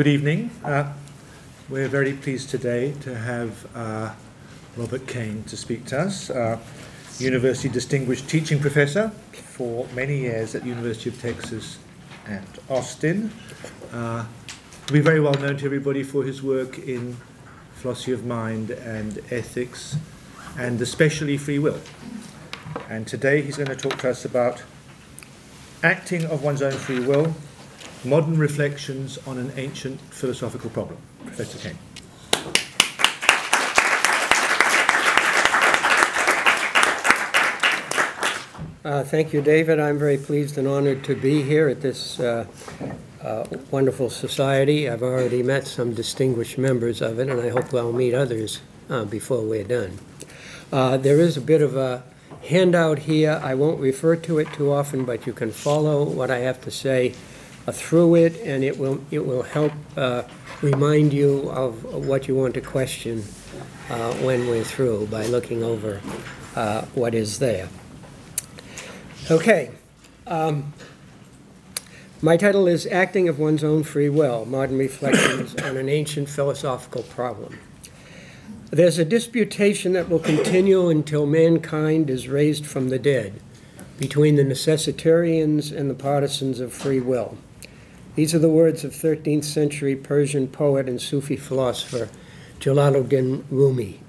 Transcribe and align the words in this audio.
Good 0.00 0.06
evening. 0.06 0.50
Uh, 0.64 0.94
we're 1.68 1.86
very 1.86 2.14
pleased 2.14 2.48
today 2.48 2.94
to 3.02 3.14
have 3.14 3.66
uh, 3.76 4.14
Robert 4.74 5.06
Kane 5.06 5.44
to 5.44 5.58
speak 5.58 5.84
to 5.88 6.00
us, 6.00 6.30
uh, 6.30 6.58
University 7.18 7.68
Distinguished 7.68 8.26
Teaching 8.26 8.58
Professor 8.60 9.10
for 9.34 9.86
many 9.94 10.20
years 10.20 10.54
at 10.54 10.62
the 10.62 10.68
University 10.68 11.10
of 11.10 11.20
Texas 11.20 11.78
at 12.26 12.42
Austin. 12.70 13.30
Uh, 13.92 14.24
be 14.90 15.00
very 15.00 15.20
well 15.20 15.34
known 15.34 15.58
to 15.58 15.66
everybody 15.66 16.02
for 16.02 16.24
his 16.24 16.42
work 16.42 16.78
in 16.78 17.18
philosophy 17.74 18.12
of 18.12 18.24
mind 18.24 18.70
and 18.70 19.18
ethics, 19.30 19.98
and 20.56 20.80
especially 20.80 21.36
free 21.36 21.58
will. 21.58 21.80
And 22.88 23.06
today 23.06 23.42
he's 23.42 23.58
going 23.58 23.68
to 23.68 23.76
talk 23.76 23.98
to 23.98 24.08
us 24.08 24.24
about 24.24 24.62
acting 25.82 26.24
of 26.24 26.42
one's 26.42 26.62
own 26.62 26.72
free 26.72 27.00
will 27.00 27.34
Modern 28.04 28.38
Reflections 28.38 29.18
on 29.26 29.36
an 29.36 29.52
Ancient 29.56 30.00
Philosophical 30.00 30.70
Problem. 30.70 30.96
Professor 31.26 31.58
Kane. 31.58 31.78
Uh, 38.82 39.04
thank 39.04 39.34
you, 39.34 39.42
David. 39.42 39.78
I'm 39.78 39.98
very 39.98 40.16
pleased 40.16 40.56
and 40.56 40.66
honored 40.66 41.04
to 41.04 41.14
be 41.14 41.42
here 41.42 41.68
at 41.68 41.82
this 41.82 42.18
uh, 42.18 42.46
uh, 43.22 43.44
wonderful 43.70 44.08
society. 44.08 44.88
I've 44.88 45.02
already 45.02 45.42
met 45.42 45.66
some 45.66 45.92
distinguished 45.92 46.56
members 46.56 47.02
of 47.02 47.18
it, 47.18 47.28
and 47.28 47.38
I 47.38 47.50
hope 47.50 47.74
I'll 47.74 47.92
meet 47.92 48.14
others 48.14 48.62
uh, 48.88 49.04
before 49.04 49.42
we're 49.42 49.64
done. 49.64 49.98
Uh, 50.72 50.96
there 50.96 51.20
is 51.20 51.36
a 51.36 51.42
bit 51.42 51.60
of 51.60 51.76
a 51.76 52.02
handout 52.48 53.00
here. 53.00 53.38
I 53.44 53.54
won't 53.54 53.78
refer 53.78 54.16
to 54.16 54.38
it 54.38 54.50
too 54.54 54.72
often, 54.72 55.04
but 55.04 55.26
you 55.26 55.34
can 55.34 55.50
follow 55.50 56.02
what 56.02 56.30
I 56.30 56.38
have 56.38 56.62
to 56.62 56.70
say 56.70 57.14
uh, 57.66 57.72
through 57.72 58.14
it, 58.16 58.40
and 58.42 58.64
it 58.64 58.78
will, 58.78 59.02
it 59.10 59.24
will 59.24 59.42
help 59.42 59.72
uh, 59.96 60.22
remind 60.62 61.12
you 61.12 61.48
of 61.50 61.84
what 62.06 62.28
you 62.28 62.34
want 62.34 62.54
to 62.54 62.60
question 62.60 63.24
uh, 63.88 64.12
when 64.14 64.46
we're 64.46 64.64
through 64.64 65.06
by 65.06 65.26
looking 65.26 65.62
over 65.62 66.00
uh, 66.56 66.82
what 66.94 67.14
is 67.14 67.38
there. 67.38 67.68
Okay. 69.30 69.70
Um, 70.26 70.72
my 72.22 72.36
title 72.36 72.66
is 72.66 72.86
Acting 72.86 73.28
of 73.28 73.38
One's 73.38 73.64
Own 73.64 73.82
Free 73.82 74.10
Will 74.10 74.44
Modern 74.44 74.76
Reflections 74.76 75.54
on 75.62 75.76
an 75.76 75.88
Ancient 75.88 76.28
Philosophical 76.28 77.02
Problem. 77.02 77.58
There's 78.70 78.98
a 78.98 79.04
disputation 79.04 79.94
that 79.94 80.08
will 80.08 80.18
continue 80.18 80.90
until 80.90 81.26
mankind 81.26 82.10
is 82.10 82.28
raised 82.28 82.66
from 82.66 82.90
the 82.90 82.98
dead 82.98 83.40
between 83.98 84.36
the 84.36 84.44
necessitarians 84.44 85.72
and 85.72 85.90
the 85.90 85.94
partisans 85.94 86.60
of 86.60 86.72
free 86.72 87.00
will. 87.00 87.36
These 88.16 88.34
are 88.34 88.40
the 88.40 88.48
words 88.48 88.82
of 88.82 88.92
13th 88.92 89.44
century 89.44 89.94
Persian 89.94 90.48
poet 90.48 90.88
and 90.88 91.00
Sufi 91.00 91.36
philosopher 91.36 92.08
Jalaluddin 92.58 93.44
Rumi. 93.50 94.00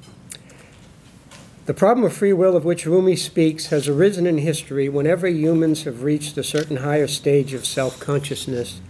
The 1.67 1.75
problem 1.75 2.05
of 2.05 2.13
free 2.13 2.33
will 2.33 2.55
of 2.55 2.65
which 2.65 2.87
Rumi 2.87 3.15
speaks 3.15 3.67
has 3.67 3.87
arisen 3.87 4.25
in 4.25 4.39
history 4.39 4.89
whenever 4.89 5.27
humans 5.27 5.83
have 5.83 6.01
reached 6.01 6.35
a 6.37 6.43
certain 6.43 6.77
higher 6.77 7.05
stage 7.05 7.53
of 7.53 7.63
self 7.63 7.99
consciousness 7.99 8.81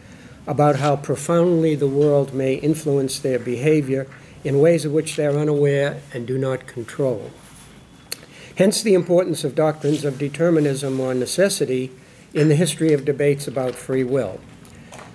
about 0.48 0.78
how 0.78 0.96
profoundly 0.96 1.76
the 1.76 1.88
world 1.88 2.34
may 2.34 2.54
influence 2.56 3.20
their 3.20 3.38
behavior 3.38 4.08
in 4.46 4.62
ways 4.62 4.86
of 4.86 4.94
which 4.94 5.18
they 5.18 5.26
are 5.26 5.38
unaware 5.38 6.02
and 6.14 6.26
do 6.26 6.38
not 6.38 6.68
control. 6.68 7.32
Hence, 8.56 8.82
the 8.82 8.94
importance 8.94 9.44
of 9.44 9.56
doctrines 9.56 10.06
of 10.06 10.18
determinism 10.18 11.02
or 11.02 11.14
necessity 11.14 11.92
in 12.34 12.48
the 12.48 12.56
history 12.56 12.94
of 12.94 13.04
debates 13.04 13.46
about 13.46 13.76
free 13.76 14.06
will. 14.06 14.40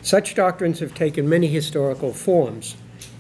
Such 0.06 0.36
doctrines 0.36 0.78
have 0.78 0.94
taken 0.94 1.28
many 1.28 1.48
historical 1.48 2.12
forms. 2.12 2.76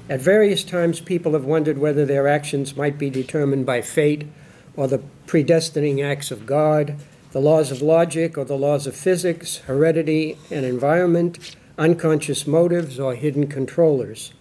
At 0.08 0.20
various 0.20 0.62
times, 0.62 1.00
people 1.00 1.32
have 1.32 1.44
wondered 1.44 1.78
whether 1.78 2.06
their 2.06 2.28
actions 2.28 2.76
might 2.76 2.96
be 2.96 3.10
determined 3.10 3.66
by 3.66 3.80
fate 3.80 4.28
or 4.76 4.86
the 4.86 5.02
predestining 5.26 6.00
acts 6.00 6.30
of 6.30 6.46
God, 6.46 6.94
the 7.32 7.40
laws 7.40 7.72
of 7.72 7.82
logic 7.82 8.38
or 8.38 8.44
the 8.44 8.56
laws 8.56 8.86
of 8.86 8.94
physics, 8.94 9.56
heredity 9.66 10.38
and 10.48 10.64
environment, 10.64 11.56
unconscious 11.76 12.46
motives 12.46 13.00
or 13.00 13.16
hidden 13.16 13.48
controllers, 13.48 14.32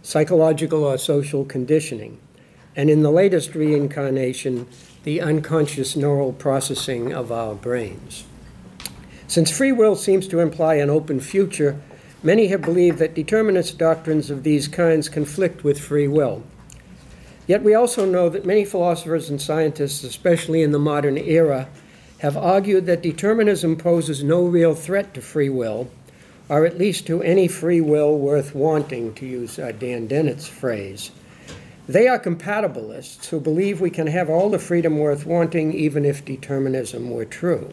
psychological 0.00 0.84
or 0.84 0.98
social 0.98 1.44
conditioning, 1.44 2.20
and 2.76 2.88
in 2.88 3.02
the 3.02 3.10
latest 3.10 3.56
reincarnation, 3.56 4.68
the 5.02 5.20
unconscious 5.20 5.96
neural 5.96 6.32
processing 6.32 7.12
of 7.12 7.32
our 7.32 7.56
brains. 7.56 8.22
Since 9.26 9.50
free 9.50 9.72
will 9.72 9.94
seems 9.94 10.28
to 10.28 10.38
imply 10.38 10.76
an 10.76 10.88
open 10.88 11.18
future, 11.20 11.78
many 12.22 12.48
have 12.48 12.62
believed 12.62 12.98
that 12.98 13.14
determinist 13.14 13.78
doctrines 13.78 14.30
of 14.30 14.42
these 14.42 14.68
kinds 14.68 15.08
conflict 15.08 15.64
with 15.64 15.80
free 15.80 16.08
will. 16.08 16.42
Yet 17.46 17.62
we 17.62 17.74
also 17.74 18.04
know 18.04 18.28
that 18.28 18.44
many 18.44 18.64
philosophers 18.64 19.30
and 19.30 19.40
scientists, 19.40 20.04
especially 20.04 20.62
in 20.62 20.72
the 20.72 20.78
modern 20.78 21.16
era, 21.16 21.68
have 22.18 22.36
argued 22.36 22.86
that 22.86 23.02
determinism 23.02 23.76
poses 23.76 24.22
no 24.22 24.44
real 24.44 24.74
threat 24.74 25.14
to 25.14 25.22
free 25.22 25.48
will, 25.48 25.90
or 26.48 26.66
at 26.66 26.78
least 26.78 27.06
to 27.06 27.22
any 27.22 27.48
free 27.48 27.80
will 27.80 28.18
worth 28.18 28.54
wanting, 28.54 29.14
to 29.14 29.26
use 29.26 29.58
uh, 29.58 29.72
Dan 29.72 30.06
Dennett's 30.06 30.46
phrase. 30.46 31.10
They 31.88 32.06
are 32.06 32.18
compatibilists 32.18 33.26
who 33.26 33.40
believe 33.40 33.80
we 33.80 33.90
can 33.90 34.08
have 34.08 34.28
all 34.28 34.50
the 34.50 34.58
freedom 34.58 34.98
worth 34.98 35.24
wanting 35.24 35.72
even 35.72 36.04
if 36.04 36.24
determinism 36.24 37.10
were 37.10 37.24
true. 37.24 37.72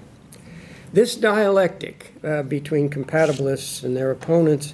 This 0.95 1.17
dialectic 1.17 2.13
uh, 2.23 2.43
between 2.43 2.89
compatibilists 2.89 3.83
and 3.83 3.97
their 3.97 4.11
opponents 4.11 4.73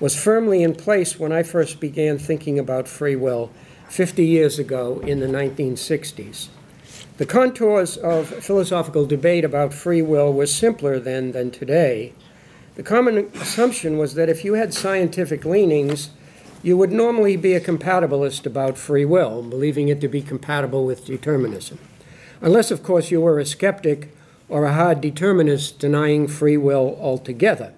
was 0.00 0.14
firmly 0.14 0.62
in 0.62 0.74
place 0.74 1.18
when 1.18 1.32
I 1.32 1.42
first 1.42 1.80
began 1.80 2.18
thinking 2.18 2.58
about 2.58 2.86
free 2.86 3.16
will 3.16 3.50
50 3.88 4.22
years 4.22 4.58
ago 4.58 5.00
in 5.00 5.20
the 5.20 5.26
1960s. 5.26 6.48
The 7.16 7.24
contours 7.24 7.96
of 7.96 8.28
philosophical 8.28 9.06
debate 9.06 9.46
about 9.46 9.72
free 9.72 10.02
will 10.02 10.30
were 10.30 10.44
simpler 10.44 11.00
then 11.00 11.32
than 11.32 11.50
today. 11.50 12.12
The 12.74 12.82
common 12.82 13.30
assumption 13.36 13.96
was 13.96 14.12
that 14.12 14.28
if 14.28 14.44
you 14.44 14.52
had 14.52 14.74
scientific 14.74 15.46
leanings, 15.46 16.10
you 16.62 16.76
would 16.76 16.92
normally 16.92 17.38
be 17.38 17.54
a 17.54 17.60
compatibilist 17.60 18.44
about 18.44 18.76
free 18.76 19.06
will, 19.06 19.42
believing 19.42 19.88
it 19.88 20.02
to 20.02 20.08
be 20.08 20.20
compatible 20.20 20.84
with 20.84 21.06
determinism. 21.06 21.78
Unless, 22.42 22.70
of 22.70 22.82
course, 22.82 23.10
you 23.10 23.22
were 23.22 23.38
a 23.38 23.46
skeptic 23.46 24.14
or 24.52 24.66
a 24.66 24.74
hard 24.74 25.00
determinist 25.00 25.78
denying 25.78 26.28
free 26.28 26.58
will 26.58 26.98
altogether. 27.00 27.72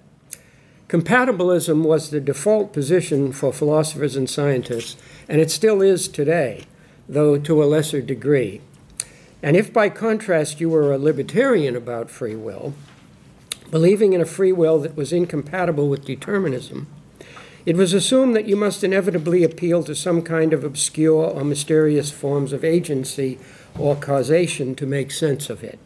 Compatibilism 0.89 1.83
was 1.83 2.09
the 2.09 2.19
default 2.19 2.73
position 2.73 3.31
for 3.31 3.53
philosophers 3.53 4.17
and 4.17 4.29
scientists, 4.29 4.97
and 5.29 5.39
it 5.39 5.49
still 5.49 5.81
is 5.81 6.09
today, 6.09 6.65
though 7.07 7.37
to 7.39 7.63
a 7.63 7.65
lesser 7.65 8.01
degree. 8.01 8.59
And 9.41 9.55
if 9.55 9.71
by 9.71 9.87
contrast 9.87 10.59
you 10.59 10.67
were 10.67 10.91
a 10.91 10.97
libertarian 10.97 11.77
about 11.77 12.09
free 12.09 12.35
will, 12.35 12.73
believing 13.71 14.11
in 14.11 14.19
a 14.19 14.25
free 14.25 14.51
will 14.51 14.77
that 14.79 14.97
was 14.97 15.13
incompatible 15.13 15.87
with 15.87 16.03
determinism, 16.03 16.87
it 17.65 17.77
was 17.77 17.93
assumed 17.93 18.35
that 18.35 18.49
you 18.49 18.57
must 18.57 18.83
inevitably 18.83 19.45
appeal 19.45 19.81
to 19.85 19.95
some 19.95 20.21
kind 20.21 20.51
of 20.51 20.65
obscure 20.65 21.23
or 21.23 21.45
mysterious 21.45 22.11
forms 22.11 22.51
of 22.51 22.65
agency 22.65 23.39
or 23.79 23.95
causation 23.95 24.75
to 24.75 24.85
make 24.85 25.09
sense 25.09 25.49
of 25.49 25.63
it 25.63 25.79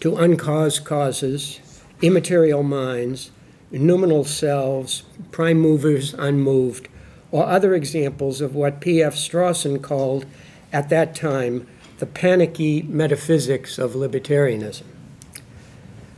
to 0.00 0.16
uncaused 0.16 0.84
causes, 0.84 1.60
immaterial 2.02 2.62
minds, 2.62 3.30
noumenal 3.70 4.24
selves, 4.24 5.04
prime 5.30 5.58
movers 5.58 6.14
unmoved, 6.14 6.88
or 7.30 7.46
other 7.46 7.74
examples 7.74 8.40
of 8.40 8.54
what 8.54 8.80
P.F. 8.80 9.14
Strawson 9.14 9.80
called, 9.80 10.26
at 10.72 10.88
that 10.88 11.14
time, 11.14 11.66
the 11.98 12.06
panicky 12.06 12.82
metaphysics 12.82 13.78
of 13.78 13.92
libertarianism. 13.92 14.84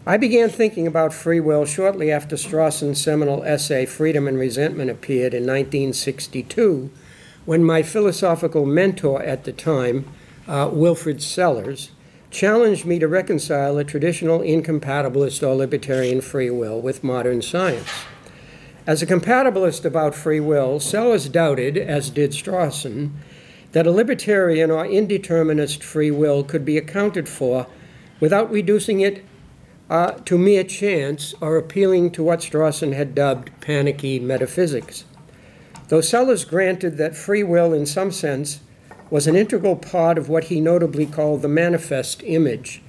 I 0.06 0.16
began 0.16 0.49
thinking 0.49 0.87
about 0.87 1.14
free 1.14 1.38
will 1.38 1.64
shortly 1.64 2.10
after 2.10 2.37
Strawson's 2.37 3.00
seminal 3.00 3.44
essay, 3.44 3.87
Freedom 3.87 4.26
and 4.26 4.38
Resentment, 4.38 4.91
appeared 4.91 5.32
in 5.34 5.43
1962, 5.43 6.90
when 7.44 7.62
my 7.62 7.82
philosophical 7.82 8.67
mentor 8.67 9.23
at 9.23 9.44
the 9.44 9.52
time, 9.52 10.06
uh, 10.49 10.69
Wilfrid 10.73 11.23
Sellars, 11.23 11.90
challenged 12.32 12.87
me 12.87 12.99
to 12.99 13.06
reconcile 13.06 13.76
a 13.79 13.84
traditional 13.84 14.40
incompatibilist 14.40 15.46
or 15.46 15.55
libertarian 15.55 16.20
free 16.20 16.50
will 16.50 16.81
with 16.81 17.05
modern 17.05 17.43
science. 17.43 17.88
As 18.87 19.02
a 19.02 19.06
compatibilist 19.06 19.84
about 19.84 20.14
free 20.14 20.40
will, 20.40 20.81
Sellars 20.81 21.29
doubted, 21.29 21.76
as 21.76 22.11
did 22.11 22.32
Strawson, 22.32 23.12
that 23.73 23.87
a 23.87 23.93
libertarian 23.93 24.70
or 24.70 24.84
indeterminist 24.84 25.84
free 25.84 26.11
will 26.11 26.43
could 26.43 26.64
be 26.64 26.76
accounted 26.76 27.29
for 27.29 27.67
without 28.19 28.50
reducing 28.50 29.00
it 29.00 29.25
uh, 29.88 30.12
to 30.25 30.38
mere 30.38 30.64
chance 30.64 31.35
or 31.40 31.56
appealing 31.56 32.11
to 32.11 32.23
what 32.23 32.40
Strawson 32.40 32.94
had 32.94 33.14
dubbed 33.14 33.50
panicky 33.61 34.19
metaphysics. 34.19 35.05
Though 35.88 36.00
Sellars 36.00 36.44
granted 36.44 36.96
that 36.96 37.14
free 37.14 37.43
will, 37.43 37.75
in 37.75 37.85
some 37.85 38.11
sense, 38.11 38.61
was 39.12 39.26
an 39.26 39.37
integral 39.37 39.76
part 39.76 40.17
of 40.17 40.31
what 40.31 40.44
he 40.44 40.59
notably 40.59 41.05
called 41.05 41.43
the 41.43 41.49
manifest 41.49 42.23
image 42.25 42.81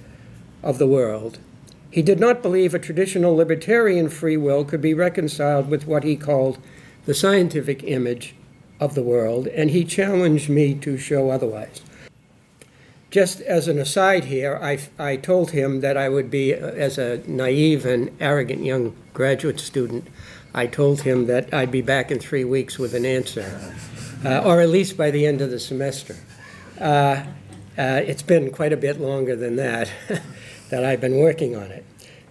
of 0.63 0.77
the 0.77 0.87
world. 0.87 1.37
He 1.91 2.01
did 2.01 2.17
not 2.17 2.41
believe 2.41 2.73
a 2.73 2.79
traditional 2.79 3.35
libertarian 3.35 4.07
free 4.07 4.37
will 4.37 4.63
could 4.63 4.79
be 4.79 4.93
reconciled 4.93 5.69
with 5.69 5.85
what 5.85 6.05
he 6.05 6.15
called 6.15 6.59
the 7.05 7.13
scientific 7.13 7.83
image 7.83 8.35
of 8.79 8.95
the 8.95 9.03
world, 9.03 9.47
and 9.47 9.71
he 9.71 9.83
challenged 9.83 10.47
me 10.47 10.73
to 10.75 10.97
show 10.97 11.29
otherwise. 11.29 11.81
Just 13.11 13.41
as 13.41 13.67
an 13.67 13.77
aside 13.77 14.23
here, 14.23 14.57
I, 14.61 14.79
I 14.97 15.17
told 15.17 15.51
him 15.51 15.81
that 15.81 15.97
I 15.97 16.07
would 16.07 16.31
be, 16.31 16.55
uh, 16.55 16.67
as 16.67 16.97
a 16.97 17.17
naive 17.27 17.85
and 17.85 18.15
arrogant 18.21 18.63
young 18.63 18.95
graduate 19.13 19.59
student, 19.59 20.07
I 20.53 20.67
told 20.67 21.01
him 21.01 21.25
that 21.25 21.53
I'd 21.53 21.69
be 21.69 21.81
back 21.81 22.11
in 22.11 22.19
three 22.19 22.45
weeks 22.45 22.79
with 22.79 22.93
an 22.93 23.05
answer, 23.05 23.75
uh, 24.25 24.41
or 24.45 24.61
at 24.61 24.69
least 24.69 24.97
by 24.97 25.11
the 25.11 25.25
end 25.25 25.41
of 25.41 25.49
the 25.49 25.59
semester. 25.59 26.15
Uh, 26.79 27.23
uh, 27.77 28.01
it's 28.05 28.23
been 28.23 28.51
quite 28.51 28.73
a 28.73 28.77
bit 28.77 28.99
longer 28.99 29.35
than 29.35 29.55
that 29.55 29.89
that 30.69 30.83
I've 30.83 31.01
been 31.01 31.17
working 31.17 31.55
on 31.55 31.71
it. 31.71 31.85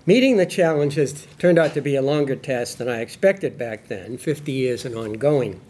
Meeting 0.05 0.37
the 0.37 0.47
challenge 0.47 0.95
has 0.97 1.27
turned 1.39 1.59
out 1.59 1.75
to 1.75 1.81
be 1.81 1.95
a 1.95 2.03
longer 2.03 2.35
task 2.35 2.79
than 2.79 2.89
I 2.89 3.01
expected 3.01 3.57
back 3.57 3.87
then, 3.87 4.19
50 4.19 4.51
years 4.51 4.85
and 4.85 4.97
ongoing. 4.97 5.61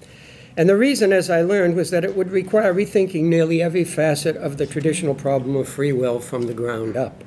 And 0.57 0.69
the 0.69 0.77
reason, 0.77 1.13
as 1.13 1.31
I 1.31 1.43
learned, 1.43 1.77
was 1.77 1.91
that 1.91 2.05
it 2.05 2.17
would 2.17 2.31
require 2.31 2.73
rethinking 2.75 3.25
nearly 3.25 3.63
every 3.63 3.85
facet 3.85 4.37
of 4.37 4.59
the 4.59 4.67
traditional 4.67 5.15
problem 5.15 5.57
of 5.57 5.69
free 5.69 5.93
will 5.93 6.19
from 6.19 6.47
the 6.47 6.55
ground 6.55 6.97
up. 6.97 7.25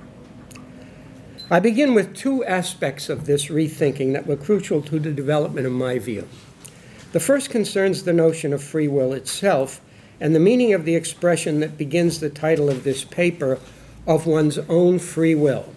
I 1.49 1.59
begin 1.59 1.93
with 1.93 2.15
two 2.15 2.43
aspects 2.45 3.07
of 3.07 3.25
this 3.25 3.47
rethinking 3.47 4.13
that 4.13 4.25
were 4.25 4.35
crucial 4.35 4.81
to 4.83 4.99
the 4.99 5.11
development 5.11 5.67
of 5.67 5.73
my 5.73 5.99
view. 5.99 6.27
The 7.15 7.21
first 7.21 7.49
concerns 7.49 8.03
the 8.03 8.11
notion 8.11 8.51
of 8.51 8.61
free 8.61 8.89
will 8.89 9.13
itself 9.13 9.79
and 10.19 10.35
the 10.35 10.39
meaning 10.41 10.73
of 10.73 10.83
the 10.83 10.97
expression 10.97 11.61
that 11.61 11.77
begins 11.77 12.19
the 12.19 12.29
title 12.29 12.69
of 12.69 12.83
this 12.83 13.05
paper 13.05 13.57
of 14.05 14.27
one's 14.27 14.57
own 14.67 14.99
free 14.99 15.33
will. 15.33 15.73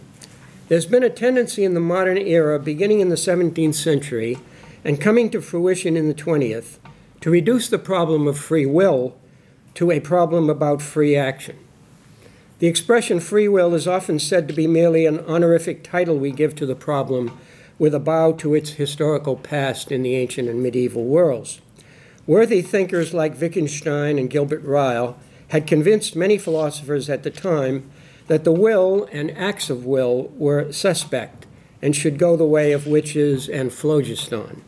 There's 0.66 0.84
been 0.84 1.04
a 1.04 1.08
tendency 1.08 1.62
in 1.62 1.74
the 1.74 1.80
modern 1.80 2.18
era, 2.18 2.58
beginning 2.58 2.98
in 2.98 3.08
the 3.08 3.14
17th 3.14 3.76
century 3.76 4.38
and 4.84 5.00
coming 5.00 5.30
to 5.30 5.40
fruition 5.40 5.96
in 5.96 6.08
the 6.08 6.12
20th, 6.12 6.78
to 7.20 7.30
reduce 7.30 7.68
the 7.68 7.78
problem 7.78 8.26
of 8.26 8.36
free 8.36 8.66
will 8.66 9.16
to 9.74 9.92
a 9.92 10.00
problem 10.00 10.50
about 10.50 10.82
free 10.82 11.14
action. 11.14 11.56
The 12.58 12.66
expression 12.66 13.20
free 13.20 13.46
will 13.46 13.76
is 13.76 13.86
often 13.86 14.18
said 14.18 14.48
to 14.48 14.54
be 14.54 14.66
merely 14.66 15.06
an 15.06 15.20
honorific 15.20 15.84
title 15.84 16.18
we 16.18 16.32
give 16.32 16.56
to 16.56 16.66
the 16.66 16.74
problem 16.74 17.38
with 17.78 17.94
a 17.94 18.00
bow 18.00 18.32
to 18.32 18.54
its 18.54 18.70
historical 18.70 19.36
past 19.36 19.92
in 19.92 20.02
the 20.02 20.16
ancient 20.16 20.48
and 20.48 20.62
medieval 20.62 21.04
worlds. 21.04 21.60
Worthy 22.26 22.60
thinkers 22.60 23.14
like 23.14 23.40
Wittgenstein 23.40 24.18
and 24.18 24.28
Gilbert 24.28 24.62
Ryle 24.62 25.16
had 25.48 25.66
convinced 25.66 26.16
many 26.16 26.36
philosophers 26.36 27.08
at 27.08 27.22
the 27.22 27.30
time 27.30 27.90
that 28.26 28.44
the 28.44 28.52
will 28.52 29.08
and 29.10 29.30
acts 29.30 29.70
of 29.70 29.86
will 29.86 30.30
were 30.36 30.70
suspect 30.70 31.46
and 31.80 31.96
should 31.96 32.18
go 32.18 32.36
the 32.36 32.44
way 32.44 32.72
of 32.72 32.86
witches 32.86 33.48
and 33.48 33.72
phlogiston. 33.72 34.62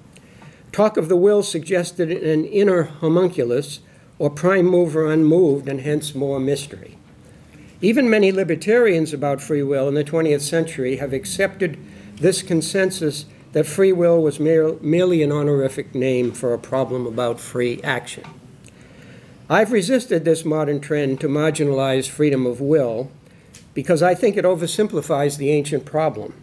Talk 0.73 0.97
of 0.97 1.09
the 1.09 1.17
will 1.17 1.43
suggested 1.43 2.11
an 2.11 2.45
inner 2.45 2.85
homunculus 2.85 3.81
or 4.19 4.31
prime 4.31 4.67
mover 4.67 5.11
unmoved 5.11 5.69
and 5.69 5.81
hence 5.81 6.15
more 6.15 6.39
mystery. 6.39 6.97
Even 7.83 8.09
many 8.09 8.31
libertarians 8.31 9.13
about 9.13 9.41
free 9.41 9.63
will 9.63 9.89
in 9.89 9.95
the 9.95 10.05
20th 10.05 10.43
century 10.43 10.97
have 10.97 11.13
accepted 11.13 11.79
this 12.21 12.43
consensus 12.43 13.25
that 13.53 13.67
free 13.67 13.93
will 13.93 14.23
was 14.23 14.39
mere, 14.39 14.75
merely 14.81 15.23
an 15.23 15.33
honorific 15.33 15.95
name 15.95 16.33
for 16.33 16.55
a 16.55 16.59
problem 16.59 17.07
about 17.07 17.41
free 17.41 17.81
action. 17.83 18.25
I've 19.49 19.73
resisted 19.73 20.25
this 20.25 20.45
modern 20.45 20.81
trend 20.81 21.21
to 21.21 21.29
marginalize 21.29 22.09
freedom 22.09 22.47
of 22.47 22.61
will 22.61 23.11
because 23.75 24.03
I 24.03 24.15
think 24.15 24.37
it 24.37 24.45
oversimplifies 24.45 25.39
the 25.39 25.51
ancient 25.51 25.85
problem. 25.85 26.35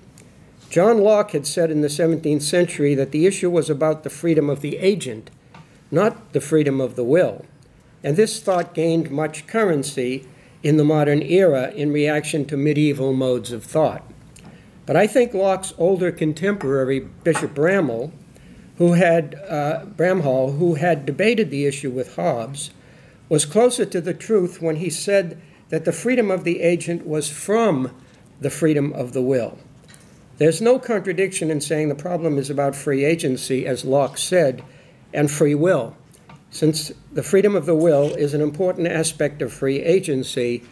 John 0.70 1.00
Locke 1.00 1.32
had 1.32 1.48
said 1.48 1.72
in 1.72 1.82
the 1.82 1.88
17th 1.88 2.42
century 2.42 2.94
that 2.96 3.12
the 3.12 3.26
issue 3.26 3.50
was 3.50 3.70
about 3.70 4.04
the 4.04 4.10
freedom 4.10 4.50
of 4.50 4.60
the 4.60 4.78
agent, 4.78 5.30
not 5.92 6.34
the 6.34 6.42
freedom 6.42 6.82
of 6.82 6.96
the 6.96 7.06
will. 7.06 7.46
And 8.04 8.18
this 8.18 8.42
thought 8.42 8.74
gained 8.74 9.10
much 9.10 9.48
currency 9.48 10.28
in 10.62 10.76
the 10.76 10.84
modern 10.84 11.22
era 11.22 11.72
in 11.72 11.94
reaction 11.94 12.44
to 12.46 12.58
medieval 12.58 13.14
modes 13.14 13.52
of 13.54 13.64
thought. 13.64 14.04
But 14.88 14.96
I 14.96 15.06
think 15.06 15.34
Locke's 15.34 15.74
older 15.78 16.12
contemporary, 16.12 17.02
Bishop 17.02 17.54
Bramhall, 17.54 18.12
who 18.78 18.94
had 18.94 19.36
uh, 19.48 19.86
Bramhall, 19.86 20.58
who 20.58 20.76
had 20.76 21.06
debated 21.06 21.52
the 21.52 21.66
issue 21.66 21.92
with 21.92 22.16
Hobbes, 22.16 22.72
was 23.28 23.46
closer 23.46 23.86
to 23.86 24.00
the 24.00 24.14
truth 24.14 24.62
when 24.62 24.78
he 24.78 24.90
said 24.90 25.40
that 25.70 25.84
the 25.84 25.92
freedom 25.92 26.32
of 26.32 26.46
the 26.46 26.62
agent 26.62 27.06
was 27.06 27.30
from 27.30 27.92
the 28.40 28.50
freedom 28.50 28.94
of 28.94 29.12
the 29.12 29.22
will. 29.22 29.58
There's 30.38 30.62
no 30.62 30.80
contradiction 30.80 31.52
in 31.52 31.60
saying 31.60 31.90
the 31.90 31.96
problem 31.96 32.38
is 32.38 32.50
about 32.50 32.76
free 32.76 33.04
agency, 33.04 33.66
as 33.66 33.84
Locke 33.84 34.18
said, 34.18 34.64
and 35.14 35.30
free 35.30 35.56
will, 35.56 35.98
since 36.50 36.94
the 37.12 37.24
freedom 37.24 37.56
of 37.56 37.66
the 37.66 37.76
will 37.76 38.14
is 38.16 38.34
an 38.34 38.42
important 38.42 38.88
aspect 38.88 39.42
of 39.42 39.52
free 39.52 39.82
agency, 39.82 40.64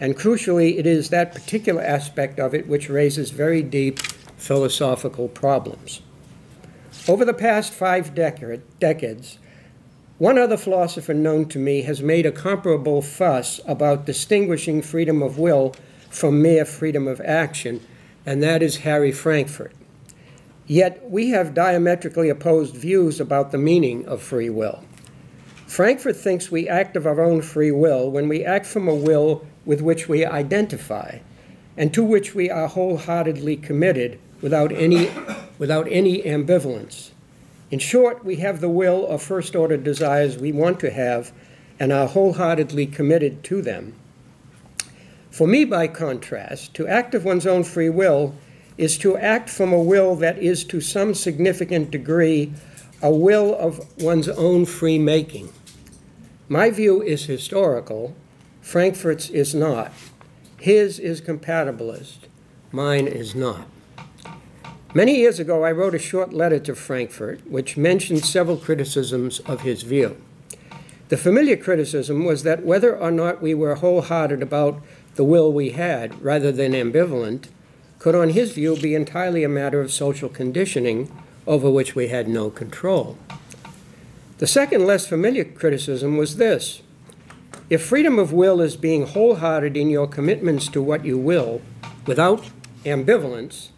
and 0.00 0.16
crucially, 0.16 0.78
it 0.78 0.86
is 0.86 1.10
that 1.10 1.34
particular 1.34 1.82
aspect 1.82 2.40
of 2.40 2.54
it 2.54 2.66
which 2.66 2.88
raises 2.88 3.30
very 3.30 3.62
deep 3.62 3.98
philosophical 4.38 5.28
problems. 5.28 6.00
Over 7.06 7.24
the 7.24 7.34
past 7.34 7.72
five 7.72 8.14
decade, 8.14 8.62
decades, 8.80 9.38
one 10.16 10.38
other 10.38 10.56
philosopher 10.56 11.14
known 11.14 11.46
to 11.48 11.58
me 11.58 11.82
has 11.82 12.02
made 12.02 12.26
a 12.26 12.32
comparable 12.32 13.02
fuss 13.02 13.60
about 13.66 14.06
distinguishing 14.06 14.82
freedom 14.82 15.22
of 15.22 15.38
will 15.38 15.74
from 16.08 16.42
mere 16.42 16.64
freedom 16.64 17.06
of 17.06 17.20
action, 17.20 17.80
and 18.24 18.42
that 18.42 18.62
is 18.62 18.78
Harry 18.78 19.12
Frankfurt. 19.12 19.72
Yet 20.66 21.10
we 21.10 21.30
have 21.30 21.54
diametrically 21.54 22.28
opposed 22.28 22.76
views 22.76 23.20
about 23.20 23.50
the 23.50 23.58
meaning 23.58 24.06
of 24.06 24.22
free 24.22 24.50
will. 24.50 24.84
Frankfurt 25.66 26.16
thinks 26.16 26.50
we 26.50 26.68
act 26.68 26.96
of 26.96 27.06
our 27.06 27.20
own 27.20 27.42
free 27.42 27.70
will 27.70 28.10
when 28.10 28.28
we 28.28 28.44
act 28.44 28.66
from 28.66 28.88
a 28.88 28.94
will 28.94 29.46
with 29.64 29.80
which 29.80 30.08
we 30.08 30.24
identify 30.24 31.18
and 31.76 31.94
to 31.94 32.02
which 32.02 32.34
we 32.34 32.50
are 32.50 32.68
wholeheartedly 32.68 33.56
committed 33.56 34.18
without 34.42 34.72
any, 34.72 35.10
without 35.58 35.86
any 35.90 36.22
ambivalence. 36.22 37.10
In 37.70 37.78
short, 37.78 38.24
we 38.24 38.36
have 38.36 38.60
the 38.60 38.68
will 38.68 39.04
or 39.08 39.18
first 39.18 39.54
order 39.54 39.76
desires 39.76 40.36
we 40.36 40.52
want 40.52 40.80
to 40.80 40.90
have 40.90 41.32
and 41.78 41.92
are 41.92 42.08
wholeheartedly 42.08 42.86
committed 42.86 43.44
to 43.44 43.62
them. 43.62 43.94
For 45.30 45.46
me, 45.46 45.64
by 45.64 45.86
contrast, 45.86 46.74
to 46.74 46.88
act 46.88 47.14
of 47.14 47.24
one's 47.24 47.46
own 47.46 47.62
free 47.64 47.88
will 47.88 48.34
is 48.76 48.98
to 48.98 49.16
act 49.16 49.48
from 49.48 49.72
a 49.72 49.80
will 49.80 50.16
that 50.16 50.38
is 50.38 50.64
to 50.64 50.80
some 50.80 51.14
significant 51.14 51.90
degree 51.90 52.52
a 53.00 53.10
will 53.10 53.54
of 53.54 53.80
one's 54.02 54.28
own 54.28 54.66
free 54.66 54.98
making. 54.98 55.52
My 56.48 56.70
view 56.70 57.00
is 57.00 57.26
historical, 57.26 58.14
Frankfurt's 58.60 59.30
is 59.30 59.54
not. 59.54 59.92
His 60.58 60.98
is 60.98 61.20
compatibilist, 61.20 62.18
mine 62.70 63.06
is 63.06 63.34
not. 63.34 63.66
Many 64.92 65.16
years 65.16 65.38
ago, 65.38 65.64
I 65.64 65.72
wrote 65.72 65.94
a 65.94 65.98
short 66.00 66.32
letter 66.32 66.58
to 66.60 66.74
Frankfurt 66.74 67.48
which 67.48 67.76
mentioned 67.76 68.24
several 68.24 68.56
criticisms 68.56 69.38
of 69.40 69.60
his 69.60 69.82
view. 69.82 70.20
The 71.10 71.16
familiar 71.16 71.56
criticism 71.56 72.24
was 72.24 72.42
that 72.42 72.64
whether 72.64 72.96
or 72.96 73.10
not 73.10 73.42
we 73.42 73.54
were 73.54 73.76
wholehearted 73.76 74.42
about 74.42 74.82
the 75.14 75.24
will 75.24 75.52
we 75.52 75.70
had, 75.70 76.20
rather 76.22 76.52
than 76.52 76.72
ambivalent, 76.72 77.48
could, 77.98 78.14
on 78.14 78.30
his 78.30 78.52
view, 78.52 78.76
be 78.76 78.94
entirely 78.94 79.44
a 79.44 79.48
matter 79.48 79.80
of 79.80 79.92
social 79.92 80.28
conditioning 80.28 81.10
over 81.46 81.70
which 81.70 81.94
we 81.94 82.08
had 82.08 82.28
no 82.28 82.50
control. 82.50 83.18
The 84.38 84.46
second, 84.46 84.86
less 84.86 85.06
familiar 85.06 85.44
criticism 85.44 86.16
was 86.16 86.36
this 86.36 86.82
If 87.70 87.82
freedom 87.82 88.18
of 88.18 88.32
will 88.32 88.60
is 88.60 88.76
being 88.76 89.06
wholehearted 89.06 89.76
in 89.76 89.90
your 89.90 90.08
commitments 90.08 90.66
to 90.70 90.82
what 90.82 91.04
you 91.04 91.16
will, 91.16 91.62
without 92.04 92.50
ambivalence, 92.84 93.68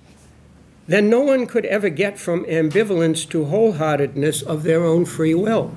then 0.87 1.11
no 1.11 1.21
one 1.21 1.47
could 1.47 1.67
ever 1.67 1.91
get 1.91 2.19
from 2.19 2.47
ambivalence 2.47 3.29
to 3.29 3.45
wholeheartedness 3.45 4.43
of 4.45 4.63
their 4.63 4.83
own 4.83 5.05
free 5.05 5.35
will. 5.35 5.75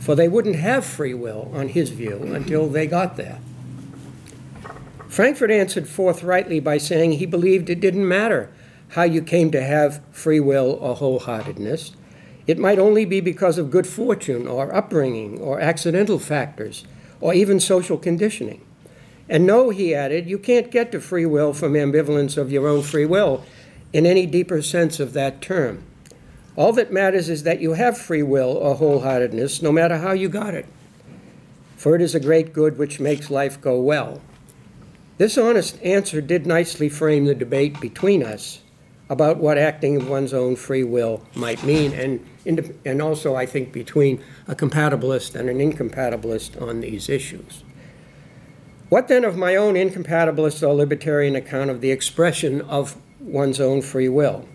For 0.00 0.16
they 0.16 0.26
wouldn't 0.26 0.56
have 0.56 0.84
free 0.84 1.14
will, 1.14 1.48
on 1.54 1.68
his 1.68 1.90
view, 1.90 2.20
until 2.34 2.68
they 2.68 2.88
got 2.88 3.16
there. 3.16 3.38
Frankfurt 5.06 5.52
answered 5.52 5.86
forthrightly 5.86 6.58
by 6.58 6.78
saying 6.78 7.12
he 7.12 7.26
believed 7.26 7.70
it 7.70 7.78
didn't 7.78 8.08
matter 8.08 8.52
how 8.88 9.04
you 9.04 9.22
came 9.22 9.52
to 9.52 9.62
have 9.62 10.02
free 10.10 10.40
will 10.40 10.72
or 10.80 10.96
wholeheartedness. 10.96 11.92
It 12.48 12.58
might 12.58 12.80
only 12.80 13.04
be 13.04 13.20
because 13.20 13.56
of 13.56 13.70
good 13.70 13.86
fortune 13.86 14.48
or 14.48 14.74
upbringing 14.74 15.38
or 15.40 15.60
accidental 15.60 16.18
factors 16.18 16.84
or 17.20 17.34
even 17.34 17.60
social 17.60 17.98
conditioning. 17.98 18.60
And 19.28 19.46
no, 19.46 19.70
he 19.70 19.94
added, 19.94 20.28
you 20.28 20.38
can't 20.38 20.70
get 20.70 20.92
to 20.92 21.00
free 21.00 21.26
will 21.26 21.52
from 21.52 21.72
ambivalence 21.72 22.36
of 22.36 22.52
your 22.52 22.68
own 22.68 22.82
free 22.82 23.06
will 23.06 23.44
in 23.92 24.06
any 24.06 24.26
deeper 24.26 24.62
sense 24.62 25.00
of 25.00 25.12
that 25.14 25.40
term. 25.40 25.82
All 26.54 26.72
that 26.72 26.92
matters 26.92 27.28
is 27.28 27.42
that 27.42 27.60
you 27.60 27.72
have 27.72 27.98
free 27.98 28.22
will 28.22 28.56
or 28.56 28.76
wholeheartedness, 28.76 29.62
no 29.62 29.72
matter 29.72 29.98
how 29.98 30.12
you 30.12 30.28
got 30.28 30.54
it. 30.54 30.66
For 31.76 31.94
it 31.94 32.00
is 32.00 32.14
a 32.14 32.20
great 32.20 32.52
good 32.52 32.78
which 32.78 33.00
makes 33.00 33.30
life 33.30 33.60
go 33.60 33.80
well. 33.80 34.22
This 35.18 35.36
honest 35.36 35.82
answer 35.82 36.20
did 36.20 36.46
nicely 36.46 36.88
frame 36.88 37.24
the 37.24 37.34
debate 37.34 37.80
between 37.80 38.22
us 38.22 38.62
about 39.08 39.38
what 39.38 39.58
acting 39.58 39.96
of 39.96 40.08
one's 40.08 40.34
own 40.34 40.56
free 40.56 40.84
will 40.84 41.22
might 41.34 41.62
mean, 41.62 41.92
and 41.92 42.24
and 42.46 43.02
also, 43.02 43.34
I 43.34 43.46
think, 43.46 43.72
between 43.72 44.22
a 44.46 44.54
compatibilist 44.54 45.34
and 45.34 45.48
an 45.48 45.58
incompatibilist 45.58 46.60
on 46.60 46.80
these 46.80 47.08
issues. 47.08 47.64
What 48.88 49.08
then 49.08 49.24
of 49.24 49.36
my 49.36 49.56
own 49.56 49.74
incompatibilist 49.74 50.62
or 50.62 50.72
libertarian 50.72 51.34
account 51.34 51.70
of 51.70 51.80
the 51.80 51.90
expression 51.90 52.60
of 52.62 52.96
one's 53.20 53.60
own 53.60 53.82
free 53.82 54.08
will? 54.08 54.46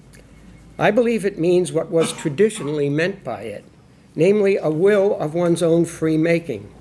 I 0.79 0.89
believe 0.89 1.25
it 1.25 1.37
means 1.37 1.71
what 1.71 1.91
was 1.91 2.13
traditionally 2.13 2.89
meant 2.89 3.23
by 3.23 3.41
it, 3.41 3.65
namely 4.15 4.55
a 4.55 4.69
will 4.69 5.17
of 5.19 5.33
one's 5.33 5.61
own 5.61 5.85
free 5.85 6.17
making, 6.17 6.73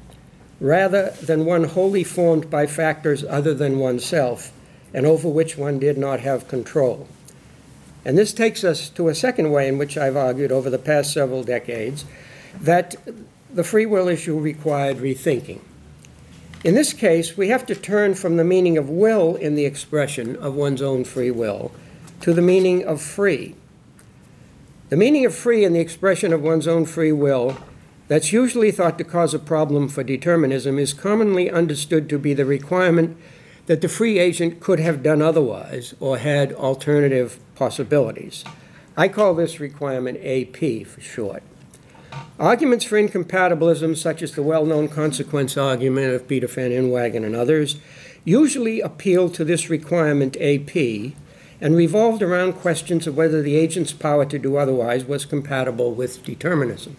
rather 0.60 1.10
than 1.22 1.44
one 1.44 1.64
wholly 1.64 2.04
formed 2.04 2.48
by 2.48 2.66
factors 2.66 3.24
other 3.24 3.52
than 3.52 3.78
oneself 3.78 4.52
and 4.94 5.06
over 5.06 5.28
which 5.28 5.56
one 5.56 5.78
did 5.78 5.98
not 5.98 6.20
have 6.20 6.48
control. 6.48 7.08
And 8.04 8.16
this 8.16 8.32
takes 8.32 8.64
us 8.64 8.88
to 8.90 9.08
a 9.08 9.14
second 9.14 9.50
way 9.50 9.68
in 9.68 9.78
which 9.78 9.98
I've 9.98 10.16
argued 10.16 10.52
over 10.52 10.70
the 10.70 10.78
past 10.78 11.12
several 11.12 11.42
decades 11.42 12.04
that 12.60 12.96
the 13.52 13.64
free 13.64 13.86
will 13.86 14.08
issue 14.08 14.38
required 14.38 14.98
rethinking. 14.98 15.60
In 16.62 16.74
this 16.74 16.92
case, 16.92 17.36
we 17.36 17.48
have 17.48 17.64
to 17.66 17.74
turn 17.74 18.14
from 18.14 18.36
the 18.36 18.44
meaning 18.44 18.76
of 18.76 18.88
will 18.88 19.36
in 19.36 19.54
the 19.54 19.64
expression 19.64 20.36
of 20.36 20.54
one's 20.54 20.82
own 20.82 21.04
free 21.04 21.30
will 21.30 21.72
to 22.20 22.34
the 22.34 22.42
meaning 22.42 22.84
of 22.84 23.00
free. 23.00 23.54
The 24.90 24.96
meaning 24.96 25.24
of 25.24 25.34
free 25.34 25.64
in 25.64 25.72
the 25.72 25.80
expression 25.80 26.32
of 26.32 26.42
one's 26.42 26.66
own 26.66 26.84
free 26.84 27.12
will, 27.12 27.56
that's 28.08 28.32
usually 28.32 28.70
thought 28.70 28.98
to 28.98 29.04
cause 29.04 29.32
a 29.32 29.38
problem 29.38 29.88
for 29.88 30.02
determinism, 30.02 30.78
is 30.78 30.92
commonly 30.92 31.50
understood 31.50 32.08
to 32.08 32.18
be 32.18 32.34
the 32.34 32.44
requirement 32.44 33.16
that 33.70 33.82
the 33.82 33.88
free 33.88 34.18
agent 34.18 34.58
could 34.58 34.80
have 34.80 35.00
done 35.00 35.22
otherwise 35.22 35.94
or 36.00 36.18
had 36.18 36.52
alternative 36.54 37.38
possibilities. 37.54 38.42
I 38.96 39.06
call 39.06 39.32
this 39.32 39.60
requirement 39.60 40.18
AP 40.24 40.84
for 40.88 41.00
short. 41.00 41.44
Arguments 42.40 42.84
for 42.84 42.98
incompatibilism, 42.98 43.94
such 43.94 44.22
as 44.22 44.32
the 44.32 44.42
well 44.42 44.66
known 44.66 44.88
consequence 44.88 45.56
argument 45.56 46.12
of 46.12 46.26
Peter 46.26 46.48
van 46.48 46.72
Inwagen 46.72 47.24
and 47.24 47.36
others, 47.36 47.76
usually 48.24 48.80
appeal 48.80 49.30
to 49.30 49.44
this 49.44 49.70
requirement 49.70 50.36
AP 50.40 51.14
and 51.60 51.76
revolved 51.76 52.22
around 52.22 52.54
questions 52.54 53.06
of 53.06 53.16
whether 53.16 53.40
the 53.40 53.54
agent's 53.54 53.92
power 53.92 54.24
to 54.24 54.38
do 54.40 54.56
otherwise 54.56 55.04
was 55.04 55.24
compatible 55.24 55.94
with 55.94 56.24
determinism. 56.24 56.96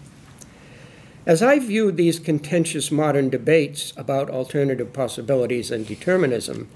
As 1.25 1.43
I 1.43 1.59
viewed 1.59 1.97
these 1.97 2.17
contentious 2.17 2.91
modern 2.91 3.29
debates 3.29 3.93
about 3.95 4.31
alternative 4.31 4.91
possibilities 4.91 5.69
and 5.69 5.85
determinism, 5.85 6.67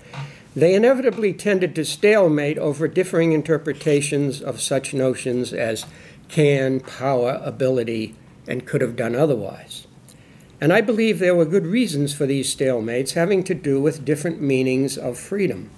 they 0.55 0.75
inevitably 0.75 1.33
tended 1.33 1.73
to 1.75 1.83
stalemate 1.83 2.59
over 2.59 2.87
differing 2.87 3.31
interpretations 3.31 4.41
of 4.41 4.61
such 4.61 4.93
notions 4.93 5.51
as 5.51 5.87
can, 6.29 6.79
power, 6.79 7.41
ability, 7.43 8.13
and 8.47 8.67
could 8.67 8.81
have 8.81 8.95
done 8.95 9.15
otherwise. 9.15 9.87
And 10.61 10.71
I 10.71 10.79
believe 10.79 11.17
there 11.17 11.35
were 11.35 11.45
good 11.45 11.65
reasons 11.65 12.13
for 12.13 12.27
these 12.27 12.55
stalemates 12.55 13.13
having 13.13 13.43
to 13.45 13.55
do 13.55 13.81
with 13.81 14.05
different 14.05 14.41
meanings 14.41 14.95
of 14.95 15.17
freedom. 15.17 15.71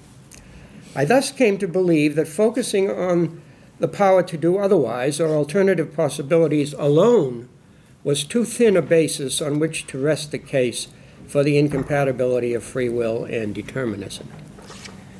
I 0.93 1.05
thus 1.05 1.31
came 1.31 1.57
to 1.59 1.67
believe 1.69 2.15
that 2.15 2.27
focusing 2.27 2.91
on 2.91 3.41
the 3.79 3.87
power 3.87 4.23
to 4.23 4.37
do 4.37 4.57
otherwise 4.57 5.21
or 5.21 5.29
alternative 5.29 5.95
possibilities 5.95 6.73
alone 6.73 7.47
was 8.03 8.23
too 8.23 8.45
thin 8.45 8.77
a 8.77 8.81
basis 8.81 9.41
on 9.41 9.59
which 9.59 9.87
to 9.87 10.01
rest 10.01 10.31
the 10.31 10.37
case 10.37 10.87
for 11.27 11.43
the 11.43 11.57
incompatibility 11.57 12.53
of 12.53 12.63
free 12.63 12.89
will 12.89 13.25
and 13.25 13.53
determinism. 13.53 14.29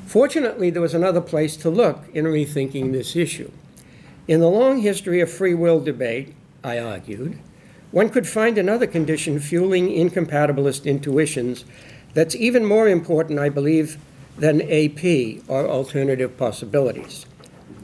Fortunately, 0.06 0.70
there 0.70 0.82
was 0.82 0.94
another 0.94 1.22
place 1.22 1.58
to 1.58 1.70
look 1.70 2.06
in 2.14 2.26
rethinking 2.26 2.92
this 2.92 3.16
issue. 3.16 3.52
In 4.28 4.40
the 4.40 4.50
long 4.50 4.80
history 4.82 5.20
of 5.20 5.32
free 5.32 5.54
will 5.54 5.80
debate, 5.80 6.34
I 6.64 6.80
argued, 6.80 7.40
one 7.92 8.10
could 8.10 8.28
find 8.28 8.58
another 8.58 8.88
condition 8.88 9.40
fueling 9.40 9.90
incompatibilist 9.90 10.86
intuitions 10.86 11.66
that's 12.14 12.36
even 12.36 12.66
more 12.66 12.88
important, 12.88 13.40
I 13.40 13.50
believe, 13.50 13.98
than 14.38 14.62
AP 14.62 15.44
or 15.48 15.68
alternative 15.68 16.38
possibilities. 16.38 17.26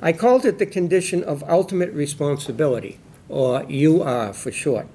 I 0.02 0.12
called 0.14 0.46
it 0.46 0.60
the 0.60 0.66
condition 0.66 1.24
of 1.24 1.44
ultimate 1.50 1.92
responsibility, 1.94 3.00
or 3.30 3.66
UR 3.70 4.34
for 4.34 4.52
short. 4.52 4.88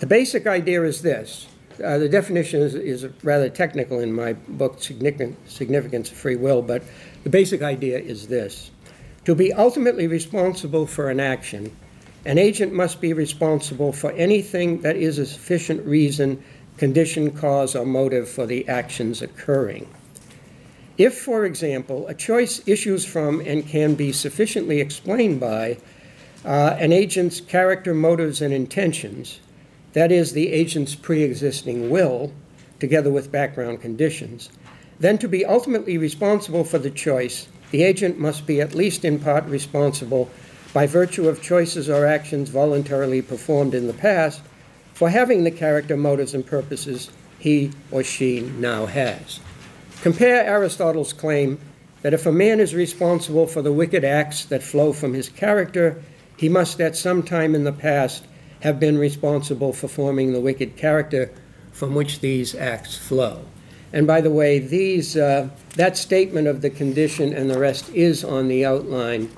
The 0.00 0.06
basic 0.06 0.46
idea 0.46 0.82
is 0.82 1.02
this. 1.02 1.46
Uh, 1.82 1.98
the 1.98 2.08
definition 2.08 2.60
is, 2.60 2.74
is, 2.74 3.06
rather 3.22 3.48
technical 3.48 3.98
in 3.98 4.12
my 4.12 4.34
book, 4.34 4.80
Significance 4.80 6.10
of 6.10 6.16
Free 6.16 6.36
Will, 6.36 6.62
but 6.62 6.82
the 7.24 7.30
basic 7.30 7.62
idea 7.62 7.98
is 7.98 8.28
this. 8.28 8.70
To 9.24 9.34
be 9.34 9.52
ultimately 9.52 10.06
responsible 10.06 10.86
for 10.86 11.10
an 11.10 11.18
action, 11.18 11.74
an 12.26 12.38
agent 12.38 12.72
must 12.72 13.00
be 13.00 13.12
responsible 13.12 13.92
for 13.92 14.12
anything 14.12 14.80
that 14.82 14.96
is 14.96 15.18
a 15.18 15.26
sufficient 15.26 15.84
reason, 15.86 16.42
condition, 16.76 17.30
cause, 17.30 17.74
or 17.74 17.84
motive 17.84 18.28
for 18.28 18.46
the 18.46 18.66
actions 18.68 19.20
occurring. 19.20 19.88
If, 20.96 21.18
for 21.18 21.44
example, 21.44 22.06
a 22.06 22.14
choice 22.14 22.66
issues 22.68 23.04
from 23.04 23.40
and 23.40 23.66
can 23.66 23.94
be 23.94 24.12
sufficiently 24.12 24.80
explained 24.80 25.40
by 25.40 25.78
uh, 26.44 26.76
an 26.78 26.92
agent's 26.92 27.40
character, 27.40 27.94
motives, 27.94 28.42
and 28.42 28.52
intentions, 28.52 29.40
that 29.94 30.12
is, 30.12 30.32
the 30.32 30.52
agent's 30.52 30.94
pre 30.94 31.22
existing 31.22 31.90
will, 31.90 32.32
together 32.80 33.10
with 33.10 33.32
background 33.32 33.80
conditions, 33.80 34.50
then 35.00 35.18
to 35.18 35.28
be 35.28 35.44
ultimately 35.44 35.98
responsible 35.98 36.64
for 36.64 36.78
the 36.78 36.90
choice, 36.90 37.48
the 37.70 37.82
agent 37.82 38.18
must 38.18 38.46
be 38.46 38.60
at 38.60 38.74
least 38.74 39.04
in 39.04 39.18
part 39.18 39.44
responsible 39.46 40.30
by 40.72 40.86
virtue 40.86 41.28
of 41.28 41.42
choices 41.42 41.88
or 41.88 42.04
actions 42.04 42.50
voluntarily 42.50 43.22
performed 43.22 43.74
in 43.74 43.86
the 43.86 43.94
past 43.94 44.42
for 44.92 45.08
having 45.10 45.44
the 45.44 45.50
character, 45.50 45.96
motives, 45.96 46.34
and 46.34 46.46
purposes 46.46 47.10
he 47.38 47.70
or 47.90 48.02
she 48.02 48.40
now 48.40 48.86
has. 48.86 49.40
Compare 50.02 50.44
Aristotle's 50.44 51.12
claim 51.12 51.58
that 52.02 52.14
if 52.14 52.26
a 52.26 52.32
man 52.32 52.60
is 52.60 52.74
responsible 52.74 53.46
for 53.46 53.62
the 53.62 53.72
wicked 53.72 54.04
acts 54.04 54.44
that 54.44 54.62
flow 54.62 54.92
from 54.92 55.14
his 55.14 55.28
character, 55.28 56.02
he 56.44 56.48
must 56.50 56.78
at 56.78 56.94
some 56.94 57.22
time 57.22 57.54
in 57.54 57.64
the 57.64 57.72
past 57.72 58.26
have 58.60 58.78
been 58.78 58.98
responsible 58.98 59.72
for 59.72 59.88
forming 59.88 60.34
the 60.34 60.40
wicked 60.42 60.76
character 60.76 61.32
from 61.72 61.94
which 61.94 62.20
these 62.20 62.54
acts 62.54 62.98
flow. 62.98 63.46
And 63.94 64.06
by 64.06 64.20
the 64.20 64.30
way, 64.30 64.58
these, 64.58 65.16
uh, 65.16 65.48
that 65.76 65.96
statement 65.96 66.46
of 66.46 66.60
the 66.60 66.68
condition 66.68 67.32
and 67.32 67.48
the 67.48 67.58
rest 67.58 67.88
is 67.94 68.22
on 68.22 68.48
the 68.48 68.62
outline 68.62 69.30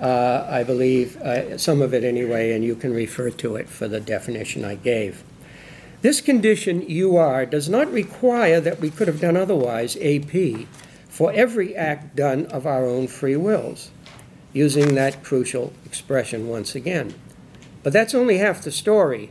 uh, 0.00 0.46
I 0.48 0.64
believe, 0.64 1.18
uh, 1.18 1.58
some 1.58 1.82
of 1.82 1.92
it 1.92 2.02
anyway, 2.02 2.52
and 2.52 2.64
you 2.64 2.76
can 2.76 2.94
refer 2.94 3.28
to 3.28 3.56
it 3.56 3.68
for 3.68 3.86
the 3.86 4.00
definition 4.00 4.64
I 4.64 4.76
gave. 4.76 5.22
This 6.00 6.22
condition, 6.22 6.82
UR, 6.90 7.44
does 7.44 7.68
not 7.68 7.92
require 7.92 8.58
that 8.58 8.80
we 8.80 8.88
could 8.88 9.08
have 9.08 9.20
done 9.20 9.36
otherwise, 9.36 9.98
AP, 10.00 10.66
for 11.10 11.30
every 11.30 11.76
act 11.76 12.16
done 12.16 12.46
of 12.46 12.66
our 12.66 12.86
own 12.86 13.06
free 13.06 13.36
wills, 13.36 13.90
using 14.52 14.94
that 14.94 15.22
crucial 15.22 15.72
expression 15.84 16.48
once 16.48 16.74
again. 16.74 17.14
But 17.82 17.92
that's 17.92 18.14
only 18.14 18.38
half 18.38 18.62
the 18.62 18.72
story, 18.72 19.30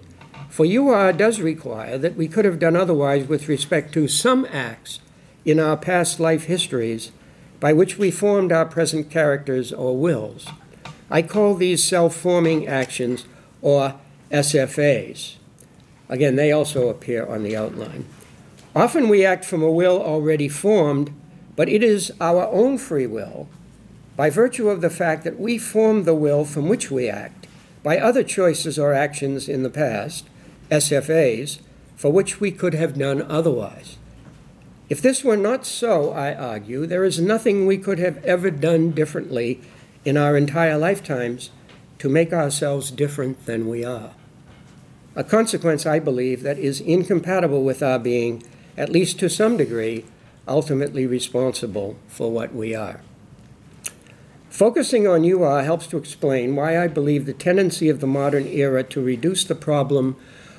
for 0.50 0.66
UR 0.66 1.14
does 1.14 1.40
require 1.40 1.98
that 1.98 2.16
we 2.16 2.28
could 2.28 2.46
have 2.46 2.60
done 2.60 2.76
otherwise 2.76 3.28
with 3.28 3.48
respect 3.48 3.94
to 3.94 4.08
some 4.08 4.46
acts 4.52 5.00
in 5.46 5.60
our 5.60 5.78
past 5.78 6.20
life 6.20 6.46
histories 6.46 7.12
by 7.60 7.74
which 7.74 7.98
we 7.98 8.12
formed 8.12 8.52
our 8.52 8.66
present 8.66 9.10
characters 9.10 9.74
or 9.74 9.98
wills. 9.98 10.48
I 11.10 11.22
call 11.22 11.56
these 11.56 11.84
self 11.84 12.16
forming 12.16 12.68
actions 12.68 13.26
or 13.62 13.96
SFAs. 14.32 15.36
Again, 16.10 16.36
they 16.36 16.52
also 16.52 16.90
appear 16.90 17.26
on 17.26 17.44
the 17.44 17.56
outline. 17.56 18.06
Often 18.76 19.10
we 19.10 19.26
act 19.26 19.44
from 19.44 19.64
a 19.64 19.72
will 19.72 20.02
already 20.02 20.48
formed, 20.48 21.12
but 21.56 21.70
it 21.70 21.82
is 21.82 22.12
our 22.22 22.46
own 22.48 22.78
free 22.78 23.08
will, 23.08 23.50
by 24.18 24.30
virtue 24.30 24.68
of 24.68 24.82
the 24.82 24.90
fact 24.90 25.24
that 25.24 25.40
we 25.40 25.58
form 25.58 26.04
the 26.04 26.16
will 26.16 26.44
from 26.44 26.68
which 26.68 26.92
we 26.92 27.08
act, 27.08 27.48
by 27.84 28.00
other 28.00 28.24
choices 28.24 28.78
or 28.78 28.92
actions 28.92 29.48
in 29.48 29.64
the 29.64 29.70
past, 29.70 30.28
SFAs, 30.70 31.60
for 31.96 32.12
which 32.12 32.42
we 32.42 32.52
could 32.52 32.74
have 32.74 32.98
done 32.98 33.22
otherwise. 33.22 33.98
If 34.90 35.02
this 35.02 35.24
were 35.24 35.38
not 35.38 35.66
so, 35.66 36.12
I 36.12 36.34
argue, 36.34 36.86
there 36.86 37.04
is 37.04 37.22
nothing 37.22 37.66
we 37.66 37.78
could 37.78 38.00
have 38.00 38.24
ever 38.26 38.50
done 38.50 38.92
differently 38.92 39.62
in 40.04 40.18
our 40.18 40.36
entire 40.36 40.78
lifetimes 40.78 41.52
to 42.00 42.10
make 42.10 42.34
ourselves 42.34 42.92
different 42.92 43.46
than 43.46 43.68
we 43.68 43.86
are. 43.86 44.12
A 45.16 45.24
consequence, 45.24 45.86
I 45.86 46.00
believe, 46.00 46.42
that 46.44 46.58
is 46.58 46.80
incompatible 46.80 47.64
with 47.64 47.84
our 47.84 48.00
being, 48.00 48.44
at 48.78 48.90
least 48.90 49.20
to 49.20 49.30
some 49.30 49.58
degree, 49.58 50.06
ultimately 50.48 51.06
responsible 51.06 51.98
for 52.08 52.32
what 52.32 52.54
we 52.54 52.74
are. 52.74 53.02
Focusing 54.58 55.06
on 55.08 55.24
UR 55.24 55.62
helps 55.62 55.86
to 55.86 55.98
explain 55.98 56.56
why 56.56 56.84
I 56.84 56.88
believe 56.88 57.28
the 57.28 57.34
tendency 57.34 57.90
of 57.90 58.00
the 58.00 58.08
modern 58.08 58.48
era 58.48 58.84
to 58.86 59.00
reduce 59.00 59.44
the 59.44 59.54
problem 59.54 60.16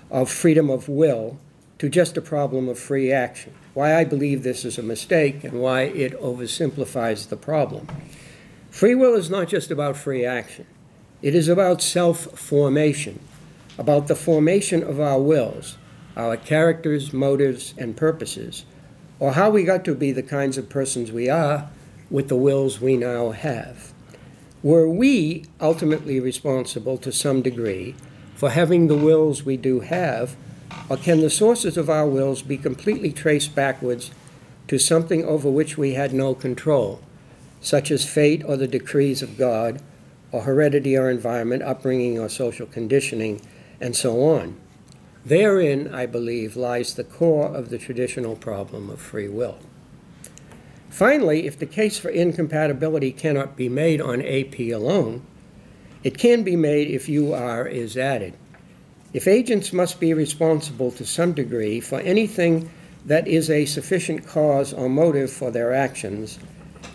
of 0.09 0.31
freedom 0.31 0.71
of 0.71 0.89
will 0.89 1.37
to 1.81 1.89
just 1.89 2.17
a 2.17 2.21
problem 2.21 2.69
of 2.69 2.79
free 2.79 3.11
action, 3.11 3.53
why 3.75 3.97
I 3.97 4.05
believe 4.05 4.45
this 4.45 4.65
is 4.65 4.79
a 4.79 4.85
mistake, 4.85 5.43
and 5.43 5.55
why 5.61 5.81
it 5.81 6.13
oversimplifies 6.21 7.29
the 7.29 7.37
problem. 7.37 7.89
Free 8.71 8.95
will 8.95 9.17
is 9.17 9.31
not 9.31 9.49
just 9.49 9.69
about 9.69 9.97
free 9.97 10.25
action. 10.25 10.67
It 11.21 11.35
is 11.35 11.49
about 11.49 11.83
self 11.83 12.39
formation, 12.39 13.19
about 13.79 14.07
the 14.07 14.15
formation 14.15 14.85
of 14.85 15.01
our 15.01 15.21
wills, 15.21 15.77
our 16.17 16.37
characters, 16.37 17.13
motives, 17.13 17.75
and 17.77 17.97
purposes, 17.97 18.65
or 19.19 19.33
how 19.33 19.51
we 19.51 19.65
got 19.65 19.85
to 19.87 19.97
be 19.97 20.13
the 20.13 20.23
kinds 20.23 20.57
of 20.57 20.69
persons 20.69 21.11
we 21.11 21.29
are 21.29 21.69
with 22.11 22.29
the 22.29 22.37
wills 22.37 22.81
we 22.81 22.97
now 22.97 23.31
have. 23.31 23.93
Were 24.63 24.89
we 24.89 25.45
ultimately 25.61 26.19
responsible 26.19 26.99
to 26.99 27.13
some 27.13 27.43
degree 27.43 27.95
for 28.35 28.51
having 28.51 28.87
the 28.87 28.97
wills 28.97 29.45
we 29.45 29.57
do 29.57 29.81
have, 29.81 30.37
or 30.89 30.97
can 30.97 31.21
the 31.21 31.31
sources 31.31 31.77
of 31.77 31.91
our 31.91 32.07
wills 32.07 32.43
be 32.43 32.57
completely 32.57 33.13
traced 33.13 33.55
backwards 33.55 34.11
to 34.69 34.79
something 34.79 35.25
over 35.25 35.51
which 35.51 35.79
we 35.79 35.95
had 35.95 36.13
no 36.13 36.35
control, 36.35 37.01
such 37.61 37.91
as 37.91 38.09
fate 38.09 38.43
or 38.45 38.57
the 38.57 38.69
decrees 38.69 39.23
of 39.23 39.39
God, 39.39 39.83
or 40.31 40.43
heredity 40.43 40.97
or 40.97 41.11
environment, 41.11 41.63
upbringing 41.63 42.19
or 42.19 42.29
social 42.29 42.67
conditioning, 42.67 43.41
and 43.81 43.97
so 43.97 44.23
on? 44.23 44.59
Therein, 45.25 45.93
I 45.95 46.07
believe, 46.07 46.57
lies 46.57 46.95
the 46.95 47.05
core 47.05 47.47
of 47.47 47.71
the 47.71 47.79
traditional 47.79 48.37
problem 48.37 48.91
of 48.91 49.01
free 49.01 49.29
will. 49.29 49.59
Finally, 50.91 51.47
if 51.47 51.59
the 51.59 51.67
case 51.67 51.99
for 51.99 52.09
incompatibility 52.09 53.13
cannot 53.13 53.57
be 53.57 53.69
made 53.69 54.01
on 54.01 54.23
AP 54.23 54.59
alone, 54.59 55.23
it 56.03 56.19
can 56.19 56.43
be 56.43 56.57
made 56.57 56.89
if 56.89 57.09
UR 57.09 57.67
is 57.67 57.97
added. 57.97 58.35
If 59.13 59.27
agents 59.27 59.73
must 59.73 60.01
be 60.01 60.13
responsible 60.13 60.91
to 60.93 61.07
some 61.07 61.33
degree 61.33 61.81
for 61.81 62.01
anything 62.01 62.71
that 63.07 63.27
is 63.27 63.49
a 63.49 63.65
sufficient 63.65 64.27
cause 64.27 64.73
or 64.73 64.89
motive 64.89 65.31
for 65.31 65.51
their 65.51 65.73
actions, 65.73 66.39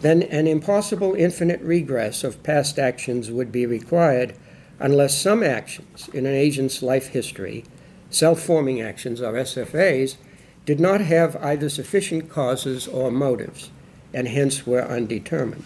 then 0.01 0.23
an 0.23 0.47
impossible 0.47 1.15
infinite 1.15 1.61
regress 1.61 2.23
of 2.23 2.43
past 2.43 2.77
actions 2.77 3.31
would 3.31 3.51
be 3.51 3.65
required 3.65 4.35
unless 4.79 5.19
some 5.19 5.41
actions 5.43 6.09
in 6.13 6.25
an 6.25 6.33
agent's 6.33 6.83
life 6.83 7.07
history, 7.07 7.63
self 8.09 8.41
forming 8.41 8.81
actions 8.81 9.21
or 9.21 9.33
SFAs, 9.33 10.17
did 10.65 10.79
not 10.79 11.01
have 11.01 11.35
either 11.37 11.69
sufficient 11.69 12.29
causes 12.29 12.87
or 12.87 13.11
motives, 13.11 13.69
and 14.13 14.27
hence 14.27 14.65
were 14.67 14.83
undetermined. 14.83 15.65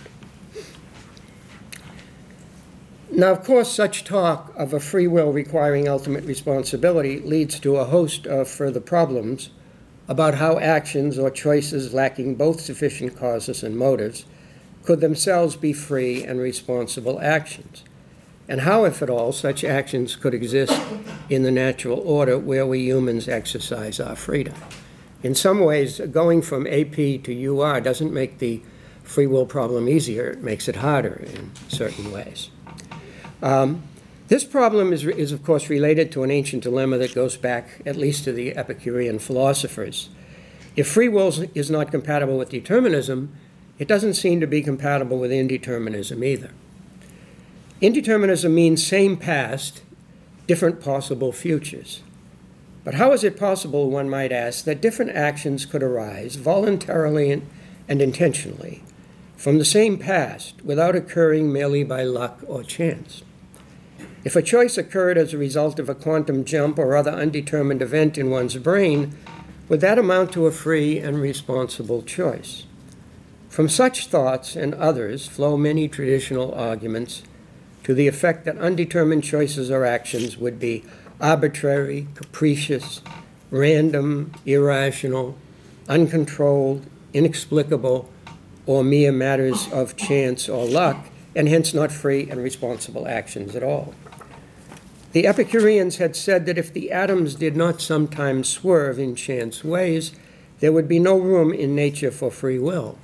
Now, 3.12 3.32
of 3.32 3.44
course, 3.44 3.72
such 3.72 4.04
talk 4.04 4.54
of 4.56 4.74
a 4.74 4.80
free 4.80 5.08
will 5.08 5.32
requiring 5.32 5.88
ultimate 5.88 6.25
responsibility 6.25 7.20
leads 7.20 7.60
to 7.62 7.77
a 7.77 7.86
host 7.86 8.27
of 8.27 8.48
further 8.48 8.82
problems 8.82 9.50
about 10.08 10.36
how 10.36 10.60
actions 10.60 11.18
or 11.18 11.32
choices 11.32 11.94
lacking 11.94 12.36
both 12.36 12.62
sufficient 12.62 13.18
causes 13.18 13.63
and 13.63 13.77
motives 13.77 14.25
could 14.84 15.01
themselves 15.01 15.56
be 15.56 15.74
free 15.74 16.24
and 16.24 16.39
responsible 16.39 17.20
actions, 17.20 17.84
and 18.48 18.62
how, 18.62 18.86
if 18.86 19.01
at 19.01 19.10
all, 19.10 19.34
such 19.34 19.63
actions 19.63 20.16
could 20.16 20.34
exist 20.34 20.80
in 21.30 21.44
the 21.44 21.51
natural 21.51 22.00
order 22.00 22.38
where 22.38 22.66
we 22.66 22.80
humans 22.80 23.27
exercise 23.27 24.00
our 24.00 24.16
freedom. 24.16 24.54
In 25.24 25.34
some 25.34 25.60
ways, 25.60 26.00
going 26.12 26.42
from 26.42 26.68
AP 26.68 26.96
to 27.24 27.46
UR 27.46 27.82
doesn't 27.82 28.14
make 28.14 28.38
the 28.38 28.62
free 29.04 29.28
will 29.28 29.46
problem 29.46 29.90
easier, 29.90 30.28
it 30.30 30.44
makes 30.44 30.68
it 30.68 30.78
harder 30.78 31.26
in 31.26 31.52
certain 31.70 32.12
ways. 32.12 32.50
Um, 33.42 33.84
this 34.28 34.44
problem 34.44 34.92
is, 34.92 35.06
is, 35.06 35.32
of 35.32 35.44
course, 35.44 35.70
related 35.70 36.12
to 36.12 36.24
an 36.24 36.32
ancient 36.32 36.64
dilemma 36.64 36.98
that 36.98 37.16
goes 37.16 37.38
back 37.38 37.82
at 37.86 37.96
least 37.96 38.26
to 38.26 38.34
the 38.34 38.56
Epicurean 38.58 39.20
philosophers. 39.20 40.10
If 40.76 40.88
free 40.88 41.08
will 41.08 41.34
is 41.56 41.72
not 41.72 41.92
compatible 41.92 42.38
with 42.38 42.50
determinism, 42.50 43.34
it 43.80 43.88
doesn't 43.88 44.16
seem 44.16 44.40
to 44.42 44.48
be 44.48 44.62
compatible 44.62 45.18
with 45.18 45.32
indeterminism 45.32 46.24
either. 46.26 46.52
Indeterminism 47.82 48.52
means 48.52 48.86
same 48.86 49.18
past, 49.18 49.82
different 50.46 50.82
possible 50.82 51.32
futures. 51.32 52.02
But 52.88 52.96
how 52.96 53.12
is 53.12 53.25
it 53.25 53.36
possible, 53.36 53.91
one 53.91 54.10
might 54.10 54.32
ask, 54.32 54.63
that 54.63 54.79
different 54.79 55.12
actions 55.12 55.66
could 55.66 55.83
arise 55.83 56.38
voluntarily 56.38 57.31
and, 57.31 57.46
and 57.90 58.01
intentionally 58.01 58.81
from 59.35 59.57
the 59.57 59.66
same 59.66 59.98
past 59.98 60.64
without 60.64 60.96
occurring 60.96 61.51
merely 61.51 61.83
by 61.83 62.03
luck 62.03 62.40
or 62.48 62.64
chance? 62.64 63.24
If 64.24 64.38
a 64.38 64.42
choice 64.42 64.77
occurred 64.77 65.18
as 65.18 65.33
a 65.33 65.38
result 65.38 65.79
of 65.79 65.90
a 65.90 65.96
quantum 65.96 66.46
jump 66.46 66.79
or 66.79 66.96
other 66.96 67.12
undetermined 67.12 67.81
event 67.81 68.18
in 68.18 68.29
one's 68.29 68.55
brain, 68.55 69.18
would 69.68 69.81
that 69.81 70.00
amount 70.00 70.31
to 70.31 70.46
a 70.46 70.51
free 70.53 70.98
and 70.98 71.20
responsible 71.20 72.03
choice? 72.03 72.64
From 73.50 73.68
such 73.68 74.07
thoughts 74.07 74.55
and 74.55 74.74
others 74.75 75.27
flow 75.27 75.57
many 75.57 75.90
traditional 75.90 76.53
arguments 76.53 77.24
to 77.83 77.94
the 77.94 78.07
effect 78.07 78.46
that 78.46 78.57
undetermined 78.57 79.25
choices 79.25 79.70
or 79.70 79.83
actions 79.83 80.38
would 80.38 80.57
be 80.57 80.85
arbitrary, 81.20 82.08
capricious, 82.16 83.01
random, 83.51 84.32
irrational, 84.46 85.38
uncontrolled, 85.88 86.86
inexplicable, 87.14 88.10
or 88.66 88.84
mere 88.84 89.12
matters 89.12 89.68
of 89.72 89.96
chance 89.96 90.50
or 90.50 90.66
luck, 90.66 91.08
and 91.36 91.48
hence 91.48 91.74
not 91.74 91.92
free 91.92 92.30
and 92.30 92.44
responsible 92.44 93.08
actions 93.08 93.56
at 93.56 93.64
all. 93.64 93.94
The 95.14 95.25
Epicureans 95.25 95.98
had 95.98 96.16
said 96.16 96.46
that 96.46 96.58
if 96.58 96.74
the 96.74 96.92
atoms 96.92 97.36
did 97.36 97.56
not 97.56 97.82
sometimes 97.82 98.50
swerve 98.50 99.00
in 99.00 99.16
chance 99.16 99.64
ways, 99.64 100.12
there 100.60 100.72
would 100.72 100.88
be 100.88 101.00
no 101.00 101.18
room 101.18 101.53
in 101.53 101.75
nature 101.75 102.12
for 102.12 102.30
free 102.30 102.60
will. 102.60 102.98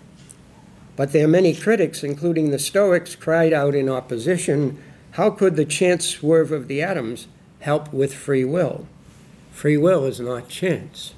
But 0.95 1.11
their 1.11 1.27
many 1.27 1.55
critics, 1.55 2.03
including 2.03 2.51
the 2.51 2.59
Stoics, 2.59 3.15
cried 3.15 3.53
out 3.53 3.73
in 3.73 3.89
opposition 3.89 4.81
how 5.11 5.29
could 5.29 5.55
the 5.55 5.65
chance 5.65 6.05
swerve 6.05 6.51
of 6.51 6.67
the 6.67 6.81
atoms 6.81 7.27
help 7.63 7.93
with 7.93 8.13
free 8.13 8.45
will? 8.45 8.87
Free 9.51 9.77
will 9.77 10.05
is 10.05 10.19
not 10.19 10.49
chance. 10.49 11.13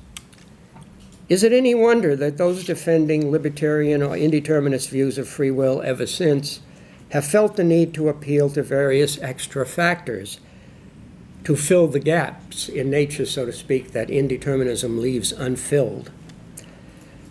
Is 1.27 1.43
it 1.43 1.51
any 1.51 1.73
wonder 1.73 2.15
that 2.15 2.37
those 2.37 2.63
defending 2.63 3.31
libertarian 3.31 4.03
or 4.03 4.15
indeterminist 4.15 4.89
views 4.89 5.17
of 5.17 5.27
free 5.27 5.49
will 5.49 5.81
ever 5.81 6.05
since 6.05 6.59
have 7.09 7.25
felt 7.25 7.55
the 7.55 7.63
need 7.63 7.95
to 7.95 8.09
appeal 8.09 8.49
to 8.51 8.61
various 8.61 9.19
extra 9.21 9.65
factors 9.65 10.39
to 11.45 11.55
fill 11.55 11.87
the 11.87 11.99
gaps 11.99 12.69
in 12.69 12.91
nature, 12.91 13.25
so 13.25 13.45
to 13.45 13.53
speak, 13.53 13.91
that 13.91 14.09
indeterminism 14.09 14.99
leaves 14.99 15.31
unfilled. 15.31 16.11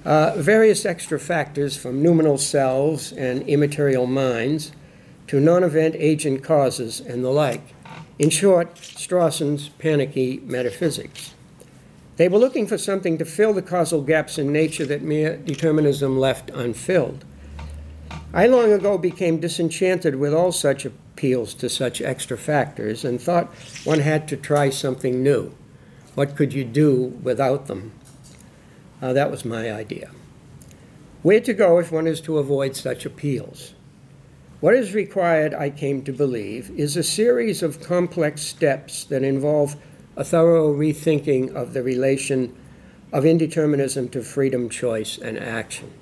Uh, 0.05 0.35
various 0.37 0.85
extra 0.85 1.19
factors 1.19 1.77
from 1.77 2.03
noumenal 2.03 2.39
selves 2.39 3.13
and 3.13 3.43
immaterial 3.49 4.07
minds 4.07 4.73
to 5.29 5.41
non 5.41 5.63
event 5.63 5.95
agent 5.99 6.43
causes 6.43 7.01
and 7.01 7.25
the 7.25 7.31
like. 7.31 7.74
In 8.19 8.31
short, 8.31 8.77
Strawson's 8.77 9.69
panicky 9.71 10.41
metaphysics. 10.45 11.35
They 12.17 12.29
were 12.29 12.39
looking 12.39 12.69
for 12.69 12.79
something 12.79 13.19
to 13.19 13.25
fill 13.25 13.53
the 13.53 13.63
causal 13.63 14.03
gaps 14.03 14.39
in 14.39 14.53
nature 14.53 14.87
that 14.87 15.03
mere 15.03 15.37
determinism 15.37 16.17
left 16.19 16.49
unfilled. 16.51 17.25
I 18.33 18.47
long 18.47 18.73
ago 18.73 18.99
became 18.99 19.41
disenchanted 19.41 20.17
with 20.17 20.33
all 20.33 20.53
such 20.53 20.85
appeals 20.85 21.55
to 21.55 21.69
such 21.69 22.01
extra 22.01 22.39
factors 22.39 23.05
and 23.05 23.21
thought 23.21 23.53
one 23.85 24.01
had 24.01 24.29
to 24.29 24.37
try 24.37 24.71
something 24.71 25.23
new. 25.23 25.53
What 26.15 26.37
could 26.37 26.53
you 26.53 26.65
do 26.65 27.19
without 27.23 27.67
them? 27.67 27.93
Uh, 29.03 29.13
that 29.13 29.31
was 29.31 29.45
my 29.45 29.73
idea. 29.73 30.11
Where 31.23 31.41
to 31.41 31.53
go 31.53 31.79
if 31.79 31.91
one 31.91 32.07
is 32.07 32.21
to 32.23 32.39
avoid 32.39 32.77
such 32.77 33.05
appeals? 33.05 33.75
What 34.65 34.77
is 34.77 34.95
required, 34.95 35.53
I 35.53 35.69
came 35.69 36.01
to 36.05 36.11
believe, 36.11 36.71
is 36.71 36.97
a 36.97 37.03
series 37.03 37.63
of 37.63 37.83
complex 37.83 38.41
steps 38.41 39.05
that 39.05 39.23
involve 39.23 39.77
a 40.17 40.25
thorough 40.25 40.73
rethinking 40.73 41.55
of 41.55 41.75
the 41.75 41.83
relation 41.83 42.57
of 43.13 43.25
indeterminism 43.25 44.11
to 44.13 44.23
freedom, 44.23 44.71
choice, 44.71 45.19
and 45.19 45.39
action. 45.39 45.93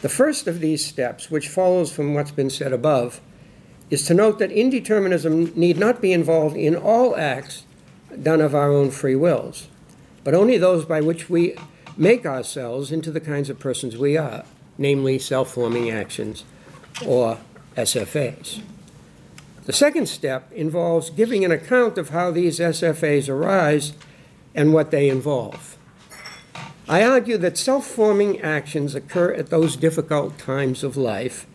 The 0.00 0.08
first 0.08 0.46
of 0.46 0.60
these 0.60 0.82
steps, 0.82 1.30
which 1.30 1.50
follows 1.50 1.92
from 1.92 2.14
what's 2.14 2.30
been 2.30 2.48
said 2.48 2.72
above, 2.72 3.20
is 3.90 4.06
to 4.06 4.14
note 4.14 4.38
that 4.38 4.48
indeterminism 4.48 5.54
need 5.54 5.76
not 5.76 6.00
be 6.00 6.14
involved 6.14 6.56
in 6.56 6.74
all 6.74 7.14
acts 7.18 7.64
done 8.22 8.40
of 8.40 8.54
our 8.54 8.72
own 8.72 8.90
free 8.90 9.14
wills, 9.14 9.68
but 10.24 10.32
only 10.32 10.56
those 10.56 10.86
by 10.86 11.02
which 11.02 11.28
we 11.28 11.54
make 11.98 12.24
ourselves 12.24 12.90
into 12.90 13.10
the 13.10 13.20
kinds 13.20 13.50
of 13.50 13.58
persons 13.58 13.98
we 13.98 14.16
are, 14.16 14.46
namely 14.78 15.18
self 15.18 15.52
forming 15.52 15.90
actions 15.90 16.44
or 17.06 17.38
SFAs. 17.78 18.60
The 19.64 19.72
second 19.72 20.08
step 20.08 20.50
involves 20.52 21.10
giving 21.10 21.44
an 21.44 21.52
account 21.52 21.96
of 21.98 22.08
how 22.08 22.30
these 22.30 22.58
SFAs 22.58 23.28
arise 23.28 23.92
and 24.54 24.72
what 24.72 24.90
they 24.90 25.08
involve. 25.08 25.76
I 26.88 27.04
argue 27.04 27.36
that 27.38 27.56
self 27.56 27.86
forming 27.86 28.40
actions 28.40 28.94
occur 28.94 29.32
at 29.32 29.50
those 29.50 29.76
difficult 29.76 30.38
times 30.38 30.82
of 30.82 30.96
life 30.96 31.46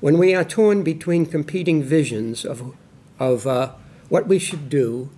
when 0.00 0.16
we 0.16 0.34
are 0.34 0.44
torn 0.44 0.82
between 0.82 1.26
competing 1.26 1.82
visions 1.82 2.44
of, 2.44 2.74
of 3.18 3.46
uh, 3.46 3.72
what 4.08 4.28
we 4.28 4.38
should 4.38 4.68
do 4.68 5.10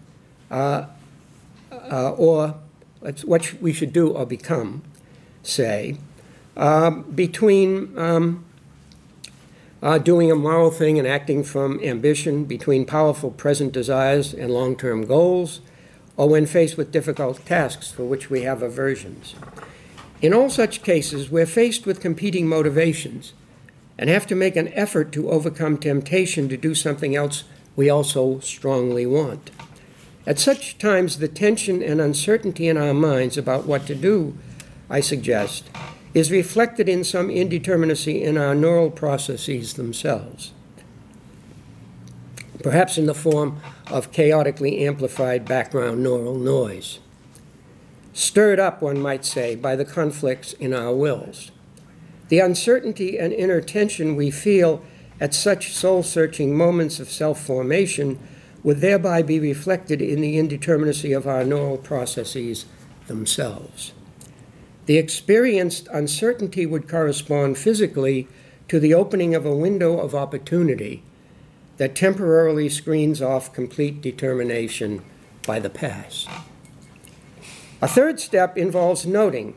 uh, 0.50 0.86
uh, 1.70 2.12
or 2.12 2.54
what 3.24 3.54
we 3.60 3.72
should 3.72 3.92
do 3.92 4.08
or 4.08 4.24
become, 4.24 4.82
say, 5.42 5.98
um, 6.56 7.02
between 7.12 7.96
um, 7.98 8.44
uh, 9.82 9.98
doing 9.98 10.30
a 10.30 10.36
moral 10.36 10.70
thing 10.70 10.98
and 10.98 11.06
acting 11.06 11.44
from 11.44 11.80
ambition 11.80 12.44
between 12.44 12.84
powerful 12.84 13.30
present 13.30 13.72
desires 13.72 14.34
and 14.34 14.50
long 14.50 14.76
term 14.76 15.06
goals, 15.06 15.60
or 16.16 16.28
when 16.28 16.46
faced 16.46 16.76
with 16.76 16.92
difficult 16.92 17.44
tasks 17.46 17.90
for 17.90 18.04
which 18.04 18.28
we 18.28 18.42
have 18.42 18.62
aversions. 18.62 19.34
In 20.20 20.34
all 20.34 20.50
such 20.50 20.82
cases, 20.82 21.30
we're 21.30 21.46
faced 21.46 21.86
with 21.86 22.00
competing 22.00 22.48
motivations 22.48 23.34
and 23.96 24.10
have 24.10 24.26
to 24.26 24.34
make 24.34 24.56
an 24.56 24.68
effort 24.74 25.12
to 25.12 25.30
overcome 25.30 25.78
temptation 25.78 26.48
to 26.48 26.56
do 26.56 26.74
something 26.74 27.14
else 27.14 27.44
we 27.76 27.88
also 27.88 28.40
strongly 28.40 29.06
want. 29.06 29.52
At 30.26 30.38
such 30.38 30.76
times, 30.78 31.18
the 31.18 31.28
tension 31.28 31.82
and 31.82 32.00
uncertainty 32.00 32.68
in 32.68 32.76
our 32.76 32.92
minds 32.92 33.38
about 33.38 33.66
what 33.66 33.86
to 33.86 33.94
do, 33.94 34.36
I 34.90 35.00
suggest, 35.00 35.70
is 36.18 36.32
reflected 36.32 36.88
in 36.88 37.04
some 37.04 37.28
indeterminacy 37.28 38.20
in 38.20 38.36
our 38.36 38.54
neural 38.54 38.90
processes 38.90 39.74
themselves. 39.74 40.52
Perhaps 42.62 42.98
in 42.98 43.06
the 43.06 43.14
form 43.14 43.60
of 43.86 44.10
chaotically 44.10 44.84
amplified 44.84 45.44
background 45.44 46.02
neural 46.02 46.34
noise. 46.34 46.98
Stirred 48.12 48.58
up, 48.58 48.82
one 48.82 49.00
might 49.00 49.24
say, 49.24 49.54
by 49.54 49.76
the 49.76 49.84
conflicts 49.84 50.54
in 50.54 50.74
our 50.74 50.92
wills. 50.92 51.52
The 52.30 52.40
uncertainty 52.40 53.16
and 53.16 53.32
inner 53.32 53.60
tension 53.60 54.16
we 54.16 54.32
feel 54.32 54.82
at 55.20 55.34
such 55.34 55.72
soul 55.72 56.02
searching 56.02 56.56
moments 56.56 56.98
of 56.98 57.10
self 57.10 57.40
formation 57.40 58.18
would 58.64 58.80
thereby 58.80 59.22
be 59.22 59.38
reflected 59.38 60.02
in 60.02 60.20
the 60.20 60.36
indeterminacy 60.36 61.16
of 61.16 61.28
our 61.28 61.44
neural 61.44 61.78
processes 61.78 62.66
themselves. 63.06 63.92
The 64.88 64.96
experienced 64.96 65.86
uncertainty 65.92 66.64
would 66.64 66.88
correspond 66.88 67.58
physically 67.58 68.26
to 68.68 68.80
the 68.80 68.94
opening 68.94 69.34
of 69.34 69.44
a 69.44 69.54
window 69.54 69.98
of 69.98 70.14
opportunity 70.14 71.02
that 71.76 71.94
temporarily 71.94 72.70
screens 72.70 73.20
off 73.20 73.52
complete 73.52 74.00
determination 74.00 75.02
by 75.46 75.60
the 75.60 75.68
past. 75.68 76.26
A 77.82 77.86
third 77.86 78.18
step 78.18 78.56
involves 78.56 79.04
noting 79.04 79.56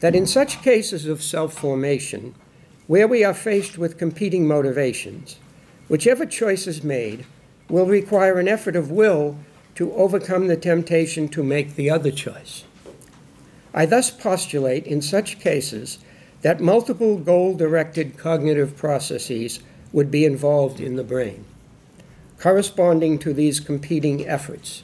that 0.00 0.14
in 0.14 0.26
such 0.26 0.60
cases 0.60 1.06
of 1.06 1.22
self 1.22 1.54
formation, 1.54 2.34
where 2.86 3.08
we 3.08 3.24
are 3.24 3.32
faced 3.32 3.78
with 3.78 3.96
competing 3.96 4.46
motivations, 4.46 5.36
whichever 5.88 6.26
choice 6.26 6.66
is 6.66 6.84
made 6.84 7.24
will 7.70 7.86
require 7.86 8.38
an 8.38 8.46
effort 8.46 8.76
of 8.76 8.90
will 8.90 9.38
to 9.76 9.90
overcome 9.94 10.48
the 10.48 10.56
temptation 10.58 11.28
to 11.28 11.42
make 11.42 11.76
the 11.76 11.88
other 11.88 12.10
choice. 12.10 12.64
I 13.72 13.86
thus 13.86 14.10
postulate 14.10 14.86
in 14.86 15.00
such 15.00 15.38
cases 15.38 15.98
that 16.42 16.60
multiple 16.60 17.18
goal 17.18 17.54
directed 17.54 18.16
cognitive 18.16 18.76
processes 18.76 19.60
would 19.92 20.10
be 20.10 20.24
involved 20.24 20.80
in 20.80 20.96
the 20.96 21.04
brain, 21.04 21.44
corresponding 22.38 23.18
to 23.20 23.32
these 23.32 23.60
competing 23.60 24.26
efforts, 24.26 24.82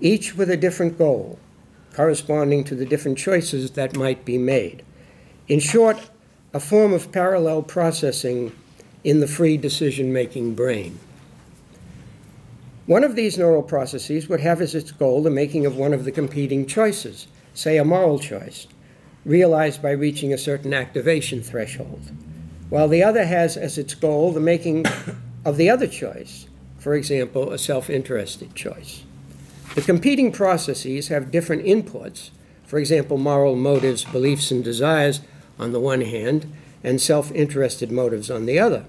each 0.00 0.36
with 0.36 0.50
a 0.50 0.56
different 0.56 0.96
goal, 0.96 1.38
corresponding 1.94 2.64
to 2.64 2.74
the 2.74 2.86
different 2.86 3.18
choices 3.18 3.72
that 3.72 3.96
might 3.96 4.24
be 4.24 4.38
made. 4.38 4.82
In 5.48 5.60
short, 5.60 6.10
a 6.52 6.60
form 6.60 6.92
of 6.92 7.12
parallel 7.12 7.62
processing 7.62 8.52
in 9.04 9.20
the 9.20 9.28
free 9.28 9.56
decision 9.56 10.12
making 10.12 10.54
brain. 10.54 10.98
One 12.86 13.04
of 13.04 13.16
these 13.16 13.36
neural 13.36 13.62
processes 13.62 14.28
would 14.28 14.40
have 14.40 14.60
as 14.60 14.74
its 14.74 14.92
goal 14.92 15.22
the 15.22 15.30
making 15.30 15.66
of 15.66 15.76
one 15.76 15.92
of 15.92 16.04
the 16.04 16.12
competing 16.12 16.66
choices 16.66 17.26
say 17.56 17.78
a 17.78 17.84
moral 17.84 18.18
choice, 18.18 18.66
realized 19.24 19.80
by 19.80 19.90
reaching 19.90 20.32
a 20.32 20.38
certain 20.38 20.74
activation 20.74 21.42
threshold, 21.42 22.12
while 22.68 22.86
the 22.86 23.02
other 23.02 23.24
has 23.24 23.56
as 23.56 23.78
its 23.78 23.94
goal 23.94 24.30
the 24.30 24.40
making 24.40 24.84
of 25.44 25.56
the 25.56 25.70
other 25.70 25.86
choice, 25.86 26.46
for 26.78 26.94
example, 26.94 27.50
a 27.52 27.58
self 27.58 27.88
interested 27.88 28.54
choice. 28.54 29.04
The 29.74 29.80
competing 29.80 30.32
processes 30.32 31.08
have 31.08 31.30
different 31.30 31.64
inputs, 31.64 32.30
for 32.64 32.78
example, 32.78 33.16
moral 33.16 33.56
motives, 33.56 34.04
beliefs, 34.04 34.50
and 34.50 34.62
desires 34.62 35.20
on 35.58 35.72
the 35.72 35.80
one 35.80 36.02
hand, 36.02 36.52
and 36.84 37.00
self 37.00 37.32
interested 37.32 37.90
motives 37.90 38.30
on 38.30 38.44
the 38.44 38.58
other. 38.58 38.84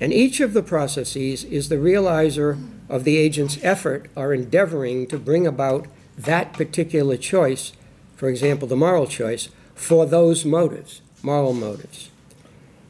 And 0.00 0.12
each 0.12 0.40
of 0.40 0.54
the 0.54 0.62
processes 0.62 1.44
is 1.44 1.68
the 1.68 1.76
realizer 1.76 2.58
of 2.88 3.04
the 3.04 3.16
agent's 3.16 3.58
effort 3.62 4.08
or 4.14 4.32
endeavoring 4.32 5.08
to 5.08 5.18
bring 5.18 5.46
about 5.46 5.86
that 6.16 6.52
particular 6.52 7.16
choice 7.16 7.72
for 8.20 8.28
example, 8.28 8.68
the 8.68 8.76
moral 8.76 9.06
choice, 9.06 9.48
for 9.74 10.04
those 10.04 10.44
motives, 10.44 11.00
moral 11.22 11.54
motives. 11.54 12.10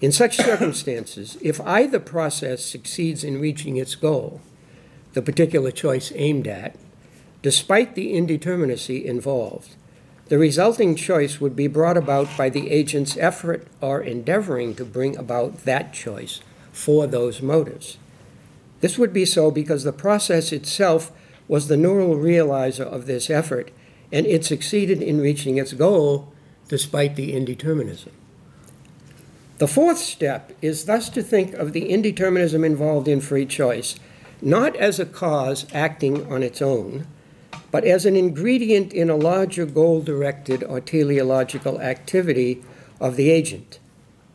In 0.01 0.11
such 0.11 0.37
circumstances, 0.37 1.39
if 1.41 1.61
either 1.61 2.01
process 2.01 2.65
succeeds 2.65 3.23
in 3.23 3.41
reaching 3.41 3.77
its 3.77 3.95
goal, 3.95 4.41
the 5.13 5.23
particular 5.23 5.71
choice 5.71 6.11
aimed 6.17 6.49
at, 6.49 6.75
despite 7.43 7.95
the 7.95 8.15
indeterminacy 8.15 9.05
involved, 9.05 9.77
the 10.27 10.37
resulting 10.37 10.97
choice 10.97 11.41
would 11.41 11.55
be 11.55 11.69
brought 11.69 11.97
about 11.97 12.27
by 12.37 12.51
the 12.51 12.69
agent's 12.69 13.17
effort 13.17 13.69
or 13.81 14.01
endeavoring 14.01 14.75
to 14.75 14.85
bring 14.85 15.17
about 15.17 15.65
that 15.65 15.93
choice 15.93 16.41
for 16.73 17.07
those 17.07 17.41
motives. 17.41 17.99
This 18.81 18.99
would 18.99 19.13
be 19.13 19.25
so 19.25 19.53
because 19.53 19.85
the 19.85 19.93
process 19.93 20.51
itself 20.51 21.13
was 21.47 21.69
the 21.69 21.77
neural 21.77 22.17
realizer 22.17 22.85
of 22.85 23.07
this 23.07 23.31
effort 23.31 23.71
and 24.13 24.27
it 24.27 24.45
succeeded 24.45 25.03
in 25.03 25.21
reaching 25.21 25.59
its 25.59 25.73
goal 25.73 26.33
despite 26.69 27.17
the 27.17 27.33
indeterminism. 27.33 28.11
The 29.59 29.69
fourth 29.69 29.99
step 29.99 30.53
is 30.63 30.87
thus 30.87 31.11
to 31.11 31.23
think 31.23 31.53
of 31.55 31.73
the 31.73 31.91
indeterminism 31.91 32.65
involved 32.65 33.09
in 33.09 33.21
free 33.21 33.47
choice 33.47 33.97
not 34.43 34.75
as 34.77 34.99
a 34.99 35.05
cause 35.05 35.67
acting 35.75 36.31
on 36.33 36.43
its 36.43 36.63
own, 36.63 37.07
but 37.71 37.85
as 37.85 38.07
an 38.07 38.17
ingredient 38.17 38.93
in 38.93 39.11
a 39.11 39.17
larger 39.17 39.67
goal 39.67 40.01
directed 40.01 40.65
or 40.65 40.81
teleological 40.81 41.81
activity 41.81 42.63
of 43.01 43.17
the 43.17 43.31
agent, 43.31 43.79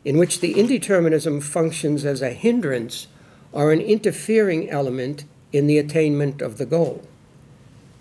in 0.04 0.18
which 0.18 0.40
the 0.40 0.54
indeterminism 0.54 1.42
functions 1.42 2.06
as 2.06 2.22
a 2.22 2.32
hindrance 2.32 3.08
or 3.52 3.72
an 3.72 3.82
interfering 3.82 4.70
element 4.70 5.26
in 5.52 5.68
the 5.68 5.78
attainment 5.78 6.42
of 6.42 6.58
the 6.58 6.66
goal. 6.66 7.04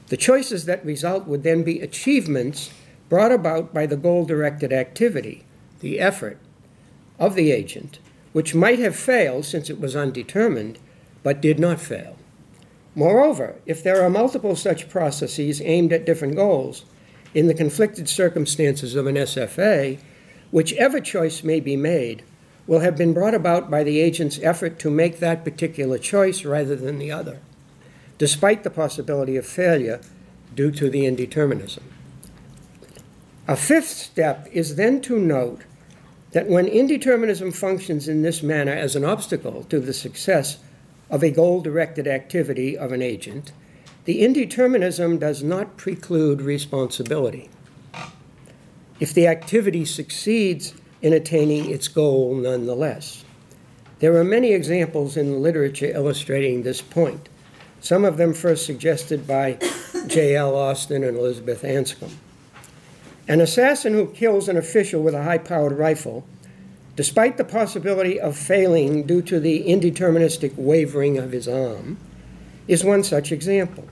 The 0.09 0.17
choices 0.17 0.67
that 0.67 0.85
result 0.85 1.27
would 1.27 1.43
then 1.43 1.62
be 1.62 1.81
achievements 1.81 2.71
brought 3.09 3.33
about 3.33 3.73
by 3.73 3.87
the 3.87 3.97
goal 3.97 4.25
directed 4.25 4.73
activity, 4.73 5.45
the 5.81 5.99
effort 5.99 6.38
of 7.19 7.35
the 7.35 7.53
agent, 7.53 7.99
which 8.33 8.55
might 8.55 8.79
have 8.79 8.97
failed 8.97 9.45
since 9.45 9.71
it 9.71 9.81
was 9.81 9.97
undetermined, 9.97 10.79
but 11.23 11.40
did 11.40 11.59
not 11.59 11.81
fail. 11.81 12.17
Moreover, 12.95 13.57
if 13.67 13.83
there 13.83 14.03
are 14.03 14.11
multiple 14.11 14.57
such 14.57 14.88
processes 14.88 15.61
aimed 15.62 15.93
at 15.93 16.07
different 16.07 16.37
goals, 16.37 16.85
in 17.33 17.47
the 17.49 17.55
conflicted 17.55 18.09
circumstances 18.09 18.95
of 18.95 19.07
an 19.07 19.17
SFA, 19.17 19.99
whichever 20.51 21.01
choice 21.01 21.43
may 21.43 21.61
be 21.61 21.77
made 21.77 22.23
will 22.67 22.81
have 22.81 22.97
been 22.97 23.12
brought 23.12 23.35
about 23.35 23.71
by 23.71 23.83
the 23.83 24.01
agent's 24.01 24.38
effort 24.43 24.79
to 24.79 24.90
make 24.90 25.19
that 25.19 25.45
particular 25.45 25.99
choice 25.99 26.45
rather 26.45 26.77
than 26.77 26.99
the 26.99 27.11
other 27.11 27.40
despite 28.18 28.62
the 28.62 28.70
possibility 28.70 29.37
of 29.37 29.46
failure 29.46 30.00
due 30.55 30.70
to 30.70 30.88
the 30.88 31.05
indeterminism. 31.05 31.83
A 33.46 33.57
fifth 33.57 33.88
step 33.88 34.48
is 34.53 34.77
then 34.77 35.00
to 35.03 35.18
note 35.18 35.62
that 36.33 36.48
when 36.48 36.66
indeterminism 36.66 37.55
functions 37.55 38.09
in 38.09 38.22
this 38.22 38.42
manner 38.42 38.72
as 38.72 38.96
an 38.96 39.05
obstacle 39.05 39.64
to 39.64 39.79
the 39.79 39.92
success 39.92 40.59
of 41.11 41.22
a 41.22 41.31
goal 41.31 41.61
directed 41.61 42.09
activity 42.09 42.77
of 42.77 42.92
an 42.92 43.03
agent, 43.03 43.53
the 44.05 44.22
indeterminism 44.22 45.18
does 45.18 45.42
not 45.42 45.77
preclude 45.77 46.40
responsibility. 46.40 47.50
If 49.00 49.12
the 49.12 49.27
activity 49.27 49.85
succeeds 49.85 50.74
in 51.05 51.12
attaining 51.12 51.70
its 51.70 51.87
goal 51.87 52.35
nonetheless. 52.35 53.27
There 53.98 54.16
are 54.16 54.24
many 54.24 54.55
examples 54.55 55.18
in 55.18 55.31
the 55.31 55.37
literature 55.37 55.92
illustrating 55.94 56.62
this 56.62 56.81
point 56.81 57.29
some 57.85 58.07
of 58.07 58.16
them 58.16 58.33
first 58.33 58.64
suggested 58.64 59.27
by 59.27 59.59
J.L. 60.07 60.57
Austin 60.57 61.05
and 61.05 61.18
Elizabeth 61.18 61.61
Anscombe. 61.61 62.14
An 63.29 63.42
assassin 63.42 63.92
who 63.92 64.07
kills 64.07 64.49
an 64.49 64.57
official 64.57 65.03
with 65.03 65.12
a 65.12 65.25
high 65.25 65.37
powered 65.37 65.77
rifle, 65.77 66.27
despite 66.97 67.37
the 67.37 67.44
possibility 67.44 68.18
of 68.18 68.38
failing 68.38 69.03
due 69.03 69.20
to 69.20 69.38
the 69.38 69.64
indeterministic 69.64 70.57
wavering 70.57 71.18
of 71.18 71.33
his 71.33 71.47
arm, 71.47 71.99
is 72.66 72.83
one 72.83 73.05
such 73.05 73.31
example. 73.31 73.87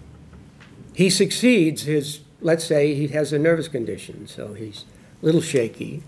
He 0.94 1.10
succeeds, 1.10 1.82
his, 1.82 2.20
let's 2.40 2.64
say 2.64 2.94
he 2.94 3.08
has 3.08 3.30
a 3.30 3.38
nervous 3.38 3.68
condition, 3.68 4.26
so 4.26 4.54
he's 4.54 4.86
a 5.22 5.26
little 5.26 5.42
shaky, 5.42 6.02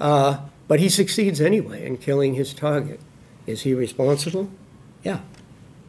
uh, 0.00 0.42
but 0.68 0.78
he 0.78 0.88
succeeds 0.88 1.40
anyway 1.40 1.84
in 1.84 1.96
killing 1.96 2.34
his 2.34 2.54
target. 2.54 3.00
Is 3.48 3.62
he 3.62 3.74
responsible? 3.74 4.48
Yeah, 5.02 5.22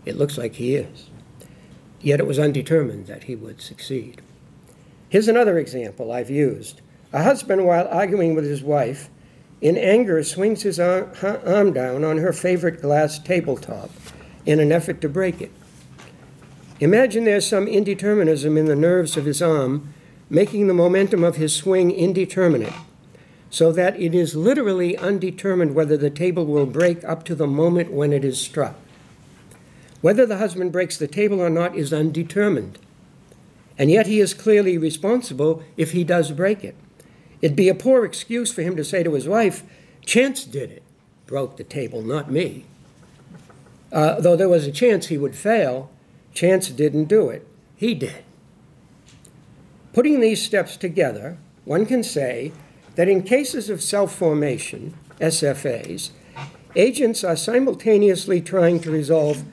it 0.04 0.18
looks 0.18 0.36
like 0.40 0.56
he 0.56 0.74
is 0.74 1.12
yet 2.02 2.20
it 2.20 2.28
was 2.28 2.40
undetermined 2.40 3.08
that 3.08 3.24
he 3.24 3.36
would 3.36 3.62
succeed. 3.62 4.22
Here's 5.10 5.28
another 5.28 5.58
example 5.58 6.12
I've 6.12 6.30
used. 6.30 6.82
A 7.14 7.24
husband, 7.24 7.66
while 7.66 7.88
arguing 7.88 8.36
with 8.36 8.44
his 8.44 8.62
wife, 8.62 9.10
in 9.62 9.78
anger, 9.78 10.22
swings 10.24 10.64
his 10.64 10.80
arm, 10.80 11.12
down 11.74 12.04
on 12.04 12.18
her 12.18 12.34
favorite 12.34 12.82
glass 12.82 13.18
tabletop 13.18 13.90
in 14.46 14.60
an 14.60 14.72
effort 14.72 15.02
to 15.02 15.10
break 15.10 15.42
it. 15.42 15.52
Imagine 16.80 17.24
there's 17.24 17.48
some 17.48 17.66
indeterminism 17.66 18.58
in 18.58 18.66
the 18.66 18.76
nerves 18.76 19.18
of 19.18 19.26
his 19.26 19.42
arm, 19.42 19.94
making 20.30 20.68
the 20.68 20.74
momentum 20.74 21.24
of 21.24 21.38
his 21.38 21.56
swing 21.56 21.90
indeterminate, 21.90 22.74
so 23.50 23.72
that 23.72 24.00
it 24.00 24.14
is 24.14 24.36
literally 24.36 24.96
undetermined 24.98 25.74
whether 25.74 25.98
the 25.98 26.10
table 26.10 26.46
will 26.46 26.66
break 26.66 27.04
up 27.06 27.24
to 27.24 27.34
the 27.34 27.48
moment 27.48 27.92
when 27.92 28.14
it 28.14 28.24
is 28.24 28.40
struck. 28.40 28.76
Whether 30.02 30.26
the 30.26 30.38
husband 30.38 30.72
breaks 30.72 30.98
the 30.98 31.08
table 31.08 31.42
or 31.42 31.50
not 31.50 31.76
is 31.76 31.94
undetermined. 31.94 32.78
And 33.78 33.92
yet 33.92 34.08
he 34.08 34.20
is 34.20 34.34
clearly 34.34 34.78
responsible 34.78 35.64
if 35.76 35.92
he 35.92 36.04
does 36.04 36.32
break 36.32 36.64
it. 36.64 36.76
It'd 37.42 37.56
be 37.56 37.70
a 37.70 37.76
poor 37.76 38.06
excuse 38.06 38.52
for 38.52 38.62
him 38.62 38.76
to 38.76 38.84
say 38.84 39.04
to 39.04 39.14
his 39.14 39.28
wife, 39.28 39.64
Chance 40.06 40.46
did 40.46 40.72
it, 40.72 40.84
broke 41.26 41.58
the 41.58 41.64
table, 41.64 42.02
not 42.02 42.32
me. 42.32 42.66
Uh, 43.92 44.20
though 44.20 44.36
there 44.36 44.50
was 44.50 44.66
a 44.66 44.72
chance 44.72 45.08
he 45.08 45.18
would 45.18 45.36
fail, 45.36 45.92
Chance 46.34 46.70
didn't 46.72 47.06
do 47.06 47.30
it. 47.30 47.48
He 47.76 47.94
did. 47.94 48.24
Putting 49.94 50.20
these 50.20 50.44
steps 50.44 50.78
together, 50.78 51.38
one 51.66 51.86
can 51.86 52.04
say 52.04 52.52
that 52.96 53.10
in 53.10 53.24
cases 53.24 53.70
of 53.70 53.82
self 53.82 54.14
formation, 54.14 54.96
SFAs, 55.20 56.12
agents 56.76 57.24
are 57.24 57.36
simultaneously 57.36 58.42
trying 58.42 58.80
to 58.82 58.92
resolve 58.92 59.44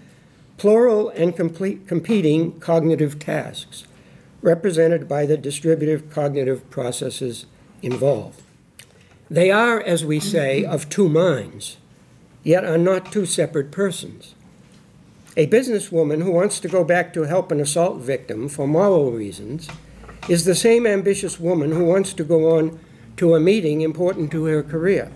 plural 0.56 1.10
and 1.10 1.34
complete, 1.36 1.86
competing 1.86 2.58
cognitive 2.60 3.18
tasks 3.18 3.84
represented 4.42 5.08
by 5.08 5.24
the 5.24 5.38
distributive 5.38 6.10
cognitive 6.10 6.68
processes 6.68 7.46
involved. 7.82 8.42
They 9.30 9.50
are, 9.50 9.80
as 9.80 10.04
we 10.04 10.20
say, 10.20 10.64
of 10.64 10.90
two 10.90 11.08
minds, 11.08 11.78
yet 12.42 12.62
are 12.62 12.78
not 12.78 13.10
two 13.10 13.24
separate 13.24 13.72
persons. 13.72 14.34
A 15.36 15.46
businesswoman 15.46 16.22
who 16.22 16.30
wants 16.30 16.60
to 16.60 16.68
go 16.68 16.84
back 16.84 17.14
to 17.14 17.22
help 17.22 17.50
an 17.50 17.60
assault 17.60 18.02
victim 18.02 18.48
for 18.48 18.68
moral 18.68 19.12
reasons 19.12 19.68
is 20.28 20.44
the 20.44 20.54
same 20.54 20.86
ambitious 20.86 21.40
woman 21.40 21.72
who 21.72 21.84
wants 21.84 22.12
to 22.12 22.22
go 22.22 22.56
on 22.58 22.78
to 23.16 23.34
a 23.34 23.40
meeting 23.40 23.80
important 23.80 24.30
to 24.30 24.44
her 24.44 24.62
career. 24.62 25.10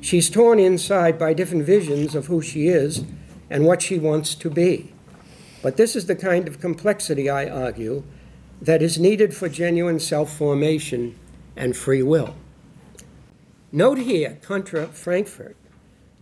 She's 0.00 0.30
torn 0.30 0.58
inside 0.58 1.18
by 1.18 1.34
different 1.34 1.64
visions 1.64 2.14
of 2.14 2.26
who 2.26 2.40
she 2.40 2.68
is 2.68 3.04
and 3.52 3.66
what 3.66 3.82
she 3.82 3.98
wants 3.98 4.34
to 4.34 4.48
be. 4.48 4.94
But 5.60 5.76
this 5.76 5.94
is 5.94 6.06
the 6.06 6.16
kind 6.16 6.48
of 6.48 6.58
complexity, 6.58 7.28
I 7.28 7.46
argue, 7.46 8.02
that 8.62 8.80
is 8.80 8.98
needed 8.98 9.34
for 9.34 9.48
genuine 9.48 10.00
self 10.00 10.34
formation 10.34 11.16
and 11.54 11.76
free 11.76 12.02
will. 12.02 12.34
Note 13.70 13.98
here, 13.98 14.38
contra 14.40 14.86
Frankfurt, 14.86 15.56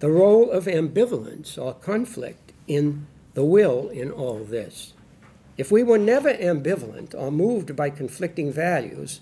the 0.00 0.10
role 0.10 0.50
of 0.50 0.64
ambivalence 0.64 1.56
or 1.56 1.74
conflict 1.74 2.52
in 2.66 3.06
the 3.34 3.44
will 3.44 3.88
in 3.90 4.10
all 4.10 4.40
this. 4.40 4.94
If 5.56 5.70
we 5.70 5.84
were 5.84 5.98
never 5.98 6.34
ambivalent 6.34 7.14
or 7.14 7.30
moved 7.30 7.76
by 7.76 7.90
conflicting 7.90 8.52
values, 8.52 9.20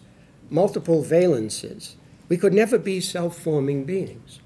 multiple 0.48 1.04
valences, 1.04 1.96
we 2.30 2.38
could 2.38 2.54
never 2.54 2.78
be 2.78 3.02
self 3.02 3.38
forming 3.38 3.84
beings. 3.84 4.40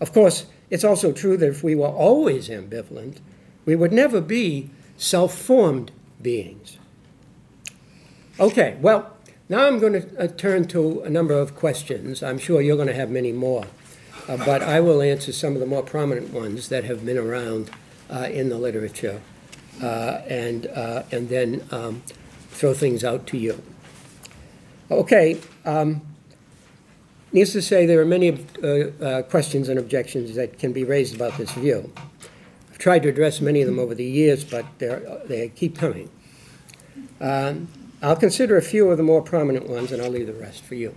Of 0.00 0.12
course, 0.12 0.46
it's 0.70 0.84
also 0.84 1.12
true 1.12 1.36
that 1.36 1.48
if 1.48 1.62
we 1.62 1.74
were 1.74 1.88
always 1.88 2.48
ambivalent, 2.48 3.18
we 3.64 3.76
would 3.76 3.92
never 3.92 4.20
be 4.20 4.70
self 4.96 5.36
formed 5.36 5.90
beings. 6.20 6.78
Okay, 8.40 8.76
well, 8.80 9.16
now 9.48 9.66
I'm 9.66 9.78
going 9.78 9.92
to 9.92 10.18
uh, 10.18 10.26
turn 10.26 10.66
to 10.68 11.02
a 11.02 11.10
number 11.10 11.34
of 11.34 11.54
questions. 11.54 12.22
I'm 12.22 12.38
sure 12.38 12.60
you're 12.60 12.76
going 12.76 12.88
to 12.88 12.94
have 12.94 13.10
many 13.10 13.32
more, 13.32 13.66
uh, 14.28 14.36
but 14.38 14.62
I 14.62 14.80
will 14.80 15.02
answer 15.02 15.32
some 15.32 15.54
of 15.54 15.60
the 15.60 15.66
more 15.66 15.82
prominent 15.82 16.32
ones 16.32 16.68
that 16.68 16.84
have 16.84 17.04
been 17.04 17.18
around 17.18 17.70
uh, 18.10 18.28
in 18.30 18.48
the 18.48 18.58
literature 18.58 19.20
uh, 19.82 20.22
and, 20.28 20.66
uh, 20.68 21.02
and 21.12 21.28
then 21.28 21.66
um, 21.70 22.02
throw 22.50 22.74
things 22.74 23.04
out 23.04 23.26
to 23.28 23.38
you. 23.38 23.62
Okay. 24.90 25.40
Um, 25.64 26.02
Needless 27.34 27.52
to 27.54 27.62
say, 27.62 27.84
there 27.84 28.00
are 28.00 28.04
many 28.04 28.46
uh, 28.62 28.68
uh, 28.68 29.22
questions 29.22 29.68
and 29.68 29.76
objections 29.76 30.36
that 30.36 30.56
can 30.56 30.72
be 30.72 30.84
raised 30.84 31.16
about 31.16 31.36
this 31.36 31.50
view. 31.50 31.92
I've 32.70 32.78
tried 32.78 33.02
to 33.02 33.08
address 33.08 33.40
many 33.40 33.60
of 33.60 33.66
them 33.66 33.80
over 33.80 33.92
the 33.92 34.04
years, 34.04 34.44
but 34.44 34.64
they 34.78 35.50
keep 35.56 35.76
coming. 35.76 36.10
Um, 37.20 37.66
I'll 38.00 38.14
consider 38.14 38.56
a 38.56 38.62
few 38.62 38.88
of 38.88 38.98
the 38.98 39.02
more 39.02 39.20
prominent 39.20 39.68
ones, 39.68 39.90
and 39.90 40.00
I'll 40.00 40.10
leave 40.10 40.28
the 40.28 40.32
rest 40.32 40.62
for 40.62 40.76
you. 40.76 40.94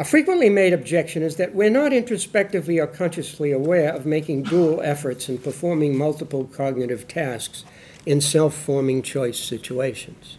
A 0.00 0.04
frequently 0.04 0.50
made 0.50 0.72
objection 0.72 1.22
is 1.22 1.36
that 1.36 1.54
we're 1.54 1.70
not 1.70 1.92
introspectively 1.92 2.80
or 2.80 2.88
consciously 2.88 3.52
aware 3.52 3.94
of 3.94 4.04
making 4.04 4.42
dual 4.42 4.80
efforts 4.80 5.28
and 5.28 5.40
performing 5.40 5.96
multiple 5.96 6.46
cognitive 6.46 7.06
tasks 7.06 7.64
in 8.04 8.20
self 8.20 8.52
forming 8.52 9.00
choice 9.00 9.38
situations. 9.38 10.38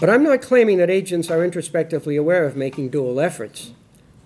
But 0.00 0.10
I'm 0.10 0.22
not 0.22 0.42
claiming 0.42 0.78
that 0.78 0.90
agents 0.90 1.28
are 1.28 1.44
introspectively 1.44 2.14
aware 2.14 2.44
of 2.44 2.56
making 2.56 2.90
dual 2.90 3.18
efforts. 3.18 3.72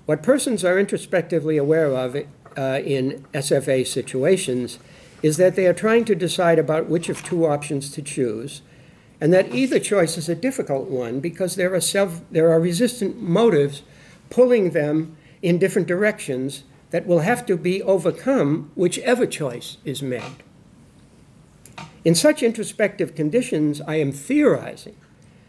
What 0.04 0.22
persons 0.22 0.64
are 0.64 0.78
introspectively 0.78 1.56
aware 1.56 1.86
of 1.86 2.14
uh, 2.14 2.80
in 2.84 3.24
SFA 3.32 3.86
situations 3.86 4.78
is 5.22 5.38
that 5.38 5.56
they 5.56 5.66
are 5.66 5.72
trying 5.72 6.04
to 6.04 6.14
decide 6.14 6.58
about 6.58 6.88
which 6.88 7.08
of 7.08 7.22
two 7.22 7.46
options 7.46 7.90
to 7.92 8.02
choose, 8.02 8.60
and 9.18 9.32
that 9.32 9.54
either 9.54 9.78
choice 9.78 10.18
is 10.18 10.28
a 10.28 10.34
difficult 10.34 10.88
one 10.88 11.20
because 11.20 11.56
there 11.56 11.74
are, 11.74 11.80
self, 11.80 12.20
there 12.30 12.50
are 12.50 12.60
resistant 12.60 13.22
motives 13.22 13.82
pulling 14.28 14.70
them 14.70 15.16
in 15.40 15.58
different 15.58 15.88
directions 15.88 16.64
that 16.90 17.06
will 17.06 17.20
have 17.20 17.46
to 17.46 17.56
be 17.56 17.82
overcome 17.82 18.70
whichever 18.74 19.24
choice 19.24 19.78
is 19.86 20.02
made. 20.02 20.42
In 22.04 22.14
such 22.14 22.42
introspective 22.42 23.14
conditions, 23.14 23.80
I 23.80 23.94
am 23.94 24.12
theorizing 24.12 24.96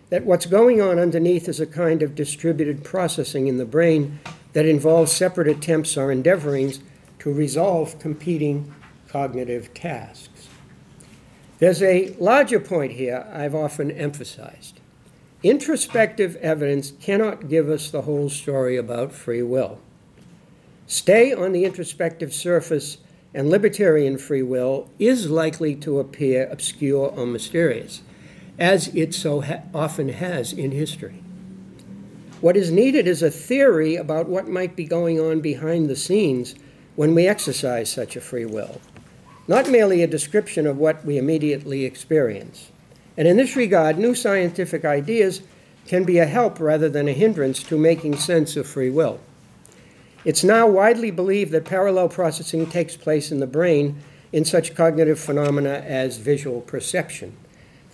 that 0.09 0.25
what's 0.25 0.45
going 0.45 0.81
on 0.81 0.99
underneath 0.99 1.47
is 1.47 1.59
a 1.59 1.65
kind 1.65 2.03
of 2.03 2.15
distributed 2.15 2.83
processing 2.83 3.47
in 3.47 3.57
the 3.57 3.65
brain 3.65 4.19
that 4.53 4.65
involves 4.65 5.11
separate 5.11 5.47
attempts 5.47 5.97
or 5.97 6.07
endeavorings 6.07 6.79
to 7.19 7.33
resolve 7.33 7.99
competing 7.99 8.73
cognitive 9.07 9.73
tasks. 9.73 10.47
There's 11.59 11.81
a 11.81 12.15
larger 12.19 12.59
point 12.59 12.93
here 12.93 13.25
I've 13.31 13.55
often 13.55 13.91
emphasized. 13.91 14.79
Introspective 15.43 16.35
evidence 16.37 16.91
cannot 16.99 17.49
give 17.49 17.69
us 17.69 17.89
the 17.89 18.03
whole 18.03 18.29
story 18.29 18.77
about 18.77 19.11
free 19.11 19.41
will. 19.41 19.79
Stay 20.87 21.33
on 21.33 21.51
the 21.53 21.65
introspective 21.65 22.33
surface, 22.33 22.97
and 23.33 23.49
libertarian 23.49 24.17
free 24.17 24.43
will 24.43 24.89
is 24.99 25.29
likely 25.29 25.75
to 25.75 25.99
appear 25.99 26.47
obscure 26.51 27.07
or 27.07 27.25
mysterious 27.25 28.01
as 28.59 28.87
it 28.95 29.13
so 29.13 29.41
ha- 29.41 29.61
often 29.73 30.09
has 30.09 30.53
in 30.53 30.71
history. 30.71 31.23
What 32.41 32.57
is 32.57 32.71
needed 32.71 33.07
is 33.07 33.23
a 33.23 33.31
theory 33.31 33.95
about 33.95 34.27
what 34.27 34.47
might 34.47 34.75
be 34.75 34.83
going 34.83 35.19
on 35.19 35.39
behind 35.39 35.89
the 35.89 35.95
scenes 35.95 36.55
when 36.95 37.15
we 37.15 37.27
exercise 37.27 37.89
such 37.89 38.15
a 38.15 38.21
free 38.21 38.45
will, 38.45 38.81
not 39.47 39.69
merely 39.69 40.03
a 40.03 40.07
description 40.07 40.67
of 40.67 40.77
what 40.77 41.05
we 41.05 41.17
immediately 41.17 41.85
experience. 41.85 42.69
And 43.17 43.27
in 43.27 43.37
this 43.37 43.55
regard, 43.55 43.97
new 43.97 44.13
scientific 44.13 44.85
ideas 44.85 45.41
can 45.87 46.03
be 46.03 46.19
a 46.19 46.25
help 46.25 46.59
rather 46.59 46.89
than 46.89 47.07
a 47.07 47.13
hindrance 47.13 47.61
to 47.63 47.77
making 47.77 48.17
sense 48.17 48.55
of 48.55 48.67
free 48.67 48.89
will. 48.89 49.19
It's 50.25 50.43
now 50.43 50.67
widely 50.67 51.11
believed 51.11 51.51
that 51.51 51.65
parallel 51.65 52.09
processing 52.09 52.67
takes 52.67 52.95
place 52.95 53.31
in 53.31 53.39
the 53.39 53.47
brain 53.47 53.97
in 54.31 54.45
such 54.45 54.75
cognitive 54.75 55.19
phenomena 55.19 55.83
as 55.85 56.17
visual 56.17 56.61
perception. 56.61 57.35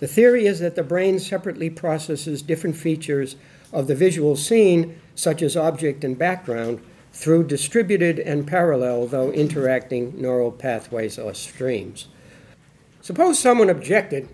The 0.00 0.08
theory 0.08 0.46
is 0.46 0.60
that 0.60 0.76
the 0.76 0.82
brain 0.82 1.18
separately 1.18 1.68
processes 1.68 2.40
different 2.40 2.74
features 2.74 3.36
of 3.70 3.86
the 3.86 3.94
visual 3.94 4.34
scene, 4.34 4.98
such 5.14 5.42
as 5.42 5.56
object 5.56 6.02
and 6.02 6.18
background, 6.18 6.80
through 7.12 7.44
distributed 7.44 8.18
and 8.18 8.46
parallel, 8.46 9.06
though 9.06 9.30
interacting, 9.30 10.18
neural 10.20 10.52
pathways 10.52 11.18
or 11.18 11.34
streams. 11.34 12.08
Suppose 13.02 13.38
someone 13.38 13.68
objected 13.68 14.28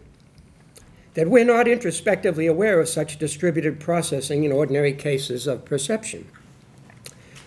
that 1.15 1.29
we're 1.29 1.45
not 1.45 1.67
introspectively 1.67 2.47
aware 2.47 2.79
of 2.79 2.89
such 2.89 3.19
distributed 3.19 3.81
processing 3.81 4.45
in 4.45 4.53
ordinary 4.53 4.93
cases 4.93 5.49
of 5.49 5.65
perception. 5.65 6.29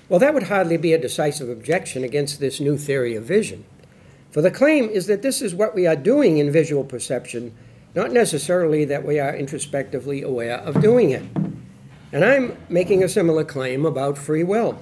Well, 0.10 0.20
that 0.20 0.34
would 0.34 0.44
hardly 0.44 0.76
be 0.76 0.92
a 0.92 0.98
decisive 0.98 1.48
objection 1.48 2.04
against 2.04 2.40
this 2.40 2.60
new 2.60 2.78
theory 2.78 3.16
of 3.16 3.24
vision. 3.24 3.64
For 4.32 4.42
the 4.42 4.52
claim 4.52 4.90
is 4.90 5.06
that 5.08 5.22
this 5.22 5.42
is 5.42 5.56
what 5.56 5.76
we 5.76 5.88
are 5.88 5.96
doing 5.96 6.38
in 6.38 6.52
visual 6.52 6.84
perception 6.84 7.56
not 7.96 8.12
necessarily 8.12 8.86
that 8.86 9.06
we 9.06 9.20
are 9.20 9.36
introspectively 9.36 10.22
aware 10.22 10.58
of 10.58 10.82
doing 10.82 11.10
it. 11.10 11.24
And 12.12 12.26
I'm 12.26 12.58
making 12.70 13.04
a 13.04 13.10
similar 13.10 13.44
claim 13.44 13.86
about 13.86 14.18
free 14.18 14.44
will. 14.44 14.82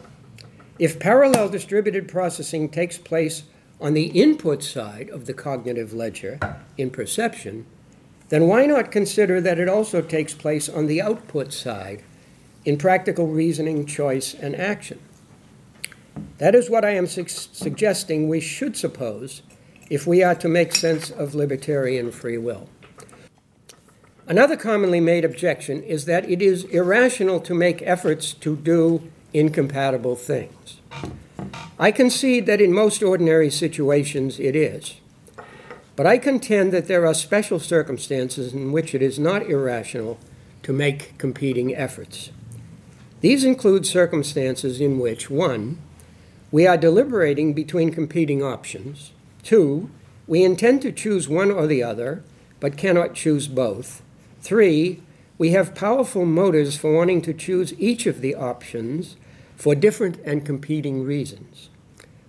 If 0.80 1.00
parallel 1.00 1.50
distributed 1.50 2.08
processing 2.08 2.70
takes 2.70 2.98
place 2.98 3.44
on 3.82 3.94
the 3.94 4.08
input 4.08 4.64
side 4.64 5.10
of 5.10 5.26
the 5.26 5.34
cognitive 5.34 5.94
ledger 5.94 6.40
in 6.78 6.90
perception, 6.90 7.66
then 8.30 8.48
why 8.48 8.66
not 8.66 8.92
consider 8.92 9.40
that 9.42 9.60
it 9.60 9.70
also 9.70 10.02
takes 10.02 10.34
place 10.34 10.68
on 10.68 10.88
the 10.88 11.02
output 11.02 11.54
side 11.54 12.04
in 12.66 12.78
practical 12.78 13.28
reasoning, 13.28 13.86
choice, 13.86 14.34
and 14.34 14.56
action? 14.56 15.00
That 16.38 16.56
is 16.56 16.70
what 16.70 16.86
I 16.86 16.92
am 16.92 17.08
su- 17.08 17.28
suggesting 17.28 18.28
we 18.28 18.40
should 18.40 18.76
suppose 18.76 19.42
if 19.90 20.06
we 20.06 20.22
are 20.24 20.36
to 20.36 20.48
make 20.48 20.74
sense 20.74 21.10
of 21.10 21.36
libertarian 21.36 22.12
free 22.12 22.38
will. 22.38 22.70
Another 24.30 24.58
commonly 24.58 25.00
made 25.00 25.24
objection 25.24 25.82
is 25.84 26.04
that 26.04 26.30
it 26.30 26.42
is 26.42 26.66
irrational 26.66 27.40
to 27.40 27.54
make 27.54 27.82
efforts 27.84 28.34
to 28.34 28.58
do 28.58 29.10
incompatible 29.34 30.18
things. 30.18 30.82
I 31.80 31.92
concede 31.92 32.46
that 32.46 32.60
in 32.60 32.74
most 32.74 33.02
ordinary 33.02 33.50
situations 33.50 34.38
it 34.38 34.54
is. 34.54 34.96
But 35.96 36.06
I 36.06 36.18
contend 36.18 36.74
that 36.74 36.88
there 36.88 37.08
are 37.08 37.14
special 37.14 37.58
circumstances 37.58 38.54
in 38.54 38.74
which 38.74 38.94
it 38.94 39.02
is 39.02 39.18
not 39.18 39.50
irrational 39.50 40.20
to 40.64 40.74
make 40.74 41.18
competing 41.18 41.74
efforts. 41.74 42.30
These 43.22 43.46
include 43.46 43.86
circumstances 43.86 44.82
in 44.82 45.00
which, 45.00 45.30
one, 45.30 45.78
we 46.52 46.68
are 46.68 46.78
deliberating 46.78 47.54
between 47.54 47.94
competing 47.94 48.44
options, 48.44 49.14
two, 49.42 49.90
we 50.28 50.44
intend 50.44 50.82
to 50.82 50.92
choose 50.92 51.30
one 51.30 51.50
or 51.50 51.66
the 51.66 51.82
other, 51.82 52.24
but 52.60 52.78
cannot 52.78 53.14
choose 53.14 53.48
both, 53.48 54.02
three, 54.42 55.02
we 55.38 55.52
have 55.52 55.76
powerful 55.76 56.26
motives 56.26 56.78
for 56.78 56.94
wanting 56.94 57.22
to 57.24 57.34
choose 57.34 57.74
each 57.80 58.06
of 58.06 58.22
the 58.22 58.36
options 58.36 59.16
for 59.56 59.76
different 59.76 60.18
and 60.24 60.46
competing 60.46 61.04
reasons. 61.04 61.70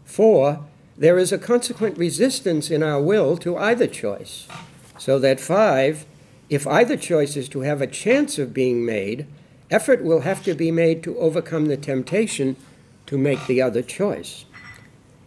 Four, 0.05 0.65
there 0.97 1.19
is 1.19 1.33
a 1.33 1.39
consequent 1.39 1.97
resistance 1.97 2.71
in 2.71 2.83
our 2.83 3.01
will 3.01 3.37
to 3.39 3.57
either 3.57 3.87
choice. 3.87 4.49
So 4.99 5.19
that 5.21 5.39
five, 5.39 6.07
if 6.51 6.67
either 6.67 6.97
choice 6.97 7.37
is 7.37 7.49
to 7.51 7.61
have 7.61 7.81
a 7.81 7.87
chance 7.87 8.39
of 8.39 8.53
being 8.53 8.85
made, 8.85 9.27
effort 9.71 10.03
will 10.03 10.21
have 10.21 10.43
to 10.45 10.55
be 10.55 10.71
made 10.71 11.03
to 11.05 11.17
overcome 11.19 11.67
the 11.67 11.77
temptation 11.77 12.57
to 13.07 13.17
make 13.17 13.47
the 13.47 13.63
other 13.63 13.83
choice. 13.83 14.45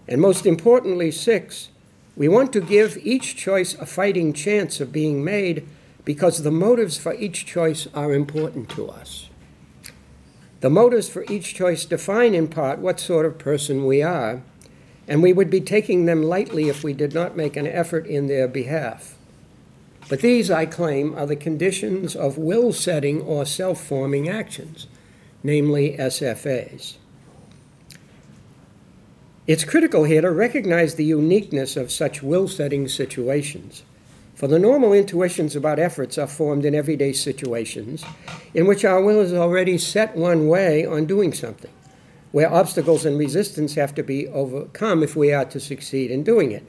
And 0.08 0.20
most 0.20 0.46
importantly, 0.46 1.10
six, 1.12 1.70
we 2.16 2.28
want 2.28 2.52
to 2.54 2.62
give 2.62 2.98
each 3.02 3.38
choice 3.38 3.76
a 3.76 3.86
fighting 3.86 4.34
chance 4.34 4.82
of 4.82 4.92
being 4.92 5.24
made 5.24 5.66
because 6.06 6.44
the 6.44 6.52
motives 6.52 6.98
for 6.98 7.14
each 7.16 7.46
choice 7.46 7.88
are 7.94 8.14
important 8.14 8.70
to 8.70 8.90
us. 8.90 9.30
The 10.62 10.70
motives 10.70 11.10
for 11.10 11.26
each 11.30 11.56
choice 11.56 11.86
define 11.86 12.34
in 12.34 12.48
part 12.48 12.80
what 12.80 13.00
sort 13.00 13.26
of 13.26 13.40
person 13.40 13.86
we 13.86 14.02
are 14.02 14.44
and 15.08 15.22
we 15.22 15.34
would 15.34 15.50
be 15.50 15.62
taking 15.62 16.06
them 16.06 16.24
lightly 16.24 16.70
if 16.70 16.84
we 16.84 16.94
did 16.94 17.14
not 17.14 17.36
make 17.36 17.58
an 17.58 17.68
effort 17.68 18.06
in 18.08 18.28
their 18.28 18.48
behalf. 18.48 19.16
But 20.10 20.22
these, 20.22 20.52
I 20.52 20.66
claim, 20.66 21.14
are 21.18 21.26
the 21.26 21.36
conditions 21.36 22.16
of 22.16 22.38
will 22.38 22.74
setting 22.74 23.22
or 23.22 23.46
self 23.46 23.84
forming 23.84 24.30
actions, 24.30 24.88
namely 25.44 25.96
SFAs. 25.98 26.96
It's 29.48 29.64
critical 29.64 30.04
here 30.04 30.22
to 30.22 30.32
recognize 30.32 30.96
the 30.96 31.04
uniqueness 31.04 31.76
of 31.76 31.92
such 31.92 32.24
will 32.24 32.48
setting 32.48 32.88
situations. 32.88 33.84
For 34.42 34.48
the 34.48 34.58
normal 34.58 34.92
intuitions 34.92 35.56
about 35.56 35.78
efforts 35.78 36.18
are 36.18 36.26
formed 36.26 36.66
in 36.66 36.74
everyday 36.74 37.14
situations 37.14 38.04
in 38.56 38.66
which 38.66 38.84
our 38.84 39.00
will 39.00 39.20
is 39.20 39.36
already 39.36 39.78
set 39.78 40.16
one 40.16 40.48
way 40.48 40.84
on 40.84 41.06
doing 41.06 41.32
something 41.32 41.70
where 42.32 42.52
obstacles 42.52 43.06
and 43.06 43.20
resistance 43.20 43.76
have 43.76 43.94
to 43.94 44.02
be 44.02 44.28
overcome 44.30 45.04
if 45.04 45.16
we 45.16 45.32
are 45.32 45.46
to 45.46 45.60
succeed 45.60 46.10
in 46.10 46.24
doing 46.24 46.52
it. 46.52 46.66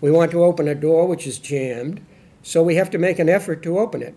We 0.00 0.12
want 0.12 0.30
to 0.30 0.44
open 0.44 0.68
a 0.68 0.74
door 0.76 1.08
which 1.08 1.26
is 1.26 1.40
jammed, 1.40 2.00
so 2.44 2.62
we 2.62 2.76
have 2.76 2.90
to 2.90 2.98
make 2.98 3.18
an 3.18 3.28
effort 3.28 3.60
to 3.64 3.80
open 3.80 4.02
it. 4.02 4.14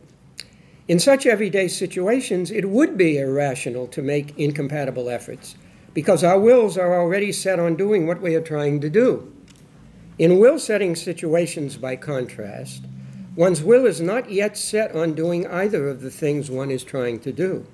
In 0.88 1.00
such 1.00 1.26
everyday 1.26 1.70
situations, 1.70 2.52
it 2.52 2.70
would 2.70 2.96
be 2.96 3.18
irrational 3.18 3.88
to 3.88 4.04
make 4.04 4.38
incompatible 4.38 5.10
efforts 5.10 5.56
because 5.96 6.24
our 6.24 6.40
wills 6.40 6.78
are 6.78 6.94
already 7.02 7.32
set 7.32 7.60
on 7.60 7.76
doing 7.76 8.06
what 8.06 8.22
we 8.22 8.36
are 8.36 8.42
trying 8.42 8.80
to 8.82 8.90
do. 8.92 9.33
In 10.20 10.38
will 10.38 10.60
setting 10.60 10.96
situations, 10.96 11.76
by 11.76 11.96
contrast, 11.96 12.84
one's 13.36 13.64
will 13.64 13.88
is 13.88 14.00
not 14.00 14.30
yet 14.30 14.56
set 14.56 14.96
on 14.96 15.16
doing 15.16 15.48
either 15.48 15.90
of 15.90 16.02
the 16.02 16.12
things 16.12 16.52
one 16.52 16.70
is 16.70 16.84
trying 16.84 17.20
to 17.22 17.32
do. 17.32 17.66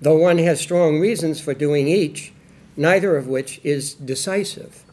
Though 0.00 0.16
one 0.16 0.38
has 0.38 0.60
strong 0.60 1.00
reasons 1.00 1.40
for 1.40 1.52
doing 1.52 1.88
each, 1.88 2.32
neither 2.76 3.16
of 3.16 3.26
which 3.26 3.60
is 3.64 3.92
decisive. 3.94 4.84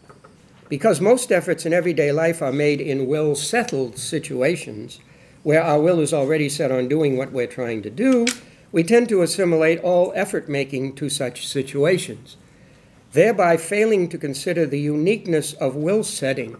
Because 0.69 0.99
most 0.99 1.31
efforts 1.31 1.67
in 1.67 1.73
everyday 1.73 2.11
life 2.11 2.41
are 2.41 2.51
made 2.51 2.81
in 2.81 3.05
will 3.05 3.35
settled 3.35 3.99
situations, 3.99 4.99
where 5.43 5.61
our 5.61 5.79
will 5.79 5.99
is 5.99 6.13
already 6.13 6.49
set 6.49 6.71
on 6.71 6.87
doing 6.87 7.15
what 7.15 7.31
we're 7.31 7.45
trying 7.45 7.83
to 7.83 7.91
do, 7.91 8.25
we 8.71 8.83
tend 8.83 9.07
to 9.09 9.21
assimilate 9.21 9.79
all 9.81 10.13
effort 10.15 10.49
making 10.49 10.95
to 10.95 11.09
such 11.09 11.47
situations, 11.47 12.37
thereby 13.11 13.57
failing 13.57 14.09
to 14.09 14.17
consider 14.17 14.65
the 14.65 14.79
uniqueness 14.79 15.53
of 15.53 15.75
will 15.75 16.03
setting, 16.03 16.55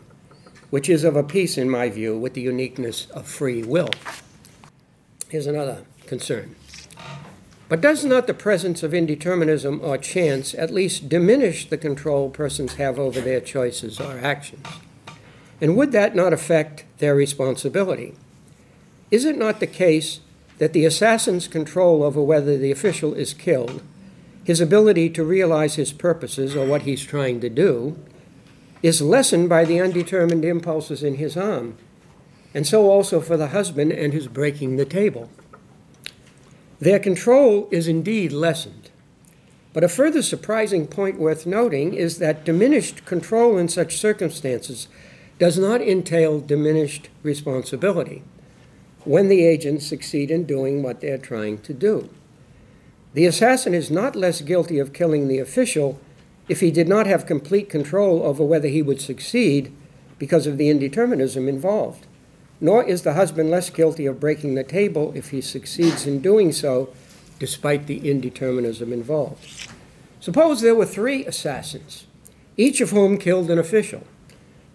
which 0.72 0.90
is 0.90 1.04
of 1.04 1.16
a 1.16 1.24
piece, 1.24 1.58
in 1.58 1.70
my 1.70 1.90
view, 1.90 2.18
with 2.18 2.34
the 2.34 2.42
uniqueness 2.42 3.06
of 3.12 3.28
free 3.28 3.62
will. 3.62 3.90
Here's 5.30 5.46
another 5.46 5.84
concern. 6.08 6.56
But 7.70 7.80
does 7.80 8.04
not 8.04 8.28
the 8.28 8.34
presence 8.34 8.84
of 8.84 8.92
indeterminism 8.92 9.82
or 9.82 9.98
chance 9.98 10.54
at 10.56 10.74
least 10.74 11.08
diminish 11.08 11.70
the 11.70 11.78
control 11.78 12.30
persons 12.30 12.74
have 12.74 13.00
over 13.00 13.22
their 13.22 13.40
choices 13.40 14.00
or 14.00 14.18
actions? 14.20 14.66
And 15.62 15.78
would 15.78 15.92
that 15.92 16.16
not 16.16 16.34
affect 16.34 16.84
their 16.98 17.16
responsibility? 17.16 18.16
Is 19.10 19.26
it 19.26 19.38
not 19.38 19.60
the 19.60 19.68
case 19.68 20.20
that 20.58 20.74
the 20.74 20.86
assassin's 20.86 21.48
control 21.48 22.04
over 22.04 22.22
whether 22.22 22.58
the 22.58 22.72
official 22.72 23.14
is 23.14 23.34
killed, 23.34 23.82
his 24.44 24.60
ability 24.60 25.10
to 25.12 25.24
realize 25.24 25.76
his 25.76 25.94
purposes 25.94 26.56
or 26.56 26.66
what 26.66 26.82
he's 26.82 27.04
trying 27.06 27.40
to 27.42 27.50
do, 27.50 27.98
is 28.82 29.02
lessened 29.02 29.48
by 29.48 29.66
the 29.66 29.80
undetermined 29.80 30.44
impulses 30.44 31.04
in 31.04 31.16
his 31.16 31.38
arm, 31.38 31.78
and 32.54 32.66
so 32.66 32.90
also 32.90 33.22
for 33.22 33.38
the 33.38 33.48
husband 33.48 33.92
and 33.92 34.14
his 34.14 34.28
breaking 34.28 34.76
the 34.76 34.86
table? 34.86 35.30
Their 36.80 37.00
control 37.00 37.68
is 37.72 37.88
indeed 37.88 38.32
lessened. 38.32 38.90
But 39.74 39.84
a 39.84 39.90
further 39.90 40.22
surprising 40.22 40.88
point 40.88 41.20
worth 41.20 41.46
noting 41.46 41.94
is 41.94 42.18
that 42.18 42.44
diminished 42.44 43.06
control 43.06 43.58
in 43.58 43.70
such 43.70 43.98
circumstances 43.98 44.88
does 45.40 45.58
not 45.58 45.82
entail 45.82 46.40
diminished 46.40 47.10
responsibility 47.24 48.24
when 49.06 49.30
the 49.30 49.46
agents 49.46 49.88
succeed 49.88 50.30
in 50.30 50.46
doing 50.46 50.84
what 50.84 51.02
they're 51.02 51.18
trying 51.18 51.58
to 51.60 51.74
do. 51.74 52.10
The 53.14 53.26
assassin 53.26 53.74
is 53.74 53.90
not 53.90 54.16
less 54.16 54.42
guilty 54.42 54.78
of 54.78 54.94
killing 54.94 55.28
the 55.28 55.40
official 55.40 56.00
if 56.52 56.60
he 56.60 56.70
did 56.70 56.88
not 56.88 57.08
have 57.08 57.26
complete 57.26 57.70
control 57.70 58.22
over 58.24 58.44
whether 58.44 58.68
he 58.68 58.82
would 58.82 59.02
succeed 59.02 59.74
because 60.20 60.46
of 60.46 60.58
the 60.58 60.70
indeterminism 60.70 61.48
involved 61.48 62.06
nor 62.62 62.84
is 62.84 63.02
the 63.02 63.16
husband 63.16 63.50
less 63.50 63.72
guilty 63.72 64.06
of 64.06 64.20
breaking 64.20 64.54
the 64.54 64.64
table 64.64 65.12
if 65.16 65.32
he 65.32 65.42
succeeds 65.42 66.06
in 66.06 66.22
doing 66.22 66.52
so, 66.52 66.94
despite 67.40 67.88
the 67.88 68.00
indeterminism 68.02 68.94
involved. 68.94 69.68
Suppose 70.20 70.62
there 70.62 70.76
were 70.76 70.86
three 70.86 71.26
assassins, 71.26 72.06
each 72.56 72.80
of 72.80 72.92
whom 72.92 73.18
killed 73.18 73.50
an 73.50 73.58
official. 73.58 74.04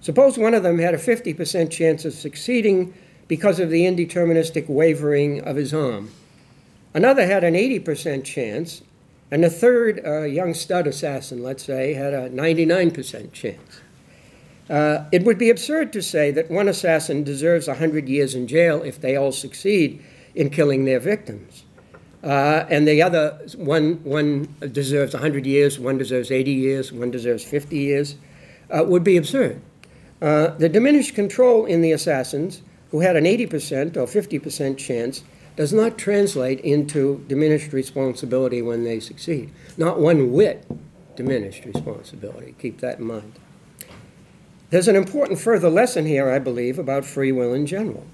Suppose 0.00 0.36
one 0.36 0.52
of 0.52 0.64
them 0.64 0.80
had 0.80 0.94
a 0.94 0.98
50% 0.98 1.70
chance 1.70 2.04
of 2.04 2.12
succeeding 2.12 2.92
because 3.28 3.60
of 3.60 3.70
the 3.70 3.82
indeterministic 3.82 4.68
wavering 4.68 5.40
of 5.42 5.54
his 5.54 5.72
arm. 5.72 6.10
Another 6.92 7.26
had 7.26 7.44
an 7.44 7.54
80% 7.54 8.24
chance, 8.24 8.82
and 9.30 9.42
the 9.42 9.50
third, 9.50 10.00
a 10.04 10.28
young 10.28 10.54
stud 10.54 10.86
assassin, 10.86 11.42
let's 11.42 11.64
say, 11.64 11.94
had 11.94 12.14
a 12.14 12.30
99% 12.30 13.32
chance. 13.32 13.80
Uh, 14.68 15.04
it 15.12 15.24
would 15.24 15.38
be 15.38 15.50
absurd 15.50 15.92
to 15.92 16.02
say 16.02 16.30
that 16.30 16.50
one 16.50 16.68
assassin 16.68 17.22
deserves 17.22 17.68
100 17.68 18.08
years 18.08 18.34
in 18.34 18.46
jail 18.46 18.82
if 18.82 19.00
they 19.00 19.16
all 19.16 19.32
succeed 19.32 20.02
in 20.34 20.50
killing 20.50 20.84
their 20.84 21.00
victims. 21.00 21.64
Uh, 22.22 22.66
and 22.68 22.88
the 22.88 23.00
other 23.02 23.38
one, 23.56 24.02
one 24.02 24.54
deserves 24.72 25.14
100 25.14 25.46
years, 25.46 25.78
one 25.78 25.98
deserves 25.98 26.30
80 26.30 26.52
years, 26.52 26.92
one 26.92 27.10
deserves 27.10 27.44
50 27.44 27.78
years, 27.78 28.16
uh, 28.70 28.82
would 28.84 29.04
be 29.04 29.16
absurd. 29.16 29.60
Uh, 30.20 30.48
the 30.56 30.68
diminished 30.68 31.14
control 31.14 31.66
in 31.66 31.82
the 31.82 31.92
assassins, 31.92 32.62
who 32.90 33.00
had 33.00 33.16
an 33.16 33.24
80% 33.24 33.96
or 33.96 34.06
50% 34.06 34.76
chance, 34.78 35.22
does 35.56 35.72
not 35.72 35.98
translate 35.98 36.60
into 36.60 37.24
diminished 37.28 37.72
responsibility 37.72 38.60
when 38.60 38.84
they 38.84 39.00
succeed. 39.00 39.50
Not 39.76 39.98
one 39.98 40.32
whit 40.32 40.66
diminished 41.16 41.64
responsibility. 41.64 42.54
Keep 42.58 42.80
that 42.80 42.98
in 42.98 43.06
mind. 43.06 43.32
There's 44.70 44.88
an 44.88 44.96
important 44.96 45.38
further 45.38 45.70
lesson 45.70 46.06
here, 46.06 46.30
I 46.30 46.38
believe, 46.38 46.78
about 46.78 47.04
free 47.04 47.32
will 47.32 47.54
in 47.54 47.66
general. 47.66 48.06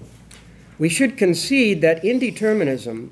We 0.79 0.87
should 0.87 1.17
concede 1.17 1.81
that 1.81 2.03
indeterminism, 2.03 3.09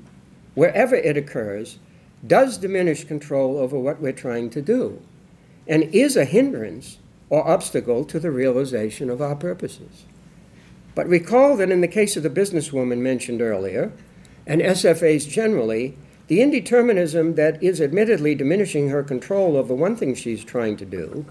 wherever 0.54 0.94
it 0.94 1.16
occurs, 1.16 1.78
does 2.26 2.56
diminish 2.56 3.04
control 3.04 3.58
over 3.58 3.78
what 3.78 4.00
we're 4.00 4.12
trying 4.12 4.48
to 4.50 4.62
do 4.62 5.02
and 5.66 5.84
is 5.94 6.16
a 6.16 6.24
hindrance 6.24 6.98
or 7.28 7.46
obstacle 7.46 8.04
to 8.04 8.20
the 8.20 8.30
realization 8.30 9.10
of 9.10 9.20
our 9.20 9.34
purposes. 9.34 10.04
But 10.94 11.08
recall 11.08 11.56
that 11.56 11.70
in 11.70 11.80
the 11.80 11.88
case 11.88 12.16
of 12.16 12.22
the 12.22 12.30
businesswoman 12.30 12.98
mentioned 12.98 13.40
earlier, 13.40 13.92
and 14.46 14.60
SFAs 14.60 15.28
generally, 15.28 15.96
The 16.32 16.38
indeterminism 16.38 17.36
that 17.36 17.62
is 17.62 17.78
admittedly 17.78 18.34
diminishing 18.34 18.88
her 18.88 19.02
control 19.02 19.56
over 19.56 19.74
one 19.74 19.96
thing 19.96 20.14
she's 20.14 20.42
trying 20.42 20.78
to 20.78 20.86
do, 20.86 21.26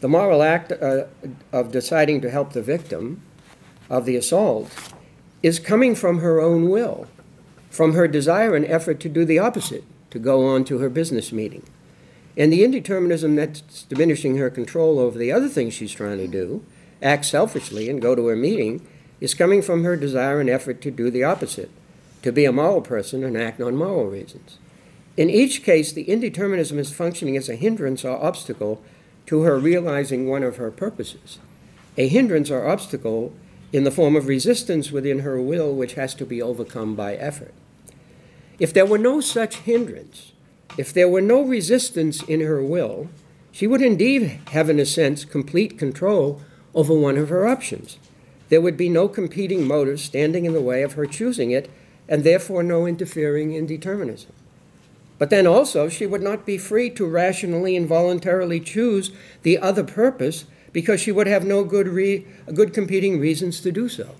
the 0.00 0.08
moral 0.08 0.40
act 0.40 0.70
uh, 0.70 1.06
of 1.52 1.72
deciding 1.72 2.20
to 2.20 2.30
help 2.30 2.52
the 2.52 2.62
victim 2.62 3.22
of 3.90 4.04
the 4.04 4.14
assault, 4.14 4.70
is 5.42 5.58
coming 5.58 5.96
from 5.96 6.20
her 6.20 6.40
own 6.40 6.68
will, 6.68 7.08
from 7.70 7.94
her 7.94 8.06
desire 8.06 8.54
and 8.54 8.64
effort 8.66 9.00
to 9.00 9.08
do 9.08 9.24
the 9.24 9.40
opposite, 9.40 9.82
to 10.10 10.20
go 10.20 10.46
on 10.46 10.64
to 10.64 10.78
her 10.78 10.88
business 10.88 11.32
meeting. 11.32 11.64
And 12.36 12.52
the 12.52 12.62
indeterminism 12.62 13.34
that's 13.34 13.82
diminishing 13.82 14.36
her 14.36 14.48
control 14.48 15.00
over 15.00 15.18
the 15.18 15.32
other 15.32 15.48
things 15.48 15.74
she's 15.74 15.92
trying 15.92 16.18
to 16.18 16.28
do, 16.28 16.64
act 17.02 17.24
selfishly 17.24 17.88
and 17.90 18.00
go 18.00 18.14
to 18.14 18.26
her 18.26 18.36
meeting, 18.36 18.86
is 19.20 19.34
coming 19.34 19.60
from 19.60 19.82
her 19.82 19.96
desire 19.96 20.40
and 20.40 20.48
effort 20.48 20.80
to 20.82 20.92
do 20.92 21.10
the 21.10 21.24
opposite, 21.24 21.70
to 22.26 22.32
be 22.32 22.44
a 22.44 22.50
moral 22.50 22.80
person 22.80 23.22
and 23.22 23.36
act 23.36 23.60
on 23.60 23.76
moral 23.76 24.06
reasons. 24.06 24.58
In 25.16 25.30
each 25.30 25.62
case, 25.62 25.92
the 25.92 26.06
indeterminism 26.06 26.76
is 26.76 26.92
functioning 26.92 27.36
as 27.36 27.48
a 27.48 27.54
hindrance 27.54 28.04
or 28.04 28.20
obstacle 28.20 28.82
to 29.26 29.42
her 29.42 29.60
realizing 29.60 30.28
one 30.28 30.42
of 30.42 30.56
her 30.56 30.72
purposes. 30.72 31.38
A 31.96 32.08
hindrance 32.08 32.50
or 32.50 32.66
obstacle 32.66 33.32
in 33.72 33.84
the 33.84 33.92
form 33.92 34.16
of 34.16 34.26
resistance 34.26 34.90
within 34.90 35.20
her 35.20 35.40
will, 35.40 35.72
which 35.72 35.94
has 35.94 36.16
to 36.16 36.26
be 36.26 36.42
overcome 36.42 36.96
by 36.96 37.14
effort. 37.14 37.54
If 38.58 38.72
there 38.74 38.86
were 38.86 38.98
no 38.98 39.20
such 39.20 39.58
hindrance, 39.58 40.32
if 40.76 40.92
there 40.92 41.08
were 41.08 41.20
no 41.20 41.42
resistance 41.42 42.24
in 42.24 42.40
her 42.40 42.60
will, 42.60 43.08
she 43.52 43.68
would 43.68 43.82
indeed 43.82 44.40
have, 44.50 44.68
in 44.68 44.80
a 44.80 44.84
sense, 44.84 45.24
complete 45.24 45.78
control 45.78 46.40
over 46.74 46.92
one 46.92 47.18
of 47.18 47.28
her 47.28 47.46
options. 47.46 47.98
There 48.48 48.60
would 48.60 48.76
be 48.76 48.88
no 48.88 49.06
competing 49.06 49.64
motives 49.64 50.02
standing 50.02 50.44
in 50.44 50.54
the 50.54 50.60
way 50.60 50.82
of 50.82 50.94
her 50.94 51.06
choosing 51.06 51.52
it, 51.52 51.70
and 52.08 52.24
therefore 52.24 52.62
no 52.62 52.86
interfering 52.86 53.50
indeterminism. 53.50 54.26
But 55.18 55.30
then 55.30 55.46
also, 55.46 55.88
she 55.88 56.06
would 56.06 56.22
not 56.22 56.44
be 56.44 56.58
free 56.58 56.90
to 56.90 57.06
rationally 57.06 57.76
and 57.76 57.86
voluntarily 57.86 58.60
choose 58.60 59.10
the 59.42 59.58
other 59.58 59.82
purpose 59.82 60.44
because 60.72 61.00
she 61.00 61.12
would 61.12 61.26
have 61.26 61.44
no 61.44 61.64
good, 61.64 61.88
re- 61.88 62.26
good 62.52 62.74
competing 62.74 63.18
reasons 63.18 63.60
to 63.60 63.72
do 63.72 63.88
so. 63.88 64.14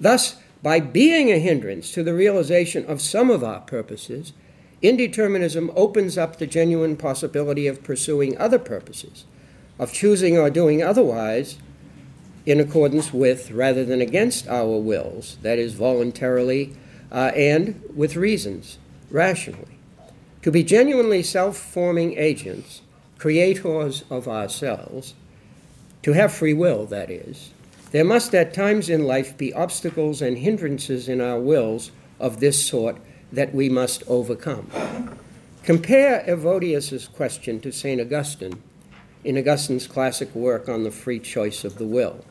Thus, 0.00 0.36
by 0.62 0.80
being 0.80 1.30
a 1.30 1.38
hindrance 1.38 1.92
to 1.92 2.02
the 2.02 2.14
realization 2.14 2.84
of 2.86 3.00
some 3.00 3.30
of 3.30 3.44
our 3.44 3.60
purposes, 3.60 4.32
indeterminism 4.82 5.72
opens 5.76 6.18
up 6.18 6.38
the 6.38 6.46
genuine 6.46 6.96
possibility 6.96 7.66
of 7.66 7.84
pursuing 7.84 8.36
other 8.36 8.58
purposes, 8.58 9.26
of 9.78 9.92
choosing 9.92 10.36
or 10.36 10.50
doing 10.50 10.82
otherwise 10.82 11.58
in 12.46 12.60
accordance 12.60 13.12
with 13.12 13.50
rather 13.50 13.84
than 13.84 14.00
against 14.00 14.46
our 14.48 14.78
wills, 14.78 15.38
that 15.42 15.58
is, 15.58 15.74
voluntarily 15.74 16.74
uh, 17.10 17.32
and 17.34 17.80
with 17.94 18.16
reasons, 18.16 18.78
rationally. 19.10 19.78
To 20.42 20.50
be 20.50 20.62
genuinely 20.62 21.22
self 21.22 21.56
forming 21.56 22.18
agents, 22.18 22.82
creators 23.18 24.04
of 24.10 24.28
ourselves, 24.28 25.14
to 26.02 26.12
have 26.12 26.32
free 26.32 26.52
will, 26.52 26.84
that 26.86 27.10
is, 27.10 27.50
there 27.92 28.04
must 28.04 28.34
at 28.34 28.52
times 28.52 28.90
in 28.90 29.04
life 29.04 29.38
be 29.38 29.54
obstacles 29.54 30.20
and 30.20 30.36
hindrances 30.36 31.08
in 31.08 31.20
our 31.20 31.40
wills 31.40 31.92
of 32.20 32.40
this 32.40 32.66
sort 32.66 32.96
that 33.32 33.54
we 33.54 33.68
must 33.68 34.02
overcome. 34.06 34.68
Compare 35.62 36.24
Evodius' 36.28 37.10
question 37.10 37.58
to 37.60 37.72
St. 37.72 38.00
Augustine 38.00 38.62
in 39.24 39.38
Augustine's 39.38 39.86
classic 39.86 40.34
work 40.34 40.68
on 40.68 40.84
the 40.84 40.90
free 40.90 41.18
choice 41.18 41.64
of 41.64 41.78
the 41.78 41.86
will, 41.86 42.24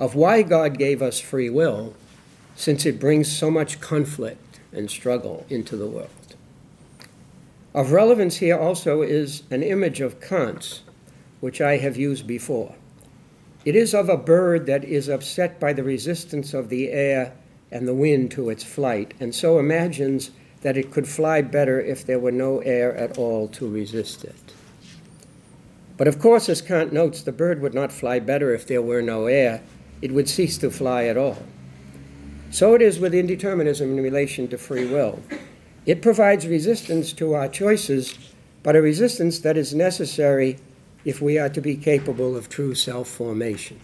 of 0.00 0.14
why 0.14 0.40
God 0.40 0.78
gave 0.78 1.02
us 1.02 1.20
free 1.20 1.50
will, 1.50 1.94
since 2.56 2.86
it 2.86 2.98
brings 2.98 3.30
so 3.30 3.50
much 3.50 3.82
conflict 3.82 4.58
and 4.72 4.90
struggle 4.90 5.44
into 5.50 5.76
the 5.76 5.86
world. 5.86 6.08
Of 7.74 7.92
relevance 7.92 8.38
here 8.38 8.58
also 8.58 9.02
is 9.02 9.42
an 9.50 9.62
image 9.62 10.00
of 10.00 10.18
Kant's, 10.18 10.80
which 11.40 11.60
I 11.60 11.76
have 11.76 11.98
used 11.98 12.26
before. 12.26 12.74
It 13.66 13.76
is 13.76 13.92
of 13.92 14.08
a 14.08 14.16
bird 14.16 14.64
that 14.66 14.84
is 14.84 15.10
upset 15.10 15.60
by 15.60 15.74
the 15.74 15.84
resistance 15.84 16.54
of 16.54 16.70
the 16.70 16.90
air 16.90 17.34
and 17.70 17.86
the 17.86 17.94
wind 17.94 18.30
to 18.32 18.48
its 18.48 18.64
flight, 18.64 19.12
and 19.20 19.34
so 19.34 19.58
imagines 19.58 20.30
that 20.62 20.78
it 20.78 20.90
could 20.90 21.08
fly 21.08 21.42
better 21.42 21.78
if 21.78 22.06
there 22.06 22.18
were 22.18 22.32
no 22.32 22.60
air 22.60 22.96
at 22.96 23.18
all 23.18 23.48
to 23.48 23.68
resist 23.68 24.24
it. 24.24 24.54
But 25.98 26.08
of 26.08 26.18
course, 26.18 26.48
as 26.48 26.62
Kant 26.62 26.90
notes, 26.90 27.20
the 27.20 27.32
bird 27.32 27.60
would 27.60 27.74
not 27.74 27.92
fly 27.92 28.18
better 28.18 28.54
if 28.54 28.66
there 28.66 28.80
were 28.80 29.02
no 29.02 29.26
air, 29.26 29.60
it 30.02 30.12
would 30.12 30.28
cease 30.28 30.58
to 30.58 30.70
fly 30.70 31.04
at 31.04 31.16
all. 31.16 31.38
So 32.50 32.74
it 32.74 32.82
is 32.82 32.98
with 32.98 33.12
indeterminism 33.12 33.82
in 33.82 34.02
relation 34.02 34.48
to 34.48 34.58
free 34.58 34.86
will. 34.86 35.22
It 35.86 36.02
provides 36.02 36.46
resistance 36.46 37.12
to 37.14 37.34
our 37.34 37.48
choices, 37.48 38.18
but 38.62 38.76
a 38.76 38.82
resistance 38.82 39.38
that 39.40 39.56
is 39.56 39.74
necessary 39.74 40.58
if 41.04 41.22
we 41.22 41.38
are 41.38 41.48
to 41.48 41.60
be 41.60 41.76
capable 41.76 42.36
of 42.36 42.48
true 42.48 42.74
self 42.74 43.08
formation. 43.08 43.80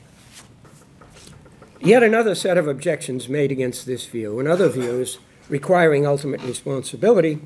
Yet 1.81 2.03
another 2.03 2.35
set 2.35 2.59
of 2.59 2.67
objections 2.67 3.29
made 3.29 3.53
against 3.53 3.87
this 3.87 4.07
view, 4.07 4.39
and 4.41 4.49
other 4.49 4.69
views 4.69 5.19
requiring 5.49 6.07
ultimate 6.07 6.43
responsibility, 6.43 7.39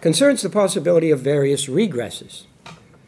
concerns 0.00 0.42
the 0.42 0.50
possibility 0.50 1.10
of 1.10 1.20
various 1.20 1.66
regresses. 1.66 2.44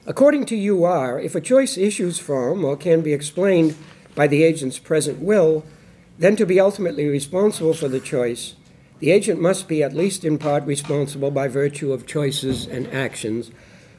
According 0.07 0.47
to 0.47 0.69
UR, 0.69 1.19
if 1.19 1.35
a 1.35 1.41
choice 1.41 1.77
issues 1.77 2.19
from 2.19 2.65
or 2.65 2.77
can 2.77 3.01
be 3.01 3.13
explained 3.13 3.77
by 4.15 4.27
the 4.27 4.43
agent's 4.43 4.79
present 4.79 5.21
will, 5.21 5.65
then 6.19 6.37
to 6.37 6.47
be 6.47 6.61
ultimately 6.61 7.07
responsible 7.07 7.75
for 7.75 7.89
the 7.89 8.01
choice, 8.01 8.55
the 8.99 9.11
agent 9.11 9.41
must 9.41 9.67
be 9.67 9.83
at 9.83 9.95
least 9.95 10.25
in 10.25 10.39
part 10.39 10.65
responsible 10.65 11.31
by 11.31 11.49
virtue 11.49 11.93
of 11.93 12.07
choices 12.07 12.67
and 12.67 12.87
actions 12.89 13.51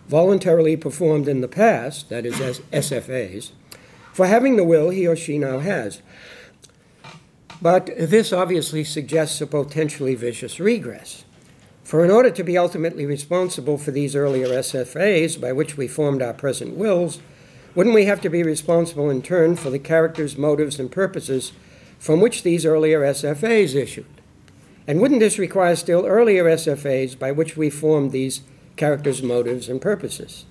voluntarily 0.08 0.78
performed 0.78 1.28
in 1.28 1.42
the 1.42 1.48
past, 1.48 2.10
that 2.10 2.26
is, 2.26 2.40
as 2.40 2.60
SFAs, 2.72 3.52
for 4.12 4.28
having 4.28 4.56
the 4.56 4.64
will 4.64 4.90
he 4.90 5.08
or 5.08 5.16
she 5.16 5.38
now 5.38 5.60
has. 5.60 6.02
But 7.62 7.90
this 7.98 8.34
obviously 8.34 8.84
suggests 8.84 9.40
a 9.42 9.48
potentially 9.48 10.16
vicious 10.16 10.60
regress. 10.60 11.24
For 11.84 12.04
in 12.04 12.12
order 12.12 12.32
to 12.32 12.44
be 12.44 12.58
ultimately 12.58 13.06
responsible 13.06 13.78
for 13.78 13.92
these 13.92 14.16
earlier 14.16 14.48
SFAs 14.48 15.40
by 15.40 15.52
which 15.52 15.78
we 15.78 15.88
formed 15.88 16.22
our 16.22 16.34
present 16.34 16.76
wills, 16.76 17.20
wouldn't 17.76 17.96
we 17.96 18.06
have 18.06 18.22
to 18.22 18.30
be 18.30 18.44
responsible 18.44 19.10
in 19.10 19.22
turn 19.22 19.56
for 19.56 19.70
the 19.70 19.80
characters, 19.80 20.38
motives, 20.38 20.80
and 20.80 20.92
purposes 20.92 21.54
from 22.00 22.22
which 22.22 22.44
these 22.44 22.66
earlier 22.66 23.02
SFAs 23.02 23.76
issued? 23.76 24.06
And 24.86 25.00
wouldn't 25.00 25.22
this 25.22 25.40
require 25.40 25.76
still 25.76 26.06
earlier 26.06 26.44
SFAs 26.46 27.18
by 27.18 27.32
which 27.32 27.56
we 27.56 27.70
formed 27.70 28.12
these 28.12 28.42
characters' 28.76 29.24
motives, 29.24 29.70
and 29.70 29.82
purposes. 29.82 30.46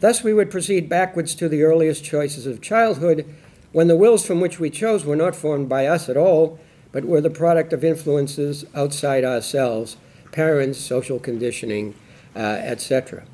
Thus, 0.00 0.22
we 0.22 0.34
would 0.34 0.50
proceed 0.50 0.88
backwards 0.88 1.34
to 1.36 1.48
the 1.48 1.62
earliest 1.62 2.04
choices 2.04 2.46
of 2.46 2.60
childhood, 2.60 3.24
when 3.72 3.88
the 3.88 3.96
wills 3.96 4.24
from 4.24 4.40
which 4.40 4.60
we 4.60 4.70
chose 4.70 5.04
were 5.04 5.16
not 5.16 5.34
formed 5.34 5.68
by 5.68 5.86
us 5.86 6.08
at 6.08 6.16
all, 6.16 6.58
but 6.92 7.04
were 7.04 7.20
the 7.20 7.30
product 7.30 7.72
of 7.72 7.84
influences 7.84 8.64
outside 8.74 9.24
ourselves 9.24 9.96
parents, 10.30 10.78
social 10.78 11.20
conditioning, 11.20 11.94
uh, 12.34 12.40
etc. 12.40 13.24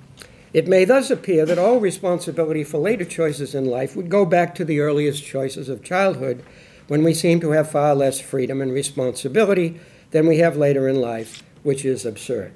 It 0.52 0.66
may 0.66 0.84
thus 0.84 1.10
appear 1.10 1.46
that 1.46 1.58
all 1.58 1.78
responsibility 1.78 2.64
for 2.64 2.78
later 2.78 3.04
choices 3.04 3.54
in 3.54 3.66
life 3.66 3.94
would 3.94 4.08
go 4.08 4.24
back 4.24 4.54
to 4.56 4.64
the 4.64 4.80
earliest 4.80 5.24
choices 5.24 5.68
of 5.68 5.84
childhood, 5.84 6.42
when 6.90 7.04
we 7.04 7.14
seem 7.14 7.38
to 7.38 7.52
have 7.52 7.70
far 7.70 7.94
less 7.94 8.20
freedom 8.20 8.60
and 8.60 8.72
responsibility 8.72 9.78
than 10.10 10.26
we 10.26 10.38
have 10.38 10.56
later 10.56 10.88
in 10.88 11.00
life, 11.00 11.44
which 11.62 11.84
is 11.84 12.04
absurd. 12.04 12.52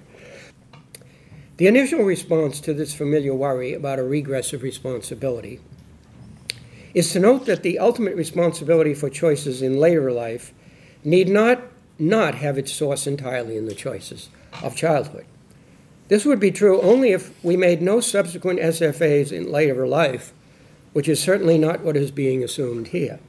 The 1.57 1.69
initial 1.69 2.03
response 2.03 2.59
to 2.63 2.75
this 2.75 2.93
familiar 2.93 3.33
worry 3.33 3.75
about 3.75 4.01
a 4.01 4.03
regress 4.03 4.53
of 4.53 4.65
responsibility 4.65 5.61
is 6.95 7.13
to 7.13 7.21
note 7.21 7.47
that 7.47 7.63
the 7.63 7.79
ultimate 7.79 8.17
responsibility 8.17 8.93
for 8.93 9.09
choices 9.09 9.63
in 9.63 9.79
later 9.79 10.11
life 10.11 10.53
need 11.05 11.29
not 11.29 11.63
not 11.97 12.35
have 12.35 12.59
its 12.59 12.73
source 12.73 13.07
entirely 13.07 13.57
in 13.57 13.67
the 13.67 13.75
choices 13.75 14.31
of 14.65 14.75
childhood. 14.75 15.27
This 16.09 16.25
would 16.25 16.41
be 16.41 16.51
true 16.51 16.81
only 16.83 17.13
if 17.13 17.33
we 17.43 17.57
made 17.57 17.81
no 17.81 18.01
subsequent 18.01 18.61
SFAs 18.61 19.33
in 19.33 19.51
later 19.51 19.87
life, 19.87 20.33
which 20.93 21.09
is 21.09 21.21
certainly 21.21 21.59
not 21.59 21.81
what 21.81 21.97
is 21.97 22.11
being 22.11 22.45
assumed 22.45 22.89
here. 22.89 23.21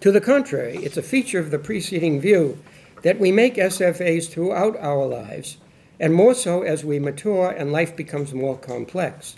To 0.00 0.12
the 0.12 0.20
contrary, 0.20 0.76
it's 0.76 0.96
a 0.96 1.02
feature 1.02 1.40
of 1.40 1.50
the 1.50 1.58
preceding 1.58 2.20
view 2.20 2.58
that 3.02 3.18
we 3.18 3.32
make 3.32 3.56
SFAs 3.56 4.28
throughout 4.28 4.76
our 4.78 5.06
lives 5.06 5.58
and 6.00 6.14
more 6.14 6.34
so 6.34 6.62
as 6.62 6.84
we 6.84 6.98
mature 6.98 7.50
and 7.50 7.72
life 7.72 7.96
becomes 7.96 8.32
more 8.32 8.56
complex. 8.56 9.36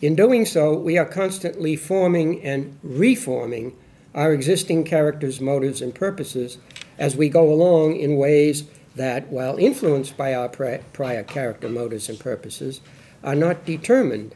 In 0.00 0.14
doing 0.14 0.46
so, 0.46 0.74
we 0.74 0.98
are 0.98 1.04
constantly 1.04 1.76
forming 1.76 2.42
and 2.42 2.78
reforming 2.82 3.76
our 4.14 4.32
existing 4.32 4.84
characters, 4.84 5.40
motives, 5.40 5.82
and 5.82 5.94
purposes 5.94 6.58
as 6.98 7.16
we 7.16 7.28
go 7.28 7.52
along 7.52 7.96
in 7.96 8.16
ways 8.16 8.64
that, 8.94 9.28
while 9.28 9.56
influenced 9.56 10.16
by 10.16 10.34
our 10.34 10.48
prior 10.48 11.24
character, 11.24 11.68
motives, 11.68 12.08
and 12.08 12.18
purposes, 12.18 12.80
are 13.22 13.34
not 13.34 13.64
determined 13.64 14.34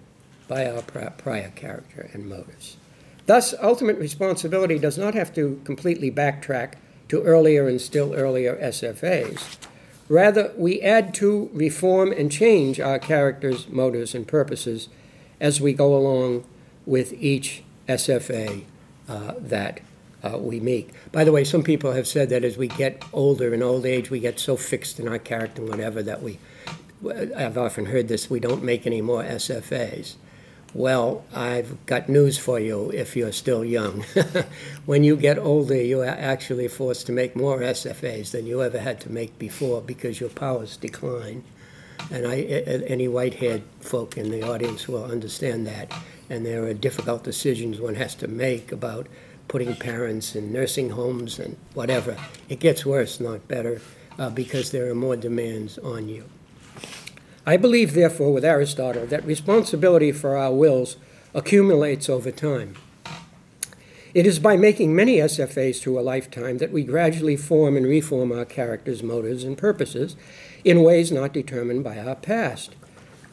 by 0.48 0.66
our 0.66 0.82
prior 0.82 1.50
character 1.54 2.11
and 2.12 2.28
motives. 2.28 2.76
Thus, 3.26 3.54
ultimate 3.62 3.98
responsibility 3.98 4.78
does 4.78 4.96
not 4.96 5.14
have 5.14 5.34
to 5.34 5.61
completely 5.64 6.11
backtrack 6.11 6.74
to 7.09 7.22
earlier 7.22 7.68
and 7.68 7.80
still 7.80 8.14
earlier 8.14 8.56
SFAs 8.56 9.59
Rather, 10.09 10.52
we 10.56 10.80
add 10.80 11.12
to, 11.14 11.50
reform, 11.52 12.12
and 12.12 12.32
change 12.32 12.80
our 12.80 12.98
characters, 12.98 13.68
motives, 13.68 14.14
and 14.14 14.26
purposes 14.26 14.88
as 15.38 15.61
we 15.61 15.74
go 15.74 15.94
along 15.94 16.44
with 16.86 17.12
each 17.12 17.62
SFA 17.86 18.64
uh, 19.06 19.34
that 19.38 19.80
uh, 20.22 20.38
we 20.38 20.60
meet. 20.60 20.90
By 21.12 21.24
the 21.24 21.32
way, 21.32 21.44
some 21.44 21.62
people 21.62 21.92
have 21.92 22.06
said 22.06 22.28
that 22.30 22.44
as 22.44 22.56
we 22.56 22.68
get 22.68 23.02
older, 23.12 23.54
in 23.54 23.62
old 23.62 23.86
age, 23.86 24.10
we 24.10 24.20
get 24.20 24.38
so 24.38 24.56
fixed 24.56 24.98
in 24.98 25.08
our 25.08 25.18
character 25.18 25.62
and 25.62 25.70
whatever 25.70 26.02
that 26.02 26.22
we, 26.22 26.38
I've 27.36 27.58
often 27.58 27.86
heard 27.86 28.08
this, 28.08 28.28
we 28.28 28.40
don't 28.40 28.64
make 28.64 28.86
any 28.86 29.00
more 29.00 29.22
SFAs. 29.22 30.14
Well, 30.74 31.24
I've 31.34 31.86
got 31.86 32.10
news 32.10 32.36
for 32.36 32.60
you 32.60 32.90
if 32.90 33.16
you're 33.16 33.32
still 33.32 33.64
young. 33.64 34.04
when 34.86 35.02
you 35.02 35.16
get 35.16 35.38
older, 35.38 35.80
you 35.80 36.00
are 36.02 36.06
actually 36.06 36.68
forced 36.68 37.06
to 37.06 37.12
make 37.12 37.34
more 37.34 37.60
SFAs 37.60 38.32
than 38.32 38.46
you 38.46 38.62
ever 38.62 38.78
had 38.78 39.00
to 39.02 39.10
make 39.10 39.38
before 39.38 39.80
because 39.80 40.20
your 40.20 40.28
powers 40.28 40.76
decline. 40.76 41.42
And 42.10 42.26
I, 42.26 42.40
any 42.86 43.08
white 43.08 43.34
haired 43.34 43.62
folk 43.80 44.18
in 44.18 44.30
the 44.30 44.42
audience 44.42 44.86
will 44.86 45.04
understand 45.04 45.66
that. 45.66 45.92
And 46.28 46.44
there 46.44 46.64
are 46.64 46.74
difficult 46.74 47.24
decisions 47.24 47.80
one 47.80 47.94
has 47.94 48.14
to 48.16 48.28
make 48.28 48.70
about 48.70 49.08
putting 49.49 49.74
parents 49.74 50.36
in 50.36 50.53
nursing 50.53 50.90
homes 50.90 51.38
and 51.38 51.57
whatever. 51.74 52.16
It 52.49 52.61
gets 52.61 52.86
worse, 52.86 53.18
not 53.18 53.49
better, 53.49 53.80
uh, 54.18 54.30
because 54.30 54.70
there 54.70 54.90
are 54.90 54.94
more 54.94 55.16
demands 55.16 55.78
on 55.78 56.09
you. 56.09 56.24
I 57.46 57.57
believe, 57.57 57.94
therefore, 57.94 58.32
with 58.32 58.44
Aristotle, 58.44 59.07
that 59.07 59.24
responsibility 59.24 60.12
for 60.12 60.36
our 60.36 60.53
wills 60.53 60.99
accumulates 61.34 62.09
over 62.09 62.30
time. 62.30 62.74
It 64.14 64.26
is 64.26 64.38
by 64.38 64.57
making 64.57 64.94
many 64.94 65.16
SFAs 65.16 65.80
through 65.80 65.99
a 65.99 66.01
lifetime 66.01 66.59
that 66.59 66.72
we 66.72 66.82
gradually 66.82 67.36
form 67.36 67.76
and 67.76 67.86
reform 67.86 68.32
our 68.32 68.44
characters, 68.44 69.03
motives, 69.03 69.44
and 69.44 69.57
purposes 69.57 70.16
in 70.64 70.82
ways 70.82 71.12
not 71.12 71.32
determined 71.32 71.84
by 71.84 71.99
our 71.99 72.16
past. 72.16 72.74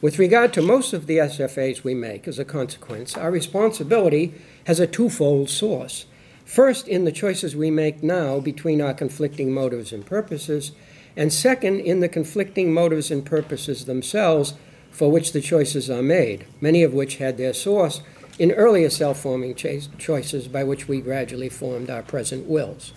With 0.02 0.18
regard 0.18 0.52
to 0.52 0.62
most 0.62 0.92
of 0.92 1.06
the 1.06 1.16
SFAs 1.16 1.82
we 1.82 1.94
make, 1.94 2.28
as 2.28 2.38
a 2.38 2.44
consequence, 2.44 3.16
our 3.16 3.30
responsibility 3.30 4.34
has 4.66 4.80
a 4.80 4.86
twofold 4.86 5.48
source. 5.48 6.06
First, 6.44 6.86
in 6.88 7.04
the 7.04 7.12
choices 7.12 7.56
we 7.56 7.70
make 7.70 8.02
now 8.02 8.40
between 8.40 8.80
our 8.80 8.94
conflicting 8.94 9.52
motives 9.52 9.92
and 9.92 10.04
purposes, 10.04 10.72
and 11.16 11.32
second, 11.32 11.80
in 11.80 12.00
the 12.00 12.08
conflicting 12.08 12.74
motives 12.74 13.10
and 13.10 13.24
purposes 13.24 13.84
themselves 13.84 14.54
for 14.90 15.10
which 15.10 15.32
the 15.32 15.40
choices 15.40 15.88
are 15.88 16.02
made, 16.02 16.46
many 16.60 16.82
of 16.82 16.92
which 16.92 17.16
had 17.16 17.38
their 17.38 17.52
source 17.52 18.02
in 18.38 18.50
earlier 18.52 18.90
self 18.90 19.20
forming 19.20 19.54
choices 19.54 20.48
by 20.48 20.64
which 20.64 20.88
we 20.88 21.00
gradually 21.00 21.48
formed 21.48 21.88
our 21.88 22.02
present 22.02 22.46
wills. 22.46 22.92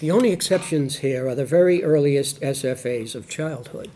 The 0.00 0.10
only 0.10 0.32
exceptions 0.32 0.98
here 0.98 1.28
are 1.28 1.34
the 1.34 1.44
very 1.44 1.84
earliest 1.84 2.40
SFAs 2.40 3.14
of 3.14 3.28
childhood, 3.28 3.90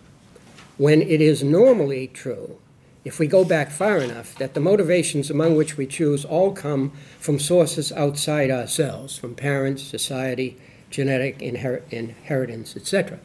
when 0.76 1.01
it 1.01 1.20
is 1.20 1.43
normally 1.43 2.09
true, 2.09 2.59
if 3.07 3.20
we 3.20 3.28
go 3.28 3.44
back 3.44 3.70
far 3.70 3.98
enough, 3.98 4.34
that 4.34 4.54
the 4.54 4.61
motivations 4.61 5.30
among 5.30 5.54
which 5.54 5.76
we 5.76 5.86
choose 5.86 6.24
all 6.24 6.50
come 6.50 6.90
from 7.20 7.38
sources 7.38 7.92
outside 7.92 8.50
ourselves, 8.50 9.16
from 9.16 9.32
parents, 9.32 9.84
society, 9.84 10.59
genetic 10.90 11.38
inher- 11.38 11.82
inheritance, 11.92 12.74
etc. 12.74 13.20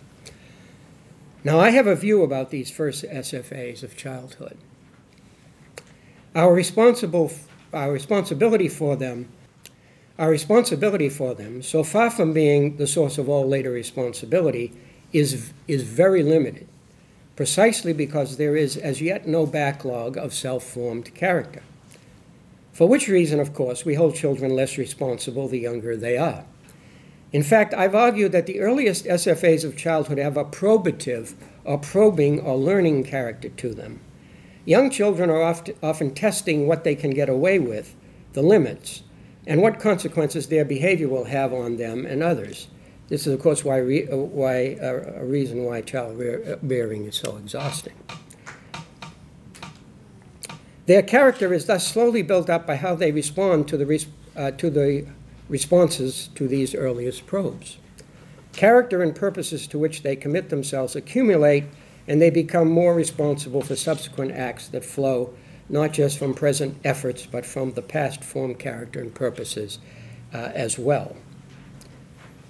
Now, 1.43 1.59
I 1.59 1.71
have 1.71 1.87
a 1.87 1.95
view 1.95 2.21
about 2.21 2.51
these 2.51 2.69
first 2.69 3.03
SFAs 3.05 3.81
of 3.81 3.97
childhood. 3.97 4.55
Our, 6.35 6.53
responsible, 6.53 7.31
our 7.73 7.91
responsibility 7.91 8.67
for 8.67 8.95
them, 8.95 9.29
our 10.19 10.29
responsibility 10.29 11.09
for 11.09 11.33
them, 11.33 11.63
so 11.63 11.83
far 11.83 12.11
from 12.11 12.33
being 12.33 12.77
the 12.77 12.85
source 12.85 13.17
of 13.17 13.27
all 13.27 13.47
later 13.47 13.71
responsibility, 13.71 14.73
is, 15.11 15.53
is 15.67 15.81
very 15.81 16.21
limited, 16.21 16.67
precisely 17.41 17.91
because 17.91 18.37
there 18.37 18.55
is 18.55 18.77
as 18.77 19.01
yet 19.01 19.27
no 19.27 19.47
backlog 19.47 20.15
of 20.15 20.31
self 20.31 20.63
formed 20.63 21.11
character. 21.15 21.63
For 22.71 22.87
which 22.87 23.07
reason, 23.07 23.39
of 23.39 23.51
course, 23.51 23.83
we 23.83 23.95
hold 23.95 24.13
children 24.13 24.55
less 24.55 24.77
responsible 24.77 25.47
the 25.47 25.57
younger 25.57 25.97
they 25.97 26.17
are. 26.17 26.45
In 27.33 27.41
fact, 27.41 27.73
I've 27.73 27.95
argued 27.95 28.31
that 28.33 28.45
the 28.45 28.59
earliest 28.59 29.05
SFAs 29.05 29.65
of 29.65 29.75
childhood 29.75 30.19
have 30.19 30.37
a 30.37 30.45
probative 30.45 31.33
or 31.63 31.79
probing 31.79 32.39
or 32.39 32.57
learning 32.57 33.05
character 33.05 33.49
to 33.49 33.73
them. 33.73 34.01
Young 34.63 34.91
children 34.91 35.31
are 35.31 35.41
oft, 35.41 35.71
often 35.81 36.13
testing 36.13 36.67
what 36.67 36.83
they 36.83 36.93
can 36.93 37.09
get 37.09 37.27
away 37.27 37.57
with, 37.57 37.95
the 38.33 38.43
limits, 38.43 39.01
and 39.47 39.63
what 39.63 39.79
consequences 39.79 40.49
their 40.49 40.63
behavior 40.63 41.07
will 41.07 41.25
have 41.25 41.53
on 41.53 41.77
them 41.77 42.05
and 42.05 42.21
others. 42.21 42.67
This 43.11 43.27
is, 43.27 43.33
of 43.33 43.41
course, 43.41 43.65
why, 43.65 43.75
re, 43.79 44.07
uh, 44.07 44.15
why 44.15 44.77
uh, 44.81 45.19
a 45.19 45.25
reason 45.25 45.65
why 45.65 45.81
child 45.81 46.17
rear, 46.17 46.41
uh, 46.47 46.65
rearing 46.65 47.03
is 47.03 47.17
so 47.17 47.35
exhausting. 47.35 47.91
Their 50.85 51.01
character 51.01 51.53
is 51.53 51.65
thus 51.65 51.85
slowly 51.85 52.21
built 52.21 52.49
up 52.49 52.65
by 52.65 52.77
how 52.77 52.95
they 52.95 53.11
respond 53.11 53.67
to 53.67 53.75
the, 53.75 54.05
uh, 54.37 54.51
to 54.51 54.69
the 54.69 55.07
responses 55.49 56.29
to 56.35 56.47
these 56.47 56.73
earliest 56.73 57.25
probes. 57.25 57.79
Character 58.53 59.03
and 59.03 59.13
purposes 59.13 59.67
to 59.67 59.77
which 59.77 60.03
they 60.03 60.15
commit 60.15 60.47
themselves 60.47 60.95
accumulate, 60.95 61.65
and 62.07 62.21
they 62.21 62.29
become 62.29 62.69
more 62.71 62.95
responsible 62.95 63.61
for 63.61 63.75
subsequent 63.75 64.31
acts 64.31 64.69
that 64.69 64.85
flow 64.85 65.33
not 65.67 65.91
just 65.91 66.17
from 66.17 66.33
present 66.33 66.77
efforts, 66.85 67.25
but 67.25 67.45
from 67.45 67.73
the 67.73 67.81
past 67.81 68.23
formed 68.23 68.57
character 68.57 69.01
and 69.01 69.13
purposes 69.13 69.79
uh, 70.33 70.51
as 70.55 70.79
well. 70.79 71.17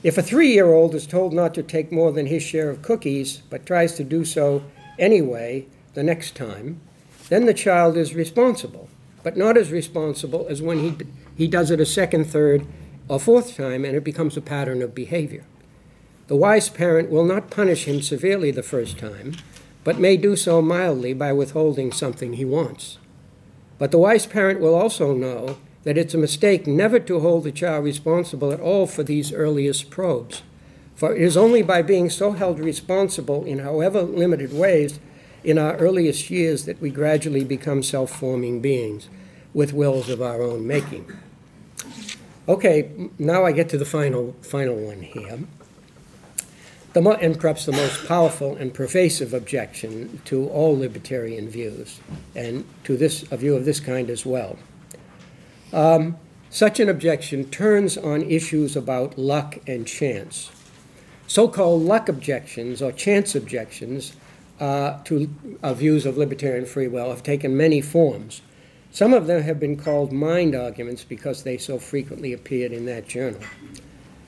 If 0.03 0.17
a 0.17 0.23
three 0.23 0.51
year 0.51 0.73
old 0.73 0.95
is 0.95 1.05
told 1.05 1.31
not 1.31 1.53
to 1.53 1.63
take 1.63 1.91
more 1.91 2.11
than 2.11 2.25
his 2.25 2.41
share 2.41 2.69
of 2.69 2.81
cookies, 2.81 3.43
but 3.49 3.65
tries 3.65 3.93
to 3.95 4.03
do 4.03 4.25
so 4.25 4.63
anyway 4.97 5.67
the 5.93 6.01
next 6.01 6.35
time, 6.35 6.81
then 7.29 7.45
the 7.45 7.53
child 7.53 7.97
is 7.97 8.15
responsible, 8.15 8.89
but 9.21 9.37
not 9.37 9.57
as 9.57 9.71
responsible 9.71 10.47
as 10.49 10.61
when 10.61 10.79
he, 10.79 10.97
he 11.35 11.47
does 11.47 11.69
it 11.69 11.79
a 11.79 11.85
second, 11.85 12.25
third, 12.25 12.65
a 13.09 13.19
fourth 13.19 13.55
time, 13.55 13.85
and 13.85 13.95
it 13.95 14.03
becomes 14.03 14.35
a 14.35 14.41
pattern 14.41 14.81
of 14.81 14.95
behavior. 14.95 15.43
The 16.27 16.35
wise 16.35 16.69
parent 16.69 17.11
will 17.11 17.25
not 17.25 17.51
punish 17.51 17.85
him 17.85 18.01
severely 18.01 18.49
the 18.49 18.63
first 18.63 18.97
time, 18.97 19.35
but 19.83 19.99
may 19.99 20.17
do 20.17 20.35
so 20.35 20.61
mildly 20.61 21.13
by 21.13 21.31
withholding 21.31 21.91
something 21.91 22.33
he 22.33 22.45
wants. 22.45 22.97
But 23.77 23.91
the 23.91 23.99
wise 23.99 24.25
parent 24.25 24.59
will 24.59 24.75
also 24.75 25.13
know 25.13 25.57
that 25.83 25.97
it's 25.97 26.13
a 26.13 26.17
mistake 26.17 26.67
never 26.67 26.99
to 26.99 27.19
hold 27.19 27.43
the 27.43 27.51
child 27.51 27.83
responsible 27.83 28.51
at 28.51 28.59
all 28.59 28.85
for 28.85 29.03
these 29.03 29.33
earliest 29.33 29.89
probes. 29.89 30.43
For 30.95 31.15
it 31.15 31.21
is 31.21 31.35
only 31.35 31.63
by 31.63 31.81
being 31.81 32.09
so 32.09 32.33
held 32.33 32.59
responsible 32.59 33.43
in 33.45 33.59
however 33.59 34.03
limited 34.03 34.53
ways 34.53 34.99
in 35.43 35.57
our 35.57 35.75
earliest 35.77 36.29
years 36.29 36.65
that 36.65 36.79
we 36.79 36.91
gradually 36.91 37.43
become 37.43 37.81
self 37.81 38.11
forming 38.11 38.61
beings 38.61 39.09
with 39.53 39.73
wills 39.73 40.09
of 40.09 40.21
our 40.21 40.41
own 40.41 40.67
making. 40.67 41.11
Okay, 42.47 42.91
now 43.17 43.45
I 43.45 43.51
get 43.51 43.69
to 43.69 43.77
the 43.77 43.85
final, 43.85 44.35
final 44.41 44.75
one 44.75 45.01
here. 45.01 45.39
The 46.93 47.01
mo- 47.01 47.13
and 47.13 47.39
perhaps 47.39 47.65
the 47.65 47.71
most 47.71 48.05
powerful 48.07 48.55
and 48.55 48.73
pervasive 48.73 49.33
objection 49.33 50.21
to 50.25 50.49
all 50.49 50.77
libertarian 50.77 51.49
views, 51.49 51.99
and 52.35 52.65
to 52.83 52.97
this 52.97 53.23
a 53.31 53.37
view 53.37 53.55
of 53.55 53.65
this 53.65 53.79
kind 53.79 54.09
as 54.09 54.25
well. 54.25 54.57
Um, 55.73 56.17
such 56.49 56.79
an 56.79 56.89
objection 56.89 57.49
turns 57.49 57.97
on 57.97 58.23
issues 58.23 58.75
about 58.75 59.17
luck 59.17 59.57
and 59.65 59.87
chance. 59.87 60.51
So 61.27 61.47
called 61.47 61.83
luck 61.83 62.09
objections 62.09 62.81
or 62.81 62.91
chance 62.91 63.35
objections 63.35 64.13
uh, 64.59 64.99
to 65.05 65.33
uh, 65.63 65.73
views 65.73 66.05
of 66.05 66.17
libertarian 66.17 66.65
free 66.65 66.87
will 66.87 67.09
have 67.09 67.23
taken 67.23 67.55
many 67.55 67.79
forms. 67.79 68.41
Some 68.91 69.13
of 69.13 69.27
them 69.27 69.41
have 69.43 69.59
been 69.59 69.77
called 69.77 70.11
mind 70.11 70.53
arguments 70.53 71.05
because 71.05 71.43
they 71.43 71.57
so 71.57 71.79
frequently 71.79 72.33
appeared 72.33 72.73
in 72.73 72.85
that 72.87 73.07
journal. 73.07 73.39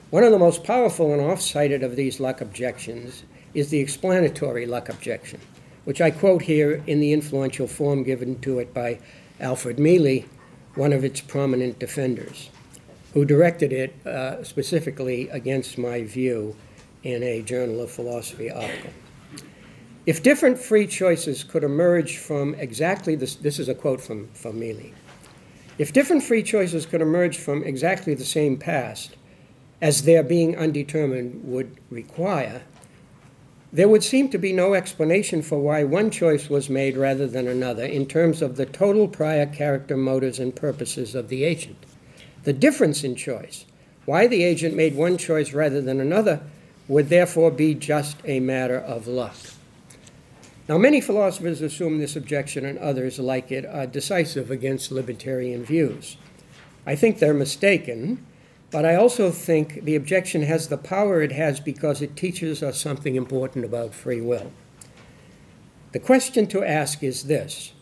One 0.08 0.24
of 0.24 0.32
the 0.32 0.38
most 0.38 0.64
powerful 0.64 1.12
and 1.12 1.20
oft 1.20 1.42
cited 1.42 1.82
of 1.82 1.96
these 1.96 2.20
luck 2.20 2.40
objections 2.40 3.24
is 3.52 3.68
the 3.68 3.80
explanatory 3.80 4.64
luck 4.64 4.88
objection, 4.88 5.40
which 5.84 6.00
I 6.00 6.10
quote 6.10 6.42
here 6.42 6.82
in 6.86 7.00
the 7.00 7.12
influential 7.12 7.66
form 7.66 8.02
given 8.02 8.40
to 8.40 8.58
it 8.58 8.72
by 8.72 8.98
Alfred 9.40 9.78
Mele, 9.78 10.24
one 10.74 10.92
of 10.92 11.04
its 11.04 11.20
prominent 11.20 11.78
defenders, 11.78 12.50
who 13.12 13.24
directed 13.24 13.72
it 13.72 14.06
uh, 14.06 14.42
specifically 14.42 15.28
against 15.28 15.78
my 15.78 16.02
view 16.02 16.56
in 17.02 17.22
a 17.22 17.42
Journal 17.42 17.80
of 17.80 17.90
Philosophy 17.90 18.50
article. 18.50 18.90
If 20.06 20.22
different 20.22 20.58
free 20.58 20.86
choices 20.86 21.44
could 21.44 21.64
emerge 21.64 22.18
from 22.18 22.54
exactly 22.54 23.14
this, 23.14 23.36
this 23.36 23.58
is 23.58 23.68
a 23.68 23.74
quote 23.74 24.00
from, 24.00 24.28
from 24.34 24.58
Mele. 24.58 24.90
If 25.78 25.92
different 25.92 26.22
free 26.22 26.42
choices 26.42 26.86
could 26.86 27.00
emerge 27.00 27.38
from 27.38 27.62
exactly 27.64 28.14
the 28.14 28.24
same 28.24 28.58
past, 28.58 29.16
as 29.80 30.02
their 30.02 30.22
being 30.22 30.56
undetermined 30.56 31.42
would 31.44 31.76
require, 31.90 32.62
there 33.74 33.88
would 33.88 34.04
seem 34.04 34.28
to 34.28 34.38
be 34.38 34.52
no 34.52 34.72
explanation 34.74 35.42
for 35.42 35.58
why 35.58 35.82
one 35.82 36.08
choice 36.08 36.48
was 36.48 36.70
made 36.70 36.96
rather 36.96 37.26
than 37.26 37.48
another 37.48 37.84
in 37.84 38.06
terms 38.06 38.40
of 38.40 38.54
the 38.54 38.66
total 38.66 39.08
prior 39.08 39.46
character, 39.46 39.96
motives, 39.96 40.38
and 40.38 40.54
purposes 40.54 41.16
of 41.16 41.28
the 41.28 41.42
agent. 41.42 41.76
The 42.44 42.52
difference 42.52 43.02
in 43.02 43.16
choice, 43.16 43.64
why 44.04 44.28
the 44.28 44.44
agent 44.44 44.76
made 44.76 44.94
one 44.94 45.18
choice 45.18 45.52
rather 45.52 45.80
than 45.80 46.00
another, 46.00 46.40
would 46.86 47.08
therefore 47.08 47.50
be 47.50 47.74
just 47.74 48.16
a 48.24 48.38
matter 48.38 48.78
of 48.78 49.08
luck. 49.08 49.34
Now, 50.68 50.78
many 50.78 51.00
philosophers 51.00 51.60
assume 51.60 51.98
this 51.98 52.14
objection 52.14 52.64
and 52.64 52.78
others 52.78 53.18
like 53.18 53.50
it 53.50 53.66
are 53.66 53.88
decisive 53.88 54.52
against 54.52 54.92
libertarian 54.92 55.64
views. 55.64 56.16
I 56.86 56.94
think 56.94 57.18
they're 57.18 57.34
mistaken, 57.34 58.24
but 58.74 58.84
I 58.84 58.96
also 58.96 59.30
think 59.30 59.84
the 59.84 59.94
objection 59.94 60.42
has 60.42 60.66
the 60.66 60.76
power 60.76 61.22
it 61.22 61.30
has 61.30 61.60
because 61.60 62.02
it 62.02 62.16
teaches 62.16 62.60
us 62.60 62.76
something 62.76 63.14
important 63.14 63.64
about 63.64 63.94
free 63.94 64.20
will. 64.20 64.50
The 65.92 66.00
question 66.00 66.48
to 66.48 66.64
ask 66.64 67.00
is 67.04 67.28
this 67.28 67.72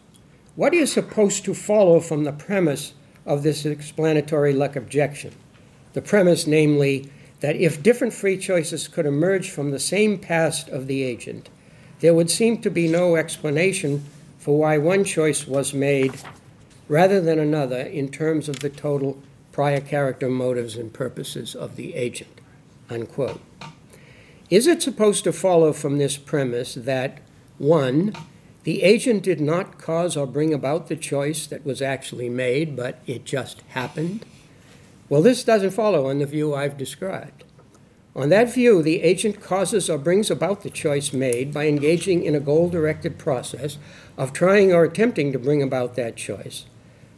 What 0.55 0.75
is 0.75 0.93
supposed 0.93 1.47
to 1.47 1.55
follow 1.55 1.99
from 1.99 2.25
the 2.25 2.33
premise 2.33 2.93
of 3.25 3.43
this 3.43 3.65
explanatory 3.65 4.53
luck 4.53 4.77
objection? 4.77 5.33
The 5.95 6.03
premise, 6.03 6.47
namely, 6.47 7.11
that 7.41 7.57
if 7.57 7.83
different 7.83 8.13
free 8.13 8.37
choices 8.37 8.87
could 8.87 9.07
emerge 9.07 9.49
from 9.49 9.71
the 9.71 9.81
same 9.81 10.19
past 10.19 10.69
of 10.69 10.89
the 10.89 11.03
agent, 11.05 11.49
there 12.01 12.13
would 12.13 12.31
seem 12.31 12.61
to 12.61 12.71
be 12.71 12.87
no 12.87 13.17
explanation 13.17 14.05
for 14.39 14.59
why 14.59 14.77
one 14.77 15.05
choice 15.05 15.47
was 15.47 15.73
made 15.73 16.13
rather 16.87 17.19
than 17.19 17.39
another 17.39 17.81
in 17.81 18.11
terms 18.11 18.47
of 18.47 18.59
the 18.59 18.69
total 18.69 19.17
prior 19.53 19.81
character, 19.81 20.29
motives, 20.29 20.77
and 20.77 20.93
purposes 20.93 21.55
of 21.55 21.77
the 21.77 21.95
agent. 21.95 22.41
Unquote. 22.91 23.41
Is 24.51 24.67
it 24.67 24.83
supposed 24.83 25.25
to 25.25 25.33
follow 25.33 25.73
from 25.73 25.99
this 25.99 26.17
premise 26.17 26.75
that, 26.75 27.21
one, 27.59 28.15
the 28.65 28.83
agent 28.83 29.23
did 29.23 29.41
not 29.41 29.79
cause 29.79 30.17
or 30.17 30.27
bring 30.27 30.53
about 30.53 30.89
the 30.89 30.97
choice 30.97 31.47
that 31.47 31.65
was 31.65 31.81
actually 31.81 32.29
made, 32.29 32.77
but 32.77 33.01
it 33.07 33.25
just 33.25 33.63
happened? 33.69 34.25
Well, 35.09 35.23
this 35.23 35.45
doesn't 35.45 35.71
follow 35.71 36.09
on 36.09 36.19
the 36.19 36.27
view 36.27 36.55
I've 36.55 36.77
described. 36.77 37.45
On 38.15 38.29
that 38.29 38.53
view, 38.53 38.83
the 38.83 39.03
agent 39.03 39.41
causes 39.41 39.89
or 39.89 39.97
brings 39.97 40.31
about 40.31 40.63
the 40.63 40.71
choice 40.71 41.13
made 41.15 41.53
by 41.53 41.67
engaging 41.67 42.23
in 42.25 42.35
a 42.35 42.41
goal 42.41 42.69
directed 42.69 43.19
process 43.19 43.79
of 44.19 44.33
trying 44.33 44.73
or 44.73 44.85
attempting 44.85 45.33
to 45.33 45.39
bring 45.39 45.63
about 45.63 45.97
that 45.97 46.17
choice 46.17 46.67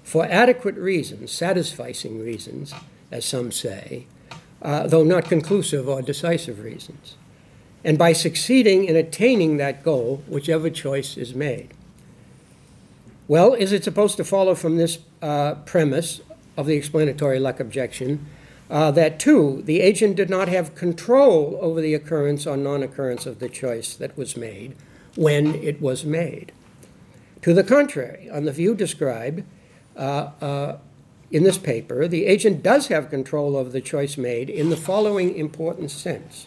for 0.05 0.27
adequate 0.27 0.77
reasons, 0.77 1.33
satisficing 1.33 2.23
reasons, 2.23 2.73
as 3.11 3.25
some 3.25 3.51
say, 3.51 4.07
uh, 4.63 4.87
though 4.87 5.03
not 5.03 5.25
conclusive 5.25 5.89
or 5.89 6.03
decisive 6.03 6.61
reasons, 6.63 7.17
and 7.83 7.99
by 7.99 8.13
succeeding 8.13 8.85
in 8.85 8.95
attaining 8.95 9.57
that 9.57 9.83
goal, 9.83 10.23
whichever 10.29 10.71
choice 10.71 11.17
is 11.17 11.35
made. 11.35 11.75
Well, 13.27 13.55
is 13.55 13.73
it 13.73 13.83
supposed 13.83 14.19
to 14.19 14.25
follow 14.25 14.55
from 14.55 14.77
this 14.77 14.99
uh, 15.23 15.55
premise 15.67 16.21
of 16.57 16.67
the 16.67 16.77
explanatory 16.77 17.39
luck 17.39 17.59
objection 17.59 18.27
uh, 18.71 18.91
that, 18.93 19.19
two, 19.19 19.63
the 19.65 19.81
agent 19.81 20.17
did 20.17 20.29
not 20.29 20.49
have 20.49 20.75
control 20.75 21.59
over 21.61 21.81
the 21.81 21.95
occurrence 21.95 22.47
or 22.47 22.57
non 22.57 22.83
occurrence 22.83 23.25
of 23.25 23.39
the 23.39 23.49
choice 23.49 23.95
that 23.95 24.17
was 24.17 24.37
made 24.37 24.77
when 25.17 25.55
it 25.55 25.81
was 25.81 26.05
made? 26.05 26.53
To 27.43 27.55
the 27.55 27.65
contrary, 27.65 28.29
on 28.31 28.45
the 28.45 28.53
view 28.53 28.75
described, 28.75 29.45
in 29.97 31.43
this 31.43 31.59
paper, 31.59 32.07
the 32.07 32.27
agent 32.27 32.63
does 32.63 32.89
have 32.89 33.11
control 33.11 33.57
over 33.57 33.71
the 33.71 33.81
choice 33.81 34.17
made 34.17 34.49
in 34.49 34.71
the 34.71 34.77
following 34.77 35.37
important 35.37 35.91
sense. 35.91 36.47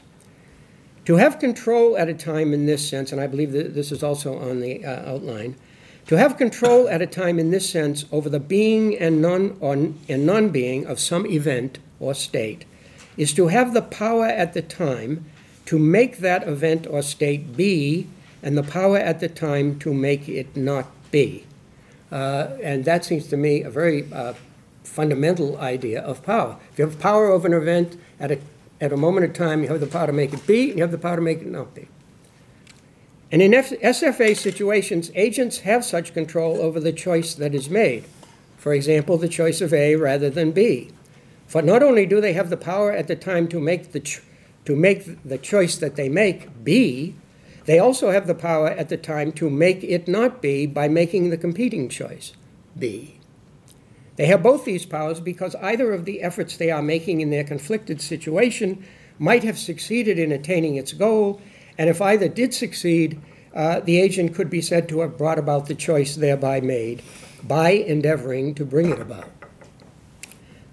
To 1.05 1.15
have 1.15 1.39
control 1.39 1.97
at 1.97 2.09
a 2.09 2.13
time 2.13 2.53
in 2.53 2.65
this 2.65 2.87
sense, 2.87 3.13
and 3.13 3.21
I 3.21 3.27
believe 3.27 3.53
that 3.53 3.73
this 3.73 3.91
is 3.91 4.03
also 4.03 4.37
on 4.37 4.59
the 4.59 4.83
uh, 4.83 5.13
outline, 5.13 5.55
to 6.07 6.17
have 6.17 6.37
control 6.37 6.87
at 6.89 7.01
a 7.01 7.07
time 7.07 7.39
in 7.39 7.51
this 7.51 7.69
sense 7.69 8.05
over 8.11 8.29
the 8.29 8.39
being 8.39 8.97
and 8.97 9.21
non-being 9.21 10.85
of 10.85 10.99
some 10.99 11.25
event 11.25 11.79
or 11.99 12.13
state 12.13 12.65
is 13.15 13.33
to 13.33 13.47
have 13.47 13.73
the 13.73 13.81
power 13.81 14.25
at 14.25 14.53
the 14.53 14.61
time 14.61 15.25
to 15.65 15.79
make 15.79 16.19
that 16.19 16.47
event 16.47 16.85
or 16.87 17.01
state 17.01 17.57
be, 17.57 18.07
and 18.43 18.57
the 18.57 18.63
power 18.63 18.97
at 18.97 19.19
the 19.19 19.27
time 19.27 19.79
to 19.79 19.93
make 19.93 20.29
it 20.29 20.55
not 20.55 20.85
be. 21.11 21.46
Uh, 22.11 22.57
and 22.63 22.85
that 22.85 23.03
seems 23.03 23.27
to 23.27 23.37
me 23.37 23.63
a 23.63 23.69
very 23.69 24.11
uh, 24.13 24.33
fundamental 24.83 25.57
idea 25.57 26.01
of 26.01 26.23
power. 26.23 26.57
If 26.71 26.79
you 26.79 26.85
have 26.85 26.99
power 26.99 27.27
over 27.27 27.47
an 27.47 27.53
event 27.53 27.99
at 28.19 28.31
a, 28.31 28.39
at 28.79 28.93
a 28.93 28.97
moment 28.97 29.25
of 29.25 29.33
time, 29.33 29.61
you 29.61 29.69
have 29.69 29.79
the 29.79 29.87
power 29.87 30.07
to 30.07 30.13
make 30.13 30.33
it 30.33 30.47
be, 30.47 30.69
and 30.69 30.77
you 30.77 30.83
have 30.83 30.91
the 30.91 30.97
power 30.97 31.17
to 31.17 31.21
make 31.21 31.41
it 31.41 31.47
not 31.47 31.75
be. 31.75 31.87
And 33.31 33.41
in 33.41 33.53
F- 33.53 33.71
SFA 33.71 34.35
situations, 34.37 35.11
agents 35.13 35.59
have 35.59 35.83
such 35.83 36.13
control 36.13 36.61
over 36.61 36.79
the 36.79 36.93
choice 36.93 37.33
that 37.35 37.53
is 37.53 37.69
made. 37.69 38.05
For 38.57 38.73
example, 38.73 39.17
the 39.17 39.27
choice 39.27 39.59
of 39.61 39.73
A 39.73 39.95
rather 39.95 40.29
than 40.29 40.51
B. 40.51 40.91
For 41.45 41.61
not 41.61 41.83
only 41.83 42.05
do 42.05 42.21
they 42.21 42.33
have 42.33 42.49
the 42.49 42.57
power 42.57 42.91
at 42.91 43.07
the 43.07 43.15
time 43.15 43.47
to 43.49 43.59
make 43.59 43.91
the, 43.91 43.99
ch- 43.99 44.21
to 44.65 44.75
make 44.75 45.23
the 45.23 45.37
choice 45.37 45.77
that 45.77 45.95
they 45.95 46.09
make 46.09 46.63
B, 46.63 47.15
they 47.67 47.79
also 47.79 48.11
have 48.11 48.27
the 48.27 48.33
power 48.33 48.69
at 48.69 48.87
the 48.87 48.95
time 48.95 49.33
to 49.33 49.49
make 49.49 49.83
it 49.83 50.07
not 50.07 50.41
be 50.41 50.65
by 50.65 50.87
making 50.87 51.29
the 51.29 51.37
competing 51.37 51.89
choice 51.89 52.31
be. 52.79 53.19
They 54.15 54.25
have 54.27 54.41
both 54.41 54.63
these 54.63 54.85
powers 54.85 55.19
because 55.19 55.53
either 55.55 55.93
of 55.93 56.05
the 56.05 56.21
efforts 56.21 56.55
they 56.55 56.71
are 56.71 56.81
making 56.81 57.19
in 57.19 57.29
their 57.29 57.43
conflicted 57.43 58.01
situation 58.01 58.85
might 59.19 59.43
have 59.43 59.59
succeeded 59.59 60.17
in 60.17 60.31
attaining 60.31 60.75
its 60.75 60.93
goal, 60.93 61.41
and 61.77 61.89
if 61.89 62.01
either 62.01 62.29
did 62.29 62.53
succeed, 62.53 63.21
uh, 63.53 63.81
the 63.81 63.99
agent 63.99 64.33
could 64.33 64.49
be 64.49 64.61
said 64.61 64.87
to 64.87 65.01
have 65.01 65.17
brought 65.17 65.37
about 65.37 65.65
the 65.65 65.75
choice 65.75 66.15
thereby 66.15 66.61
made 66.61 67.03
by 67.43 67.71
endeavoring 67.71 68.55
to 68.55 68.63
bring 68.63 68.89
it 68.89 69.01
about. 69.01 69.29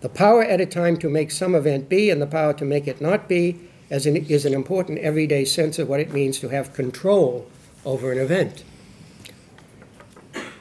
The 0.00 0.08
power 0.08 0.44
at 0.44 0.60
a 0.60 0.66
time 0.66 0.96
to 0.98 1.08
make 1.08 1.32
some 1.32 1.56
event 1.56 1.88
be 1.88 2.08
and 2.10 2.22
the 2.22 2.26
power 2.26 2.52
to 2.52 2.64
make 2.64 2.86
it 2.86 3.00
not 3.00 3.28
be 3.28 3.58
as 3.94 4.06
an, 4.06 4.16
is 4.16 4.44
an 4.44 4.52
important 4.52 4.98
everyday 4.98 5.44
sense 5.44 5.78
of 5.78 5.88
what 5.88 6.00
it 6.00 6.12
means 6.12 6.40
to 6.40 6.48
have 6.48 6.74
control 6.74 7.46
over 7.84 8.10
an 8.10 8.18
event. 8.18 8.64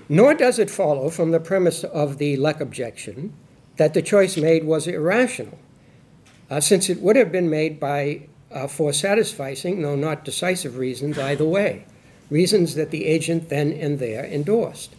Nor 0.07 0.35
does 0.35 0.59
it 0.59 0.69
follow 0.69 1.09
from 1.09 1.31
the 1.31 1.39
premise 1.39 1.83
of 1.83 2.19
the 2.19 2.37
luck 2.37 2.61
objection 2.61 3.33
that 3.77 3.95
the 3.95 4.03
choice 4.03 4.37
made 4.37 4.65
was 4.65 4.85
irrational, 4.85 5.57
uh, 6.51 6.59
since 6.59 6.91
it 6.91 7.01
would 7.01 7.15
have 7.15 7.31
been 7.31 7.49
made 7.49 7.79
by 7.79 8.27
uh, 8.51 8.67
for 8.67 8.91
satisficing, 8.91 9.81
though 9.81 9.95
not 9.95 10.23
decisive 10.23 10.77
reasons 10.77 11.17
either 11.17 11.45
way, 11.45 11.87
reasons 12.29 12.75
that 12.75 12.91
the 12.91 13.05
agent 13.05 13.49
then 13.49 13.71
and 13.71 13.97
there 13.97 14.25
endorsed. 14.25 14.93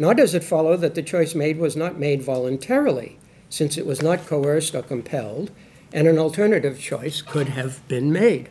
Nor 0.00 0.14
does 0.14 0.34
it 0.34 0.42
follow 0.42 0.76
that 0.78 0.96
the 0.96 1.02
choice 1.02 1.36
made 1.36 1.58
was 1.58 1.76
not 1.76 1.96
made 1.96 2.22
voluntarily, 2.22 3.20
since 3.48 3.78
it 3.78 3.86
was 3.86 4.02
not 4.02 4.26
coerced 4.26 4.74
or 4.74 4.82
compelled, 4.82 5.52
and 5.92 6.08
an 6.08 6.18
alternative 6.18 6.80
choice 6.80 7.22
could 7.22 7.48
have 7.48 7.86
been 7.88 8.12
made. 8.12 8.48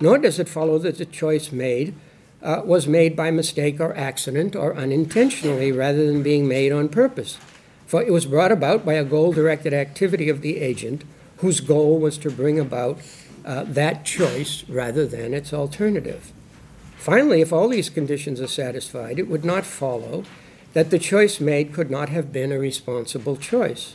Nor 0.00 0.18
does 0.18 0.38
it 0.38 0.48
follow 0.48 0.78
that 0.78 0.98
the 0.98 1.06
choice 1.06 1.50
made 1.50 1.94
uh, 2.42 2.62
was 2.64 2.86
made 2.86 3.16
by 3.16 3.30
mistake 3.30 3.80
or 3.80 3.96
accident 3.96 4.54
or 4.54 4.76
unintentionally 4.76 5.72
rather 5.72 6.06
than 6.06 6.22
being 6.22 6.46
made 6.46 6.70
on 6.70 6.88
purpose, 6.88 7.38
for 7.86 8.02
it 8.02 8.12
was 8.12 8.26
brought 8.26 8.52
about 8.52 8.84
by 8.84 8.94
a 8.94 9.04
goal 9.04 9.32
directed 9.32 9.72
activity 9.72 10.28
of 10.28 10.40
the 10.40 10.58
agent 10.58 11.02
whose 11.38 11.60
goal 11.60 11.98
was 11.98 12.18
to 12.18 12.30
bring 12.30 12.58
about 12.58 12.98
uh, 13.44 13.64
that 13.64 14.04
choice 14.04 14.64
rather 14.68 15.06
than 15.06 15.34
its 15.34 15.52
alternative. 15.52 16.32
Finally, 16.96 17.40
if 17.40 17.52
all 17.52 17.68
these 17.68 17.90
conditions 17.90 18.40
are 18.40 18.48
satisfied, 18.48 19.18
it 19.18 19.28
would 19.28 19.44
not 19.44 19.64
follow 19.64 20.24
that 20.74 20.90
the 20.90 20.98
choice 20.98 21.40
made 21.40 21.72
could 21.72 21.90
not 21.90 22.08
have 22.08 22.32
been 22.32 22.52
a 22.52 22.58
responsible 22.58 23.36
choice. 23.36 23.94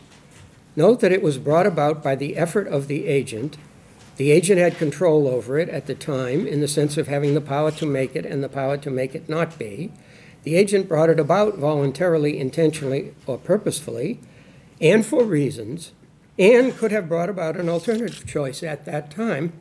Note 0.76 1.02
that 1.02 1.12
it 1.12 1.22
was 1.22 1.38
brought 1.38 1.68
about 1.68 2.02
by 2.02 2.16
the 2.16 2.36
effort 2.36 2.68
of 2.68 2.88
the 2.88 3.08
agent. 3.08 3.58
The 4.18 4.32
agent 4.32 4.60
had 4.60 4.78
control 4.78 5.28
over 5.28 5.60
it 5.60 5.70
at 5.70 5.86
the 5.86 5.96
time 5.96 6.48
in 6.48 6.62
the 6.62 6.68
sense 6.68 6.98
of 6.98 7.08
having 7.08 7.36
the 7.36 7.42
power 7.42 7.72
to 7.72 7.86
make 7.86 8.16
it 8.16 8.26
and 8.26 8.44
the 8.44 8.50
power 8.50 8.78
to 8.78 8.90
make 8.90 9.14
it 9.14 9.30
not 9.30 9.60
be. 9.60 9.92
The 10.44 10.56
agent 10.56 10.90
brought 10.90 11.10
it 11.10 11.20
about 11.20 11.58
voluntarily, 11.58 12.40
intentionally, 12.40 13.14
or 13.28 13.38
purposefully, 13.38 14.20
and 14.82 15.06
for 15.06 15.24
reasons, 15.24 15.94
and 16.38 16.76
could 16.76 16.92
have 16.92 17.08
brought 17.08 17.30
about 17.30 17.56
an 17.56 17.70
alternative 17.70 18.26
choice 18.26 18.64
at 18.64 18.86
that 18.86 19.12
time, 19.12 19.54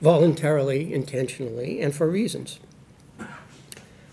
voluntarily, 0.00 0.94
intentionally, 0.94 1.80
and 1.80 1.94
for 1.94 2.08
reasons. 2.08 2.60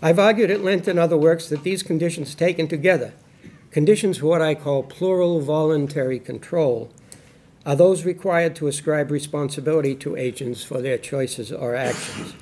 I've 0.01 0.19
argued 0.19 0.51
at 0.51 0.63
length 0.63 0.88
in 0.88 0.99
other 0.99 1.17
works 1.17 1.47
that 1.49 1.63
these 1.63 1.83
conditions 1.83 2.36
taken 2.36 2.67
together 2.67 3.13
Conditions 3.76 4.19
for 4.19 4.28
what 4.28 4.41
I 4.41 4.55
call 4.55 4.84
plural 4.84 5.41
voluntary 5.41 6.17
control 6.17 6.89
are 7.65 7.76
those 7.76 8.05
required 8.05 8.55
to 8.55 8.67
ascribe 8.67 9.11
responsibility 9.11 9.93
to 9.95 10.15
agents 10.15 10.63
for 10.63 10.82
their 10.82 10.97
choices 10.97 11.51
or 11.51 11.76
actions. 11.76 12.36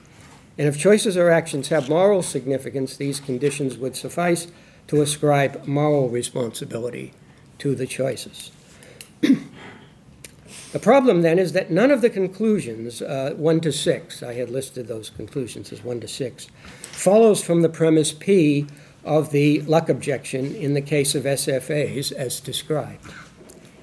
And 0.60 0.68
if 0.68 0.78
choices 0.78 1.18
or 1.18 1.32
actions 1.32 1.70
have 1.70 1.90
moral 1.90 2.22
significance, 2.22 2.96
these 2.96 3.20
conditions 3.20 3.80
would 3.80 3.96
suffice 3.96 4.46
to 4.90 5.02
ascribe 5.02 5.66
moral 5.66 6.08
responsibility 6.08 7.14
to 7.58 7.74
the 7.74 7.88
choices. 7.88 8.52
the 9.22 10.80
problem 10.80 11.24
then 11.24 11.40
is 11.40 11.54
that 11.54 11.72
none 11.72 11.90
of 11.90 12.02
the 12.02 12.12
conclusions, 12.12 13.02
uh, 13.02 13.34
1 13.38 13.60
to 13.62 13.72
6, 13.72 14.22
I 14.22 14.36
had 14.36 14.52
listed 14.52 14.88
those 14.88 15.10
conclusions 15.10 15.74
as 15.74 15.84
1 15.84 16.00
to 16.02 16.08
6, 16.08 16.48
follows 16.92 17.44
from 17.44 17.64
the 17.64 17.70
premise 17.70 18.12
P 18.12 18.68
of 19.04 19.32
the 19.32 19.62
luck 19.62 19.90
objection 19.90 20.56
in 20.56 20.74
the 20.74 20.82
case 20.82 21.16
of 21.16 21.24
SFAs 21.24 22.12
as 22.12 22.40
described. 22.40 23.12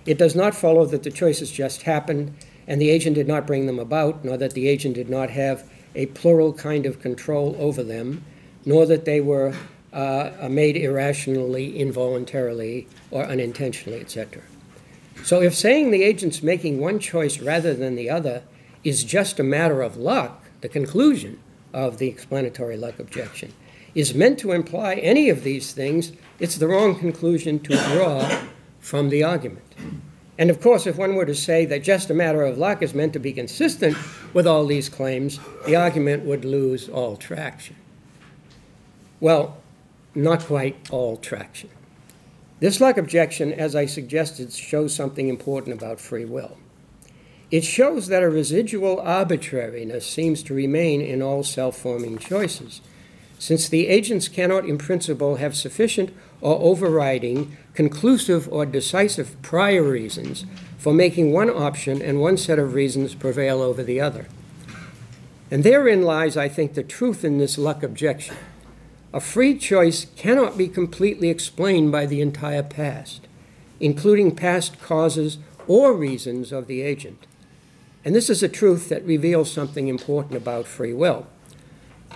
It 0.06 0.18
does 0.18 0.34
not 0.34 0.54
follow 0.54 0.86
that 0.86 1.02
the 1.02 1.10
choices 1.10 1.50
just 1.50 1.82
happened 1.82 2.34
and 2.66 2.80
the 2.80 2.90
agent 2.90 3.16
did 3.16 3.28
not 3.28 3.46
bring 3.46 3.66
them 3.66 3.78
about, 3.78 4.24
nor 4.24 4.36
that 4.36 4.54
the 4.54 4.68
agent 4.68 4.94
did 4.94 5.10
not 5.10 5.30
have 5.30 5.68
a 5.94 6.06
plural 6.06 6.52
kind 6.52 6.86
of 6.86 7.00
control 7.00 7.56
over 7.58 7.82
them, 7.82 8.24
nor 8.64 8.86
that 8.86 9.04
they 9.04 9.20
were 9.20 9.54
uh, 9.92 10.48
made 10.48 10.76
irrationally, 10.76 11.78
involuntarily, 11.78 12.86
or 13.10 13.24
unintentionally, 13.24 14.00
etc. 14.00 14.42
So 15.24 15.42
if 15.42 15.54
saying 15.54 15.90
the 15.90 16.02
agent's 16.02 16.42
making 16.42 16.80
one 16.80 16.98
choice 16.98 17.40
rather 17.40 17.74
than 17.74 17.96
the 17.96 18.08
other 18.08 18.42
is 18.84 19.04
just 19.04 19.38
a 19.38 19.42
matter 19.42 19.82
of 19.82 19.96
luck, 19.96 20.44
the 20.60 20.68
conclusion 20.68 21.40
of 21.72 21.98
the 21.98 22.08
explanatory 22.08 22.76
luck 22.76 22.98
objection, 22.98 23.52
is 23.94 24.14
meant 24.14 24.38
to 24.38 24.52
imply 24.52 24.94
any 24.94 25.28
of 25.28 25.42
these 25.42 25.72
things, 25.72 26.12
it's 26.38 26.56
the 26.56 26.68
wrong 26.68 26.98
conclusion 26.98 27.58
to 27.60 27.76
draw 27.92 28.42
from 28.80 29.08
the 29.08 29.22
argument. 29.22 29.74
And 30.38 30.48
of 30.48 30.60
course, 30.60 30.86
if 30.86 30.96
one 30.96 31.16
were 31.16 31.26
to 31.26 31.34
say 31.34 31.66
that 31.66 31.82
just 31.82 32.08
a 32.08 32.14
matter 32.14 32.42
of 32.42 32.56
luck 32.56 32.82
is 32.82 32.94
meant 32.94 33.12
to 33.12 33.18
be 33.18 33.32
consistent 33.32 33.96
with 34.32 34.46
all 34.46 34.64
these 34.64 34.88
claims, 34.88 35.38
the 35.66 35.76
argument 35.76 36.24
would 36.24 36.44
lose 36.44 36.88
all 36.88 37.16
traction. 37.16 37.76
Well, 39.20 39.58
not 40.14 40.40
quite 40.40 40.90
all 40.90 41.18
traction. 41.18 41.68
This 42.58 42.80
luck 42.80 42.96
objection, 42.96 43.52
as 43.52 43.76
I 43.76 43.86
suggested, 43.86 44.52
shows 44.52 44.94
something 44.94 45.28
important 45.28 45.76
about 45.76 46.00
free 46.00 46.24
will. 46.24 46.56
It 47.50 47.64
shows 47.64 48.06
that 48.06 48.22
a 48.22 48.30
residual 48.30 49.00
arbitrariness 49.00 50.06
seems 50.06 50.42
to 50.44 50.54
remain 50.54 51.00
in 51.00 51.20
all 51.20 51.42
self 51.42 51.76
forming 51.76 52.18
choices, 52.18 52.80
since 53.40 53.70
the 53.70 53.88
agents 53.88 54.28
cannot, 54.28 54.66
in 54.66 54.76
principle, 54.76 55.36
have 55.36 55.56
sufficient 55.56 56.14
or 56.42 56.60
overriding, 56.60 57.56
conclusive 57.72 58.46
or 58.52 58.66
decisive 58.66 59.34
prior 59.40 59.82
reasons 59.82 60.44
for 60.76 60.92
making 60.92 61.32
one 61.32 61.48
option 61.48 62.02
and 62.02 62.20
one 62.20 62.36
set 62.36 62.58
of 62.58 62.74
reasons 62.74 63.14
prevail 63.14 63.62
over 63.62 63.82
the 63.82 63.98
other. 63.98 64.26
And 65.50 65.64
therein 65.64 66.02
lies, 66.02 66.36
I 66.36 66.50
think, 66.50 66.74
the 66.74 66.82
truth 66.82 67.24
in 67.24 67.38
this 67.38 67.56
luck 67.56 67.82
objection. 67.82 68.36
A 69.14 69.20
free 69.20 69.56
choice 69.56 70.04
cannot 70.16 70.58
be 70.58 70.68
completely 70.68 71.30
explained 71.30 71.90
by 71.90 72.04
the 72.04 72.20
entire 72.20 72.62
past, 72.62 73.26
including 73.80 74.36
past 74.36 74.78
causes 74.82 75.38
or 75.66 75.94
reasons 75.94 76.52
of 76.52 76.66
the 76.66 76.82
agent. 76.82 77.26
And 78.04 78.14
this 78.14 78.28
is 78.28 78.42
a 78.42 78.50
truth 78.50 78.90
that 78.90 79.02
reveals 79.06 79.50
something 79.50 79.88
important 79.88 80.36
about 80.36 80.66
free 80.66 80.92
will. 80.92 81.26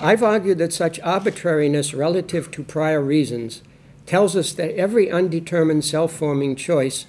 I've 0.01 0.22
argued 0.22 0.59
that 0.59 0.72
such 0.72 1.01
arbitrariness 1.01 1.95
relative 1.95 2.51
to 2.53 2.64
prior 2.64 3.01
reasons 3.01 3.62
tells 4.07 4.36
us 4.36 4.53
that 4.53 4.74
every 4.76 5.11
undetermined 5.11 5.84
self 5.84 6.12
forming 6.12 6.57
choice 6.57 7.07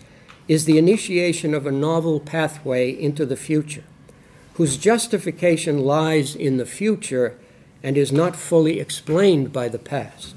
is 0.47 0.65
the 0.65 0.77
initiation 0.77 1.53
of 1.53 1.65
a 1.65 1.71
novel 1.71 2.19
pathway 2.19 2.91
into 2.91 3.25
the 3.25 3.36
future, 3.36 3.83
whose 4.53 4.77
justification 4.77 5.79
lies 5.79 6.36
in 6.36 6.57
the 6.57 6.65
future 6.65 7.36
and 7.81 7.97
is 7.97 8.11
not 8.11 8.36
fully 8.36 8.79
explained 8.79 9.51
by 9.51 9.67
the 9.67 9.79
past. 9.79 10.36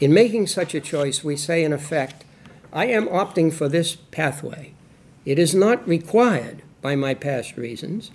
In 0.00 0.12
making 0.12 0.46
such 0.46 0.74
a 0.74 0.80
choice, 0.80 1.22
we 1.22 1.36
say, 1.36 1.62
in 1.62 1.72
effect, 1.72 2.24
I 2.72 2.86
am 2.86 3.06
opting 3.08 3.52
for 3.52 3.68
this 3.68 3.96
pathway. 3.96 4.72
It 5.24 5.38
is 5.38 5.54
not 5.54 5.86
required 5.86 6.62
by 6.82 6.96
my 6.96 7.14
past 7.14 7.56
reasons, 7.56 8.10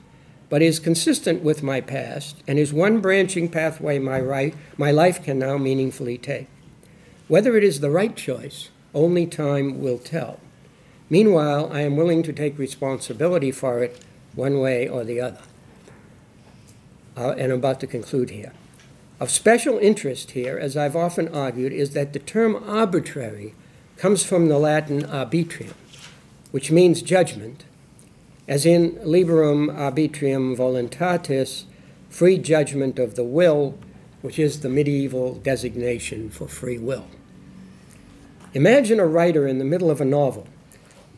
but 0.51 0.61
is 0.61 0.79
consistent 0.79 1.41
with 1.41 1.63
my 1.63 1.79
past 1.79 2.43
and 2.45 2.59
is 2.59 2.73
one 2.73 2.99
branching 2.99 3.47
pathway 3.47 3.97
my, 3.97 4.19
right, 4.19 4.53
my 4.77 4.91
life 4.91 5.23
can 5.23 5.39
now 5.39 5.57
meaningfully 5.57 6.17
take. 6.17 6.47
Whether 7.29 7.55
it 7.55 7.63
is 7.63 7.79
the 7.79 7.89
right 7.89 8.13
choice, 8.13 8.69
only 8.93 9.25
time 9.25 9.79
will 9.79 9.97
tell. 9.97 10.41
Meanwhile, 11.09 11.71
I 11.71 11.83
am 11.83 11.95
willing 11.95 12.21
to 12.23 12.33
take 12.33 12.59
responsibility 12.59 13.49
for 13.49 13.81
it 13.81 14.03
one 14.35 14.59
way 14.59 14.89
or 14.89 15.05
the 15.05 15.21
other. 15.21 15.39
Uh, 17.15 17.31
and 17.37 17.53
I'm 17.53 17.59
about 17.59 17.79
to 17.79 17.87
conclude 17.87 18.31
here. 18.31 18.51
Of 19.21 19.31
special 19.31 19.77
interest 19.77 20.31
here, 20.31 20.57
as 20.57 20.75
I've 20.75 20.97
often 20.97 21.29
argued, 21.29 21.71
is 21.71 21.91
that 21.91 22.11
the 22.11 22.19
term 22.19 22.61
arbitrary 22.67 23.55
comes 23.95 24.25
from 24.25 24.49
the 24.49 24.59
Latin 24.59 25.03
arbitrium, 25.03 25.75
which 26.51 26.71
means 26.71 27.01
judgment, 27.01 27.63
as 28.47 28.65
in 28.65 28.91
liberum 28.97 29.67
arbitrium 29.75 30.55
voluntatis, 30.55 31.65
free 32.09 32.37
judgment 32.37 32.99
of 32.99 33.15
the 33.15 33.23
will, 33.23 33.77
which 34.21 34.37
is 34.37 34.61
the 34.61 34.69
medieval 34.69 35.35
designation 35.35 36.29
for 36.29 36.47
free 36.47 36.77
will. 36.77 37.05
Imagine 38.53 38.99
a 38.99 39.07
writer 39.07 39.47
in 39.47 39.59
the 39.59 39.65
middle 39.65 39.89
of 39.89 40.01
a 40.01 40.05
novel. 40.05 40.47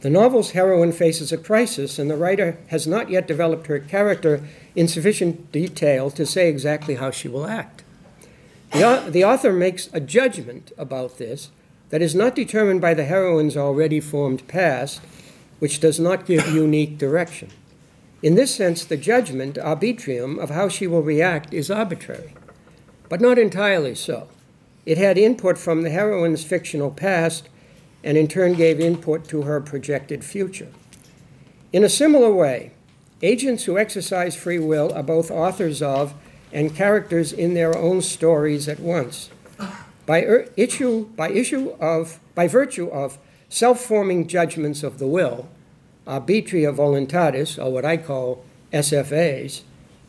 The 0.02 0.10
novel's 0.10 0.52
heroine 0.52 0.92
faces 0.92 1.32
a 1.32 1.38
crisis, 1.38 1.98
and 1.98 2.10
the 2.10 2.18
writer 2.18 2.58
has 2.68 2.86
not 2.86 3.10
yet 3.10 3.26
developed 3.26 3.68
her 3.68 3.80
character 3.80 4.46
in 4.76 4.88
sufficient 4.88 5.52
detail 5.52 6.12
to 6.12 6.26
say 6.26 6.50
exactly 6.50 6.96
how 6.96 7.10
she 7.10 7.28
will 7.28 7.48
act. 7.48 7.84
The, 8.74 9.06
the 9.10 9.24
author 9.24 9.54
makes 9.54 9.90
a 9.94 10.00
judgment 10.00 10.72
about 10.78 11.18
this 11.18 11.52
that 11.90 12.02
is 12.02 12.14
not 12.16 12.36
determined 12.36 12.82
by 12.82 12.94
the 12.94 13.06
heroine's 13.06 13.56
already 13.56 14.00
formed 14.00 14.48
past, 14.48 15.00
which 15.64 15.80
does 15.80 15.98
not 15.98 16.26
give 16.26 16.46
unique 16.54 16.98
direction. 16.98 17.48
In 18.22 18.36
this 18.36 18.54
sense, 18.54 18.84
the 18.84 18.98
judgment, 18.98 19.56
arbitrium, 19.56 20.38
of 20.38 20.50
how 20.50 20.68
she 20.68 20.88
will 20.88 21.02
react 21.02 21.54
is 21.54 21.72
arbitrary, 21.72 22.34
but 23.08 23.22
not 23.22 23.40
entirely 23.40 23.96
so. 23.96 24.28
It 24.86 24.98
had 24.98 25.18
input 25.18 25.58
from 25.58 25.84
the 25.84 25.90
heroine's 25.90 26.44
fictional 26.44 26.92
past 26.92 27.48
and 28.04 28.18
in 28.18 28.28
turn 28.28 28.56
gave 28.56 28.82
input 28.82 29.30
to 29.30 29.44
her 29.44 29.62
projected 29.62 30.26
future. 30.26 30.68
In 31.72 31.86
a 31.86 31.90
similar 31.90 32.34
way, 32.34 32.74
agents 33.22 33.64
who 33.64 33.78
exercise 33.78 34.36
free 34.36 34.60
will 34.60 34.92
are 34.94 35.02
both 35.02 35.32
authors 35.32 35.82
of 35.82 36.14
and 36.52 36.76
characters 36.76 37.32
in 37.32 37.54
their 37.54 37.74
own 37.78 38.02
stories 38.02 38.68
at 38.68 38.82
once. 38.82 39.30
By 40.06 40.24
er, 40.24 40.50
issue, 40.58 41.06
by 41.16 41.30
issue 41.30 41.70
of, 41.80 42.20
by 42.36 42.50
virtue 42.50 42.90
of 42.90 43.18
self-forming 43.48 44.28
judgments 44.28 44.84
of 44.84 44.98
the 44.98 45.08
will, 45.08 45.48
arbitria 46.06 46.74
voluntatis, 46.74 47.64
or 47.64 47.72
what 47.72 47.86
I 47.86 47.98
call 47.98 48.44
SFAs, 48.72 49.62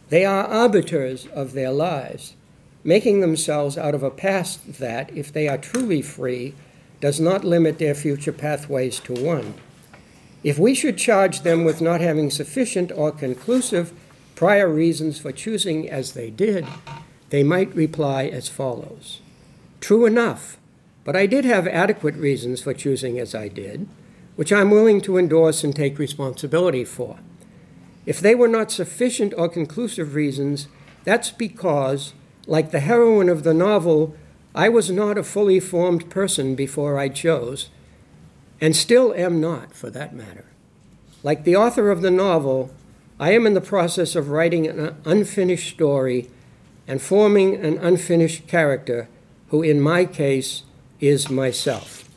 they 0.09 0.25
are 0.25 0.47
arbiters 0.47 1.27
of 1.29 1.53
their 1.53 1.71
lives. 1.71 2.35
Making 2.83 3.21
themselves 3.21 3.79
out 3.79 3.95
of 3.95 4.03
a 4.03 4.11
past 4.11 4.79
that, 4.79 5.15
if 5.17 5.33
they 5.33 5.49
are 5.49 5.57
truly 5.57 6.03
free, 6.03 6.55
does 7.01 7.19
not 7.19 7.45
limit 7.45 7.79
their 7.79 7.95
future 7.95 8.33
pathways 8.33 9.01
to 9.01 9.15
one. 9.15 9.55
If 10.43 10.59
we 10.59 10.75
should 10.75 10.99
charge 10.99 11.41
them 11.41 11.65
with 11.65 11.81
not 11.81 12.01
having 12.01 12.31
sufficient 12.31 12.93
or 12.93 13.11
conclusive 13.11 13.93
prior 14.35 14.69
reasons 14.69 15.19
for 15.19 15.33
choosing 15.33 15.89
as 15.89 16.13
they 16.13 16.31
did, 16.31 16.67
they 17.31 17.43
might 17.43 17.75
reply 17.75 18.27
as 18.27 18.49
follows. 18.49 19.21
True 19.81 20.05
enough, 20.05 20.59
but 21.05 21.17
I 21.17 21.27
did 21.27 21.45
have 21.45 21.67
adequate 21.67 22.15
reasons 22.15 22.63
for 22.63 22.75
choosing 22.75 23.19
as 23.19 23.35
I 23.35 23.49
did, 23.49 23.89
which 24.37 24.53
I'm 24.53 24.71
willing 24.71 25.01
to 25.03 25.19
endorse 25.19 25.65
and 25.65 25.75
take 25.75 25.99
responsibility 25.99 26.85
for. 26.85 27.19
If 28.07 28.21
they 28.21 28.35
were 28.35 28.49
not 28.49 28.71
sufficient 28.71 29.33
or 29.37 29.49
conclusive 29.49 30.15
reasons, 30.15 30.69
that's 31.05 31.31
because 31.31 32.13
like 32.47 32.71
the 32.71 32.81
heroine 32.81 33.29
of 33.29 33.43
the 33.43 33.55
novel, 33.55 34.15
I 34.55 34.69
was 34.69 34.91
not 34.91 35.19
a 35.19 35.25
fully 35.25 35.61
formed 35.61 36.11
person 36.11 36.55
before 36.55 36.99
I 36.99 37.09
chose, 37.09 37.71
and 38.61 38.77
still 38.77 39.15
am 39.15 39.41
not, 39.41 39.75
for 39.75 39.91
that 39.91 40.15
matter. 40.15 40.45
Like 41.23 41.45
the 41.45 41.57
author 41.57 41.91
of 41.91 42.03
the 42.03 42.11
novel, 42.11 42.71
I 43.19 43.33
am 43.33 43.47
in 43.47 43.55
the 43.55 43.61
process 43.61 44.15
of 44.15 44.31
writing 44.31 44.67
an 44.67 44.97
unfinished 45.05 45.75
story 45.75 46.31
and 46.87 47.01
forming 47.01 47.57
an 47.57 47.79
unfinished 47.79 48.47
character 48.47 49.09
who, 49.49 49.63
in 49.63 49.81
my 49.81 50.05
case, 50.05 50.65
is 51.01 51.31
myself. 51.31 52.09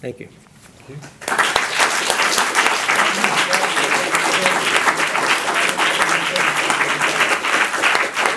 Thank 0.00 0.20
you. 0.20 0.28